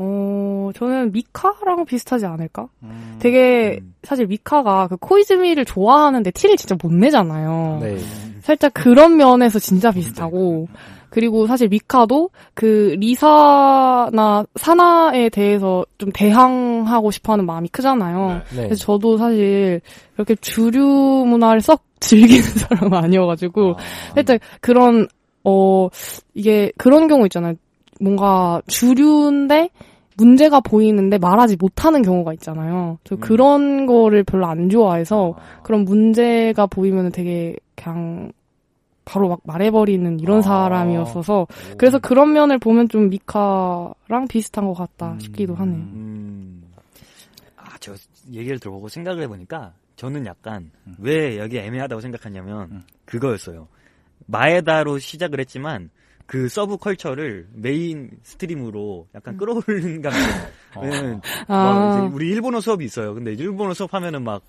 [0.00, 2.68] 어, 저는 미카랑 비슷하지 않을까?
[2.84, 3.16] 음.
[3.18, 3.94] 되게, 음.
[4.04, 7.80] 사실 미카가 그 코이즈미를 좋아하는데 티를 진짜 못 내잖아요.
[7.82, 7.98] 네.
[8.40, 10.68] 살짝 그런 면에서 진짜 비슷하고
[11.10, 18.28] 그리고 사실 미카도 그 리사나 사나에 대해서 좀 대항하고 싶어 하는 마음이 크잖아요.
[18.28, 18.56] 네.
[18.56, 18.62] 네.
[18.66, 19.80] 그래서 저도 사실
[20.14, 24.14] 그렇게 주류 문화를 썩 즐기는 사람은 아니어가지고 아.
[24.14, 25.08] 살짝 그런
[25.42, 25.88] 어
[26.34, 27.54] 이게 그런 경우 있잖아요.
[28.00, 29.70] 뭔가 주류인데
[30.18, 32.98] 문제가 보이는데 말하지 못하는 경우가 있잖아요.
[33.04, 33.20] 저 음.
[33.20, 35.62] 그런 거를 별로 안 좋아해서 아.
[35.62, 38.32] 그런 문제가 보이면 되게 그냥
[39.04, 40.42] 바로 막 말해버리는 이런 아.
[40.42, 41.46] 사람이었어서
[41.78, 45.20] 그래서 그런 면을 보면 좀 미카랑 비슷한 것 같다 음.
[45.20, 45.76] 싶기도 하네요.
[45.76, 46.64] 음.
[47.56, 47.94] 아, 저
[48.30, 50.96] 얘기를 들어보고 생각을 해보니까 저는 약간 음.
[50.98, 52.82] 왜 여기 애매하다고 생각하냐면 음.
[53.04, 53.68] 그거였어요.
[54.26, 55.90] 마에다로 시작을 했지만
[56.28, 60.16] 그 subculture를 mainstream으로 약간 끌어올리는 감이
[60.76, 60.82] 어.
[60.84, 63.14] 막 아, 우리 일본어 수업이 있어요.
[63.14, 64.42] 근데 일본어 수업 하면은 막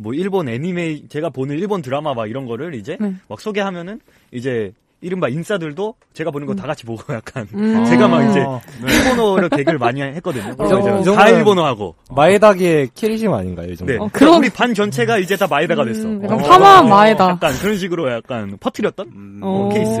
[0.00, 3.14] 뭐 일본 애니메 제가 보는 일본 드라마 막 이런 거를 이제 네.
[3.28, 3.98] 막 소개하면은
[4.30, 7.84] 이제 이른바 인싸들도 제가 보는 거 다 같이 보고 약간 음.
[7.84, 8.94] 제가 막 이제 네.
[8.94, 10.54] 일본어로 개그를 많이 했거든요.
[10.56, 10.78] 그래서 어.
[10.78, 11.96] 이제 이 정도면- 다 일본어 하고.
[12.12, 13.92] 마에다기의 키리시마 아닌가요, 이 정도?
[13.92, 13.98] 네.
[13.98, 16.06] 어, 그럼 우리 반 전체가 이제 다 마에다가 됐어.
[16.06, 16.42] 음, 약간 어.
[16.48, 17.30] 파마한 마에다.
[17.30, 19.08] 약간 그런 식으로 약간 퍼뜨렸던?
[19.08, 19.98] 음, 어, 케이스.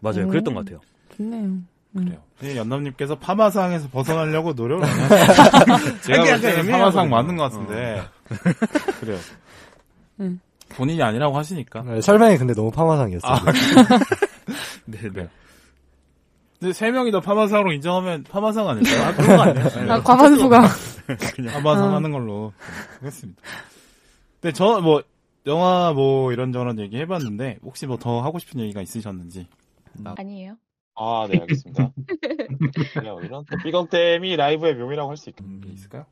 [0.00, 0.22] 맞아요.
[0.22, 0.28] 음.
[0.30, 0.80] 그랬던 것 같아요.
[1.16, 1.58] 좋네요.
[1.96, 2.18] 그래요.
[2.40, 6.00] 네, 연남님께서 파마상에서 벗어나려고 노력을 하시죠.
[6.02, 7.10] 제가 이게 볼 때는 약간 파마상.
[7.10, 8.02] 맞는 것 같은데.
[9.00, 9.18] 그래요.
[10.20, 10.40] 음.
[10.68, 11.82] 본인이 아니라고 하시니까.
[11.82, 13.32] 네, 설명이 근데 너무 파마상이었어요.
[13.32, 13.40] 아,
[14.86, 15.28] 네, 네.
[16.60, 19.02] 근데 세 명이 다 파마상으로 인정하면 파마상 아닐까요?
[19.02, 19.92] 아, 그런 거 아니에요?
[19.92, 20.62] 아, 과반수가.
[21.52, 21.96] 파마상 아.
[21.96, 22.52] 하는 걸로
[23.00, 23.40] 하겠습니다.
[24.40, 25.02] 근데 저, 뭐,
[25.46, 29.48] 영화 뭐 이런저런 얘기 해봤는데, 혹시 뭐 더 하고 싶은 얘기가 있으셨는지.
[30.04, 30.56] 아니에요.
[30.96, 31.92] 아, 네, 알겠습니다.
[32.94, 35.60] 그냥 이런 삐걱댐이 라이브의 묘미라고 할 수 있겠네요.
[35.60, 36.04] 게 있을까요?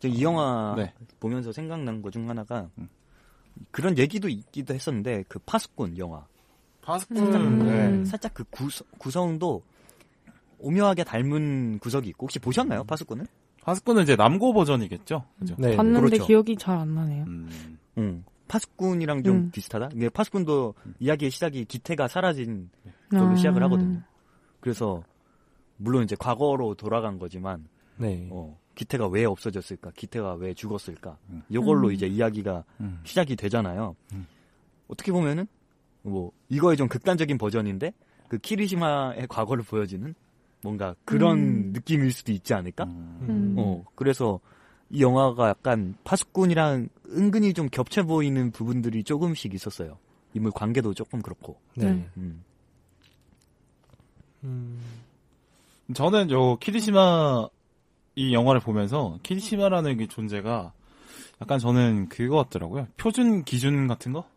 [0.00, 0.92] 저이 영화 네.
[1.20, 2.88] 보면서 생각난 것 중 하나가 음.
[3.70, 6.24] 그런 얘기도 있기도 했었는데 그 파수꾼 영화.
[6.82, 7.66] 파스꾼, 음.
[7.66, 8.04] 네.
[8.04, 9.62] 살짝 그 구성, 구성도
[10.60, 13.26] 오묘하게 닮은 구석이 있고 혹시 보셨나요 파수꾼을?
[13.62, 15.24] 파스꾼은 이제 남고 버전이겠죠?
[15.38, 15.54] 그죠?
[15.58, 15.76] 네.
[15.76, 16.26] 봤는데 그렇죠.
[16.26, 17.24] 기억이 잘 안 나네요.
[17.98, 18.24] 음.
[18.48, 18.50] 응.
[18.50, 19.50] 파수꾼이랑 좀 음.
[19.50, 19.90] 비슷하다.
[19.94, 22.70] 이게 파수꾼도 이야기의 시작이 기태가 사라진
[23.10, 23.36] 걸로 아.
[23.36, 24.02] 시작을 하거든요.
[24.60, 25.02] 그래서
[25.76, 28.28] 물론 이제 과거로 돌아간 거지만 네.
[28.30, 29.92] 어, 기태가 왜 없어졌을까?
[29.94, 31.18] 기태가 왜 죽었을까?
[31.30, 31.42] 음.
[31.48, 31.92] 이걸로 음.
[31.92, 33.00] 이제 이야기가 음.
[33.04, 33.94] 시작이 되잖아요.
[34.14, 34.26] 음.
[34.88, 35.46] 어떻게 보면은
[36.02, 37.92] 뭐 이거의 좀 극단적인 버전인데
[38.28, 40.14] 그 키리시마의 과거를 보여주는
[40.62, 41.72] 뭔가 그런 음.
[41.72, 42.84] 느낌일 수도 있지 않을까?
[42.84, 43.54] 음.
[43.58, 44.40] 어 그래서
[44.90, 49.98] 이 영화가 약간 파수꾼이랑 은근히 좀 겹쳐 보이는 부분들이 조금씩 있었어요.
[50.34, 51.58] 인물 관계도 조금 그렇고.
[51.74, 51.92] 네.
[51.92, 52.08] 네.
[52.16, 52.44] 음.
[54.44, 54.80] 음,
[55.94, 57.48] 저는 요 키리시마
[58.14, 60.72] 이 영화를 보면서 키리시마라는 게 존재가
[61.40, 62.88] 약간 저는 그거 같더라고요.
[62.96, 64.28] 표준 기준 같은 거?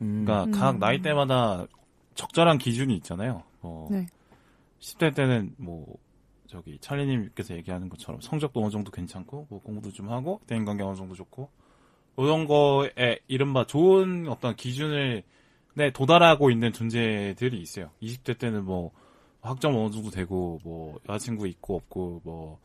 [0.00, 0.24] 음.
[0.24, 0.50] 그러니까 음.
[0.52, 1.66] 각 나이대마다
[2.14, 3.42] 적절한 기준이 있잖아요.
[3.60, 4.06] 뭐 네.
[4.80, 5.86] 10대 때는 뭐
[6.52, 10.94] 저기 찰리님께서 얘기하는 것처럼 성적도 어느 정도 괜찮고 뭐 공부도 좀 하고 대인 관계 어느
[10.94, 11.48] 정도 좋고
[12.18, 15.22] 이런 거에 이른바 좋은 어떤 기준을
[15.74, 17.90] 네, 도달하고 있는 존재들이 있어요.
[18.02, 18.92] 20대 때는 뭐
[19.40, 22.58] 학점 어느 정도 되고 뭐 여자친구 있고 없고 뭐,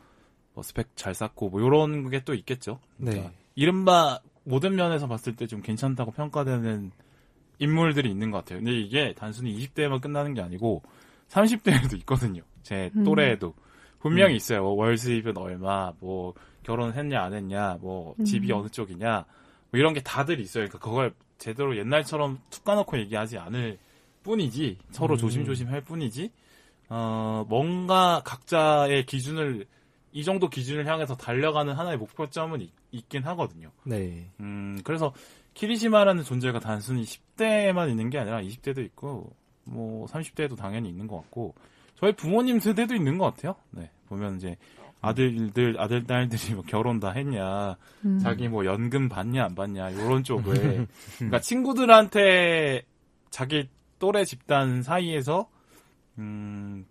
[0.54, 2.80] 뭐 스펙 잘 쌓고 뭐 이런 게 또 있겠죠.
[2.98, 3.36] 그러니까 네.
[3.56, 6.92] 이른바 모든 면에서 봤을 때 좀 괜찮다고 평가되는
[7.60, 8.60] 인물들이 있는 것 같아요.
[8.60, 10.84] 근데 이게 단순히 20대에만 끝나는 게 아니고
[11.30, 12.42] 30대에도 있거든요.
[12.64, 13.06] 제 음.
[13.06, 13.54] 또래에도
[14.00, 14.62] 분명히 있어요.
[14.64, 16.34] 뭐 월 수입은 얼마, 뭐
[16.64, 18.60] 결혼했냐 안 했냐, 뭐 집이 음.
[18.60, 19.26] 어느 쪽이냐,
[19.72, 20.66] 뭐 이런 게 다들 있어요.
[20.66, 23.78] 그러니까 그걸 제대로 옛날처럼 툭 까놓고 얘기하지 않을
[24.24, 25.18] 뿐이지 서로 음.
[25.18, 26.32] 조심조심 할 뿐이지
[26.90, 29.66] 어 뭔가 각자의 기준을
[30.14, 33.72] 이 정도 기준을 향해서 달려가는 하나의 목표점은 있, 있긴 하거든요.
[33.84, 34.30] 네.
[34.40, 35.14] 음, 그래서
[35.54, 39.32] 키리시마라는 존재가 단순히 10대에만 있는 게 아니라 20대도 있고,
[39.64, 41.54] 뭐 30대에도 당연히 있는 것 같고,
[42.00, 43.56] 저희 부모님 세대도 있는 것 같아요.
[43.72, 44.56] 네, 보면 이제
[45.02, 47.76] 아들들, 아들, 딸들이 뭐 결혼 다 했냐,
[48.06, 48.20] 음.
[48.20, 50.88] 자기 뭐 연금 받냐, 안 받냐, 요런 쪽을.
[51.18, 52.84] 그러니까 친구들한테
[53.30, 53.70] 자기
[54.00, 55.50] 또래 집단 사이에서,
[56.18, 56.86] 음,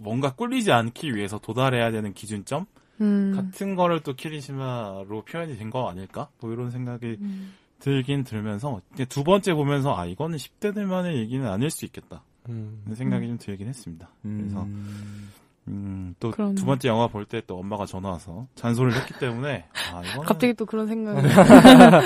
[0.00, 2.66] 뭔가 꿀리지 않기 위해서 도달해야 되는 기준점?
[3.02, 3.32] 음.
[3.34, 6.28] 같은 거를 또 키리시마로 표현이 된 거 아닐까?
[6.40, 7.54] 뭐 이런 생각이 음.
[7.78, 13.26] 들긴 들면서 두 번째 보면서 아 이거는 10대들만의 얘기는 아닐 수 있겠다 음, 는 생각이
[13.26, 14.08] 좀 들긴 했습니다.
[14.22, 15.30] 그래서 음.
[15.68, 16.30] 음, 또.
[16.32, 20.54] 두 번째 영화 볼 때 또 엄마가 전화 와서 잔소리를 했기 때문에 아 이거는 갑자기
[20.54, 21.28] 또 그런 생각이.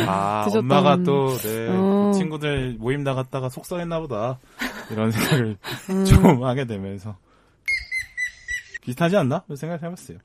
[0.09, 2.13] 아 드셨던- 엄마가 또내 어.
[2.15, 4.39] 친구들 모임 나갔다가 속상했나 보다
[4.91, 5.57] 이런 생각을
[5.91, 6.05] 음.
[6.05, 7.17] 좀 하게 되면서
[8.83, 9.45] 비슷하지 않나?
[9.47, 10.19] 이런 생각을 해봤어요.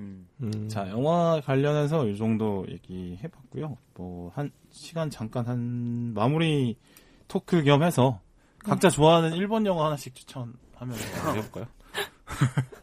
[0.00, 0.28] 음.
[0.42, 3.78] 음, 자, 영화 관련해서 이 정도 얘기해봤고요.
[3.94, 6.76] 뭐, 한, 시간 잠깐 한, 마무리
[7.28, 8.20] 토크 겸 해서,
[8.68, 11.66] 각자 좋아하는 일본 영화 하나씩 추천하면서 해볼까요?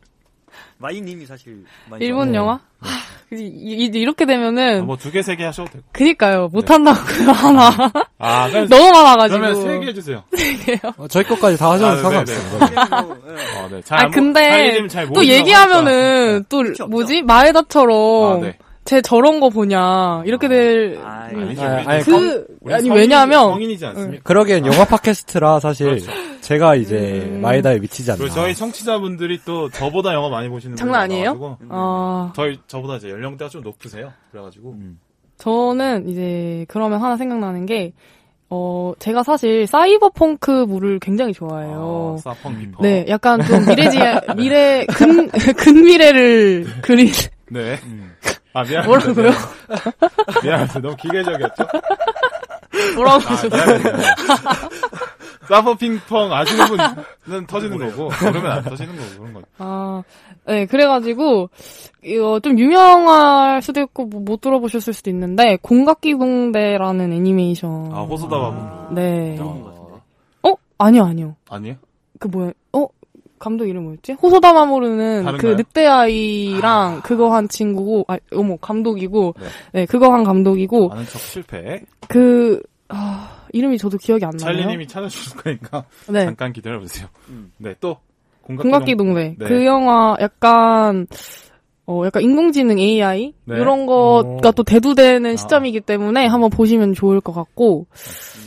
[0.77, 2.37] 마이님이 사실 많이 일본 네.
[2.37, 2.59] 영화?
[2.79, 5.83] 하, 이- 이- 이 렇게 되면은 뭐, 두 개, 세 개 하셔도 되고.
[5.93, 10.23] 그니까요 못 한다고요 하나 아, 그럼, 너무 많아가지고 그러면 세 개 해주세요.
[10.97, 12.99] 어, 저희 것까지 다 하셔도 아, 네, 상관없습니다.
[12.99, 13.81] 어, 네.
[13.81, 16.63] 잘아 근데 또 모르시나 얘기하면은 또.
[16.87, 18.37] 뭐지 마에다처럼.
[18.37, 18.57] 아, 네.
[18.85, 21.61] 쟤 저런 거 보냐 이렇게 될 아, 음, 아니지.
[21.61, 24.23] 아, 아니, 그 우리 아니 성인- 왜냐하면 성인이지 않습니까?
[24.23, 26.01] 그러기엔 영화 팟캐스트라 사실
[26.41, 27.39] 제가 이제 음.
[27.41, 28.17] 마에다에 미치지 않나.
[28.19, 31.33] 그리고 저희 청취자분들이 또 저보다 영화 많이 보시는 장난 아니에요?
[31.33, 34.11] 많아가지고 아 저희, 저보다 이제 연령대가 좀 높으세요.
[34.31, 34.71] 그래가지고.
[34.71, 34.99] 음.
[35.37, 37.93] 저는 이제 그러면 하나 생각나는 게
[38.49, 42.17] 어, 제가 사실 사이버펑크물을 굉장히 좋아해요.
[42.19, 42.83] 아, 사펑 비퍼.
[42.83, 43.97] 네, 약간 좀 미래지,
[44.37, 45.27] 미래, 근,
[45.57, 47.07] 근미래를 그린,
[47.49, 47.79] 네.
[48.55, 48.57] 음.
[48.57, 48.87] 아, 미안합니다.
[49.13, 49.31] 뭐라고요?
[50.43, 50.79] 미안합니다.
[50.79, 51.63] 너무 기계적이었죠?
[52.95, 53.79] 뭐라고 아, 하셨어요?
[55.47, 56.65] 사퍼 핑퐁 아시는
[57.25, 59.41] 분은 터지는 거고, 모르면 안 터지는 거고, 그런 거.
[59.57, 60.01] 아,
[60.47, 61.49] 네, 그래가지고,
[62.01, 67.91] 이거 좀 유명할 수도 있고, 뭐 못 들어보셨을 수도 있는데, 공각기동대라는 애니메이션.
[67.93, 68.93] 아, 호소다 바보.
[68.95, 69.37] 네.
[69.39, 69.83] 어,
[70.43, 70.53] 어?
[70.77, 71.35] 아니요, 아니요.
[71.49, 71.75] 아니에요?
[72.19, 72.87] 그 뭐야, 어?
[73.43, 74.13] 감독 이름 뭐였지?
[74.13, 75.55] 호소다 마모르는 그 다른가요?
[75.55, 79.47] 늑대 아이랑 그거 한 친구고, 아, 어머, 감독이고, 네.
[79.73, 81.81] 네, 그거 한 감독이고, 아는 척 실패.
[82.07, 84.55] 그, 아, 이름이 저도 기억이 안 나요.
[84.55, 86.23] 찰리님이 찾아주실 거니까, 네.
[86.25, 87.07] 잠깐 기다려보세요.
[87.29, 87.51] 음.
[87.57, 87.97] 네, 또,
[88.43, 88.71] 공각기동.
[88.71, 89.35] 공각기 동대.
[89.37, 89.45] 네.
[89.45, 91.07] 그 영화 약간
[91.85, 93.55] 어 약간 인공지능 AI 네.
[93.55, 94.51] 이런 거가 오.
[94.53, 95.35] 또 대두되는 아.
[95.35, 98.42] 시점이기 때문에 한번 보시면 좋을 것 같고 음.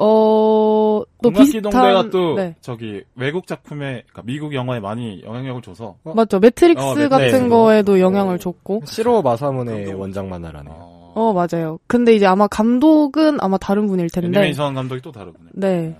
[0.00, 2.54] 어 또 공각기 동대가 비슷한 또, 네.
[2.60, 7.08] 저기, 외국 작품에, 그러니까 미국 영화에 많이 영향력을 줘서, 맞죠 매트릭스 어.
[7.08, 8.38] 같은 거에도 영향을 어.
[8.38, 10.74] 줬고 시로 마사무네의 원작 만화라네요.
[10.74, 15.50] 어, 어 맞아요 근데 이제 아마 감독은 아마 다른 분일 텐데 애니메이션 감독이 또 다르구나.
[15.54, 15.94] 네.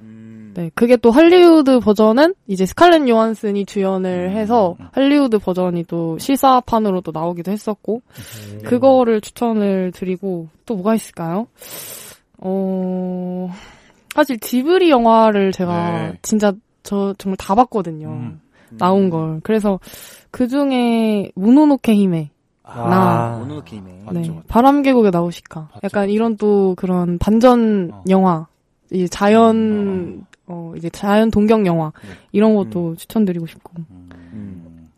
[0.00, 0.52] 음.
[0.54, 4.86] 네, 그게 또 할리우드 버전은 이제 스칼렛 요한슨이 주연을 음, 해서 음.
[4.92, 8.62] 할리우드 버전이 또 실사판으로 또 나오기도 했었고 음.
[8.64, 11.46] 그거를 추천을 드리고 또 뭐가 있을까요?
[12.48, 13.50] 어
[14.14, 16.18] 사실 지브리 영화를 제가 네.
[16.22, 16.52] 진짜
[16.84, 18.08] 저 정말 다 봤거든요.
[18.08, 18.40] 음.
[18.70, 19.40] 나온 걸.
[19.42, 19.80] 그래서
[20.30, 22.30] 그 중에 모노노케 히메,
[22.64, 24.02] 아, 모노노케이네.
[24.04, 24.42] 맞죠, 네, 맞죠.
[24.48, 25.60] 바람 계곡에 나오시까.
[25.72, 26.12] 봤죠, 약간 봤죠.
[26.12, 28.04] 이런 또 그런 반전 어.
[28.08, 28.46] 영화
[28.90, 32.08] 이제 자연 어 이제 자연 동경 영화 네.
[32.32, 34.88] 이런 것도 추천드리고 싶고 음.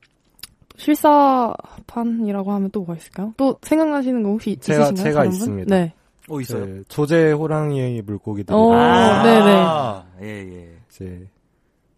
[0.77, 3.33] 실사판이라고 하면 또 뭐가 있을까요?
[3.37, 4.95] 또 생각나시는 거 혹시 제가- 있으신가요?
[5.05, 5.25] 제가?
[5.25, 5.75] 있습니다.
[5.75, 5.93] 네.
[6.29, 6.65] 어 있어요.
[6.65, 8.55] 그 조제 호랑이의 물고기들.
[8.55, 10.27] 어, 아, 네네.
[10.27, 10.79] 예, 예.
[10.89, 11.29] 이제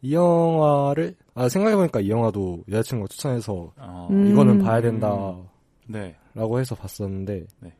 [0.02, 4.26] 이 영화를 아 생각해보니까 이 영화도 여자친구가 추천해서 어, 음.
[4.30, 5.46] 이거는 봐야 된다라고
[5.88, 6.16] 네.
[6.58, 7.72] 해서 봤었는데 네.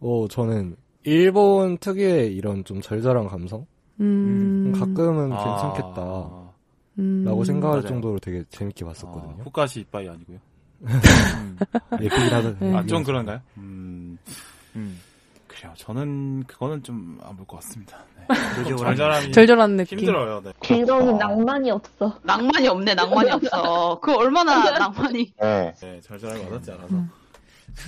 [0.00, 3.66] 어 저는 일본 특유의 이런 좀 절절한 감성
[4.00, 4.72] 음.
[4.74, 7.44] 가끔은 아, 괜찮겠다 라고 음.
[7.44, 7.88] 생각할 맞아요.
[7.88, 9.42] 정도로 되게 재밌게 아, 봤었거든요.
[9.44, 10.38] 후카시 이빠이 아니고요.
[10.82, 11.58] 음,
[12.00, 12.56] 예쁘긴 하던.
[12.60, 12.74] 네.
[12.74, 13.40] 아, 좀 그런가요?
[13.56, 14.18] 음,
[14.76, 14.98] 음.
[15.58, 15.74] 그래요.
[15.76, 17.98] 저는 그거는 좀 안 볼 것 같습니다.
[18.28, 18.64] 네.
[18.76, 19.98] 절절함이 절절한 느낌.
[19.98, 20.40] 힘들어요.
[20.42, 20.52] 네.
[20.62, 21.26] 길더는 아.
[21.26, 22.18] 낭만이 없어.
[22.22, 23.98] 낭만이 없네, 낭만이 없어.
[24.00, 25.32] 그 얼마나 낭만이.
[25.40, 25.74] 네.
[25.80, 26.94] 네, 절절함이 와닿지 않아서.
[26.94, 27.10] 음.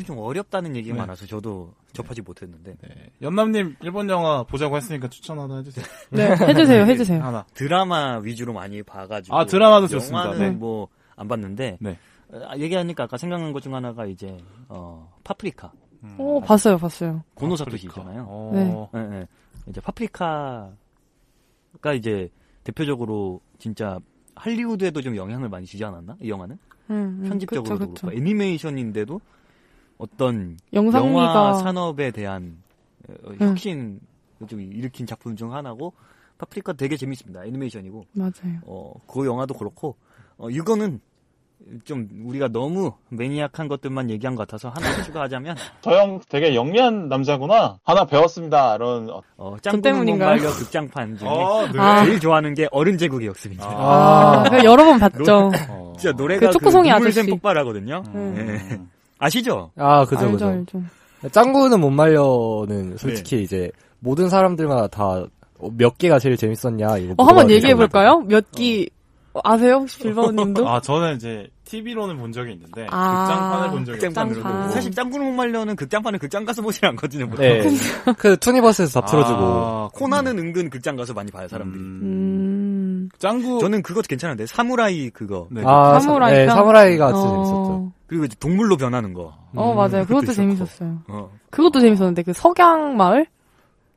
[0.07, 1.01] 좀 어렵다는 얘기 가 네.
[1.01, 3.11] 많아서 저도 접하지 못했는데 네.
[3.23, 5.85] 연남님 일본 영화 보자고 했으니까 추천 하나 해주세요.
[6.11, 7.23] 네, 해주세요, 해주세요.
[7.23, 7.45] 하나.
[7.55, 10.27] 드라마 위주로 많이 봐가지고 아, 드라마도 좋습니다.
[10.27, 10.51] 영화는 네.
[10.51, 11.99] 뭐안 봤는데 네.
[12.47, 14.39] 아, 얘기하니까 아까 생각난 것 중 하나가 이제
[14.69, 15.73] 어 파프리카
[16.03, 16.17] 음.
[16.19, 17.23] 오, 봤어요, 봤어요.
[17.35, 17.93] 고노사토 아프리카.
[17.95, 18.27] 씨잖아요.
[18.29, 19.27] 어, 예, 예.
[19.69, 20.75] 이제 파프리카가
[21.97, 22.31] 이제
[22.65, 23.99] 대표적으로 진짜
[24.35, 26.17] 할리우드에도 좀 영향을 많이 주지 않았나?
[26.21, 26.59] 이 영화는
[26.91, 28.07] 음, 음, 편집적으로도 그쵸, 그쵸.
[28.07, 29.21] 그렇고 애니메이션인데도
[29.99, 32.63] 어떤 영상미가 영화 산업에 대한
[33.09, 33.37] 어, 음.
[33.39, 34.01] 혁신을
[34.49, 35.93] 좀 일으킨 작품 중 하나고
[36.39, 37.45] 파프리카 되게 재밌습니다.
[37.45, 38.61] 애니메이션이고 맞아요.
[38.63, 39.97] 어, 그 영화도 그렇고
[40.39, 41.01] 어, 이거는
[41.85, 47.79] 좀 우리가 너무 매니악한 것들만 얘기한 것 같아서 하나 추가하자면 저 형 되게 영리한 남자구나.
[47.85, 48.75] 하나 배웠습니다.
[48.77, 50.29] 이런 어, 어, 저 짱구는 못 때문인가요?
[50.31, 51.79] 말려 극장판 중에 어, 네.
[51.79, 52.05] 아.
[52.05, 53.69] 제일 좋아하는 게 어른 제국의 역습입니다.
[53.71, 55.51] 아, 그거 여러 번 봤죠.
[55.69, 55.93] 어.
[55.99, 57.31] 진짜 노래가 그 초코송이 눈물샘 아저씨.
[57.31, 58.03] 폭발하거든요.
[58.15, 58.35] 음.
[58.39, 58.81] 예.
[59.19, 59.71] 아시죠?
[59.77, 60.47] 아 그죠 알죠, 그죠.
[60.47, 60.83] 알죠.
[61.31, 63.71] 짱구는 못 말려는 솔직히 이제
[64.01, 65.25] 모든 사람들마다 다
[65.77, 67.15] 몇 개가 제일 재밌었냐 이거.
[67.19, 67.75] 어, 한번 얘기해.
[67.75, 68.21] 볼까요?
[68.27, 69.00] 몇 기, 어,
[69.45, 69.75] 아세요?
[69.77, 70.69] 혹시 빌바오님도?
[70.69, 73.27] 아, 저는 이제 TV로는 본 적이 있는데 아.
[73.27, 73.99] 극장판을 본 적이.
[73.99, 74.35] 극장판으로.
[74.43, 74.71] 극장판.
[74.71, 77.29] 사실 짱구는 못 말려는 극장판은 극장 가서 보진 않거든요.
[77.29, 77.45] 보통.
[77.45, 77.63] 네.
[78.19, 79.39] 그 투니버스에서 다 틀어주고.
[79.41, 81.81] 아, 코나는 은근 극장 가서 많이 봐요 사람들이.
[81.81, 82.01] 음.
[82.03, 83.09] 음.
[83.19, 85.63] 짱구 저는 그것도 괜찮은데 사무라이 그거 네.
[85.65, 86.57] 아, 사무라이 네, 편?
[86.57, 87.33] 사무라이가 진짜 어.
[87.33, 87.93] 재밌었죠.
[88.07, 89.33] 그리고 이제 동물로 변하는 거.
[89.55, 90.05] 어, 맞아요.
[90.05, 90.99] 그것도 그것도 재밌었어요.
[91.09, 91.31] 어.
[91.51, 93.27] 그것도 재밌었는데, 그 석양 마을?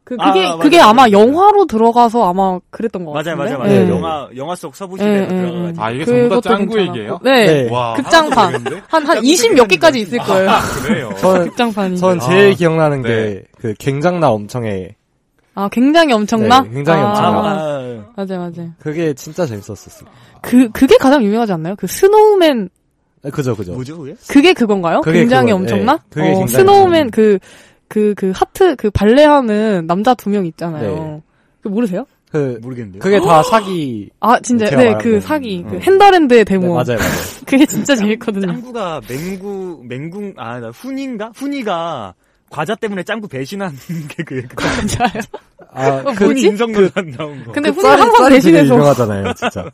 [0.04, 0.60] 그, 아, 그게, 맞아요.
[0.60, 1.12] 그게 아마 맞아요.
[1.14, 3.44] 영화로 들어가서 아마 그랬던 것 맞아요, 같은데.
[3.44, 3.86] 맞아요, 맞아요.
[3.86, 3.90] 네.
[3.90, 5.84] 영화 영화 속 서부 시대로 예, 예, 들어가가지고.
[5.84, 6.80] 아, 이게 전부 다 짱구.
[6.82, 7.20] 얘기예요?
[7.24, 7.46] 네.
[7.46, 7.70] 네.
[7.72, 8.54] 와, 극장판.
[8.54, 10.50] 한, 한 짱구 20 몇 개까지 있을 거예요.
[10.50, 11.10] 아, 그래요.
[11.20, 11.98] 저는 극장판이.
[11.98, 13.44] 전 제일 아, 기억나는 네.
[13.62, 14.96] 게그 갱장나 엄청의
[15.56, 16.62] 아, 굉장히 엄청나?
[16.62, 17.40] 네, 굉장히 아, 엄청나.
[17.40, 18.72] 아, 맞아요, 맞아요.
[18.80, 20.10] 그게 진짜 재밌었었어요.
[20.42, 21.76] 그, 그게 가장 유명하지 않나요?
[21.78, 22.70] 그 스노우맨,
[23.24, 23.74] 네, 그죠 그죠.
[23.74, 24.16] 뭐죠 그게?
[24.28, 25.02] 그게 그건가요?
[25.02, 25.94] 그게 굉장히 그거, 엄청나?
[25.94, 27.40] 네, 그게 어, 굉장히 스노우맨 그,
[27.94, 30.96] 그, 그 하트, 그 발레하는 남자 두 명 있잖아요.
[30.96, 31.22] 네.
[31.62, 32.06] 그 모르세요?
[32.32, 33.00] 그 모르겠는데요.
[33.00, 34.10] 그게 다 사기.
[34.20, 35.22] 아, 진짜, 네, 그 거는.
[35.22, 35.80] 사기, 그 음.
[35.82, 36.74] 핸더랜드의 네, 데모.
[36.74, 36.98] 맞아요 맞아요.
[37.46, 38.48] 그게 진짜 재밌거든요.
[38.48, 42.16] 짱구가 맹구 맹궁 아나 훈인가 훈이가
[42.50, 43.72] 과자 때문에 짱구 배신한
[44.10, 44.42] 게 그.
[44.48, 45.22] 그 맞아요.
[45.76, 46.48] 아, 어, 그, 훈이 뭐지?
[46.48, 47.52] 인성 논란 나온 거.
[47.52, 48.74] 근데 그 훈이 짤이- 항상 대신해서.
[48.74, 49.66] 유명하잖아요, 진짜.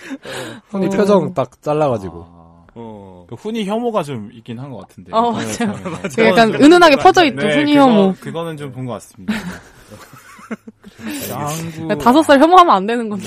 [0.70, 0.90] 훈이 어.
[0.90, 2.14] 표정 딱 잘라가지고.
[2.26, 3.07] 아, 어.
[3.28, 5.10] 그 훈이 혐오가 좀 있긴 한 것 같은데.
[5.12, 6.00] 어, 인터넷 맞아요.
[6.16, 8.14] 그 약간 은은하게 좀 퍼져 있죠, 네, 훈이 그거, 혐오.
[8.20, 9.34] 그거는 좀 본 것 같습니다.
[11.28, 11.86] 짱구.
[11.88, 13.26] 네, 다섯 살 혐오하면 안 되는 건데.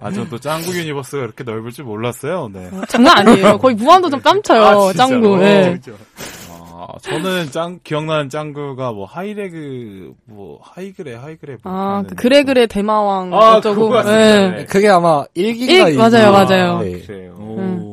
[0.00, 2.50] 아, 전 또 짱구 universe가 그렇게 넓을 줄 몰랐어요.
[2.52, 2.70] 네.
[2.88, 3.58] 장난 아니에요.
[3.58, 4.92] 거의 무한도전 뺨쳐요, 아?
[4.94, 5.42] 짱구.
[5.42, 5.78] 예.
[6.78, 11.56] 아, 저는 짱, 기억나는 짱구가 뭐 하이레그, 뭐 하이그레, 하이그레.
[11.62, 14.02] 뭐 아, 그 그레그레 대마왕 아, 어쩌고.
[14.02, 14.64] 네.
[14.68, 16.78] 그게 아마 1기가 일- 맞아요, 맞아요.
[16.80, 17.00] 네.
[17.00, 17.34] 그래요.
[17.38, 17.85] 오.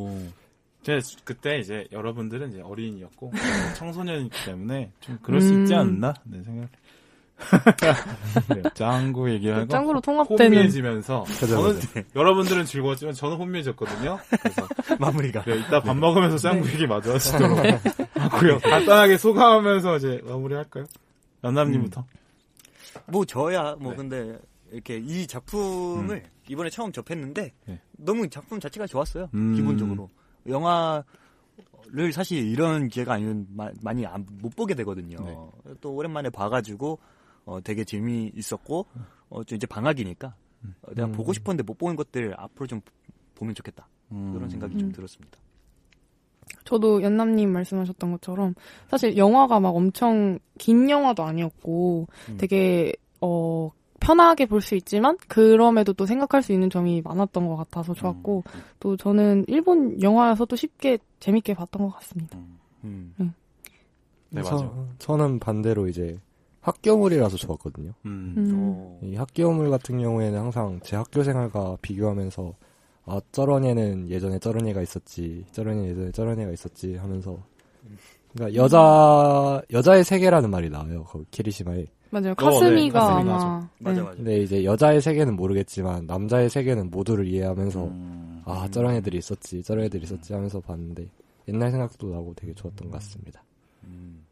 [0.83, 3.31] 제 그때 이제 여러분들은 이제 어린이였고
[3.77, 5.79] 청소년이기 때문에 좀 그럴 수 있지 음.
[5.79, 6.13] 않나?
[6.25, 6.69] 네 생각.
[8.47, 8.63] 그래요.
[8.73, 10.45] 짱구 얘기하고 짱구로 통합되는.
[10.45, 12.01] 혼미해지면서 저는 그죠.
[12.15, 14.19] 여러분들은 즐거웠지만 저는 혼미해졌거든요.
[14.29, 14.67] 그래서
[14.99, 15.43] 마무리가.
[15.43, 16.73] 그래, 이따 밥 먹으면서 짱구 네.
[16.73, 17.57] 얘기 마저 하시도록
[18.15, 18.59] 하고요.
[18.59, 20.85] 간단하게 소감하면서 이제 마무리할까요?
[21.43, 22.05] 연남님부터.
[23.07, 23.97] 뭐 저야 뭐 네.
[23.97, 24.37] 근데
[24.71, 27.79] 이렇게 이 작품을 이번에 처음 접했는데 네.
[27.97, 29.29] 너무 작품 자체가 좋았어요.
[29.33, 29.55] 음.
[29.55, 30.09] 기본적으로
[30.47, 35.17] 영화를 사실 이런 기회가 아니면 마- 많이 안- 못 보게 되거든요.
[35.23, 35.73] 네.
[35.81, 36.99] 또 오랜만에 봐가지고
[37.45, 38.85] 어, 되게 재미 있었고
[39.29, 40.35] 어, 좀 이제 방학이니까
[40.83, 41.11] 어, 내가 음.
[41.11, 42.81] 보고 싶었는데 못 보는 것들 앞으로 좀
[43.35, 44.33] 보면 좋겠다 음.
[44.33, 44.91] 그런 생각이 좀 음.
[44.93, 45.37] 들었습니다.
[46.65, 48.53] 저도 연남님 말씀하셨던 것처럼
[48.89, 52.37] 사실 영화가 막 엄청 긴 영화도 아니었고 음.
[52.37, 53.69] 되게 어
[54.03, 58.61] 편하게 볼 수 있지만 그럼에도 또 생각할 수 있는 점이 많았던 것 같아서 좋았고 음.
[58.79, 62.37] 또 저는 일본 영화여서도 쉽게 재밌게 봤던 것 같습니다.
[62.83, 63.13] 음.
[63.19, 63.33] 음.
[64.29, 64.87] 네, 저, 맞아요.
[64.99, 66.17] 저 는 반대로 이제
[66.61, 67.91] 학교물이라서 좋았거든요.
[68.05, 68.33] 음.
[68.37, 68.51] 음.
[68.55, 68.99] 어.
[69.03, 72.53] 이 학교물 같은 경우에는 항상 제 학교 생활과 비교하면서
[73.05, 77.37] 아 저런 애는 예전에 저런 애가 있었지 저런 애 예전에 저런 애가 있었지 하면서
[78.33, 82.29] 그러니까 여자 여자의 세계라는 말이 나와요 그 키리시마에 맞아요.
[82.29, 84.01] 네, 카스미가 카스미가 아마 맞아 네.
[84.01, 84.15] 맞아.
[84.15, 88.41] 근데 이제 여자의 세계는 모르겠지만 남자의 세계는 모두를 이해하면서 음.
[88.45, 91.07] 아 저런 애들이 있었지 저런 애들이 있었지 하면서 봤는데
[91.47, 93.43] 옛날 생각도 나고 되게 좋았던 것 같습니다.
[93.85, 94.23] 음.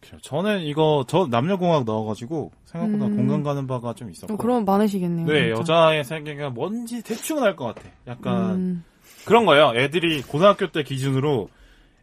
[0.00, 0.18] 그래요.
[0.22, 3.16] 저는 이거 저 남녀공학 넣어가지고 생각보다 음.
[3.16, 4.34] 공감 가는 바가 좀 있었고.
[4.34, 5.26] 어, 그럼 많으시겠네요.
[5.26, 5.60] 네, 진짜.
[5.60, 7.88] 여자의 세계가 뭔지 대충은 알 것 같아.
[8.06, 8.84] 약간 음.
[9.24, 9.72] 그런 거예요.
[9.74, 11.48] 애들이 고등학교 때 기준으로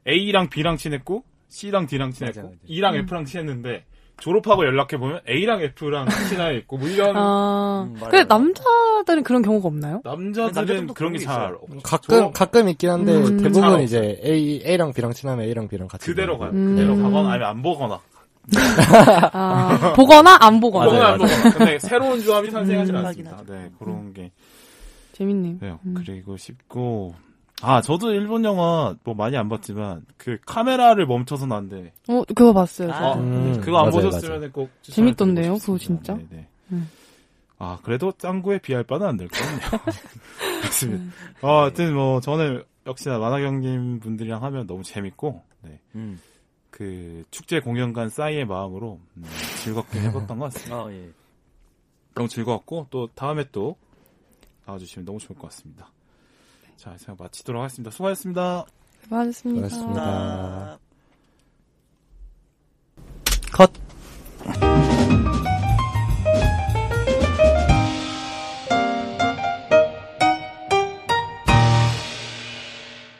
[0.07, 2.57] A랑 B랑 친했고 C랑 D랑 친했고 맞아, 맞아.
[2.65, 2.99] E랑 음.
[3.01, 3.85] F랑 친했는데
[4.19, 7.95] 졸업하고 연락해 보면 A랑 F랑 친해 있고 뭐 이런 아, 음.
[7.99, 10.01] 근데 남자들은 그런 경우가 없나요?
[10.03, 11.57] 남자들은 그런 게 그런 게잘 있어요.
[11.61, 11.79] 없죠.
[11.83, 13.37] 가끔 졸업 가끔 있긴 한데 음.
[13.39, 13.81] 잘 대부분.
[13.81, 16.37] 이제 A A랑 B랑 친하면 A랑 B랑 같이 그대로.
[16.37, 16.51] 가요.
[16.51, 16.75] 음.
[16.75, 17.99] 그대로 가거나 아니면 안 보거나.
[19.33, 20.85] 아, 보거나 안 보거나.
[20.85, 21.51] 보거나 안 보거나.
[21.57, 23.05] 근데 새로운 조합이 탄생하진 음.
[23.05, 23.37] 않습니다.
[23.47, 24.31] 네, 그런 게
[25.13, 25.79] 재밌네요.
[25.85, 25.93] 음.
[25.97, 27.15] 그리고 싶고
[27.65, 32.91] 아 저도 일본 영화 뭐 많이 안 봤지만 그 카메라를 멈춰서 난데 어, 그거 봤어요.
[32.91, 33.19] 아, 저도.
[33.21, 35.77] 음, 그거 안 맞아요, 보셨으면 꼭 재밌던데요, 그거.
[35.77, 36.15] 진짜?
[36.15, 36.47] 네 네.
[36.73, 36.91] 음.
[37.57, 39.59] 아 그래도 짱구에 비할 바는 안 될 거군요.
[39.87, 40.61] 음.
[40.63, 41.03] 맞습니다.
[41.41, 45.79] 어, 하여튼 뭐 저는 역시나 만화경님 분들이랑 하면 너무 재밌고 네.
[45.95, 46.19] 음.
[46.69, 49.23] 그 축제 공연관 싸이의 마음으로 음,
[49.63, 50.75] 즐겁게 해봤던 것 같습니다.
[50.75, 51.09] 아 예.
[52.13, 53.77] 너무 즐거웠고 또 다음에 또
[54.65, 55.89] 나와주시면 너무 좋을 것 같습니다.
[56.77, 57.91] 자, 제가 마치도록 하겠습니다.
[57.91, 58.65] 수고하셨습니다.
[59.03, 59.69] 수고하셨습니다.
[59.69, 60.79] 수고하셨습니다.
[63.51, 64.92] 컷.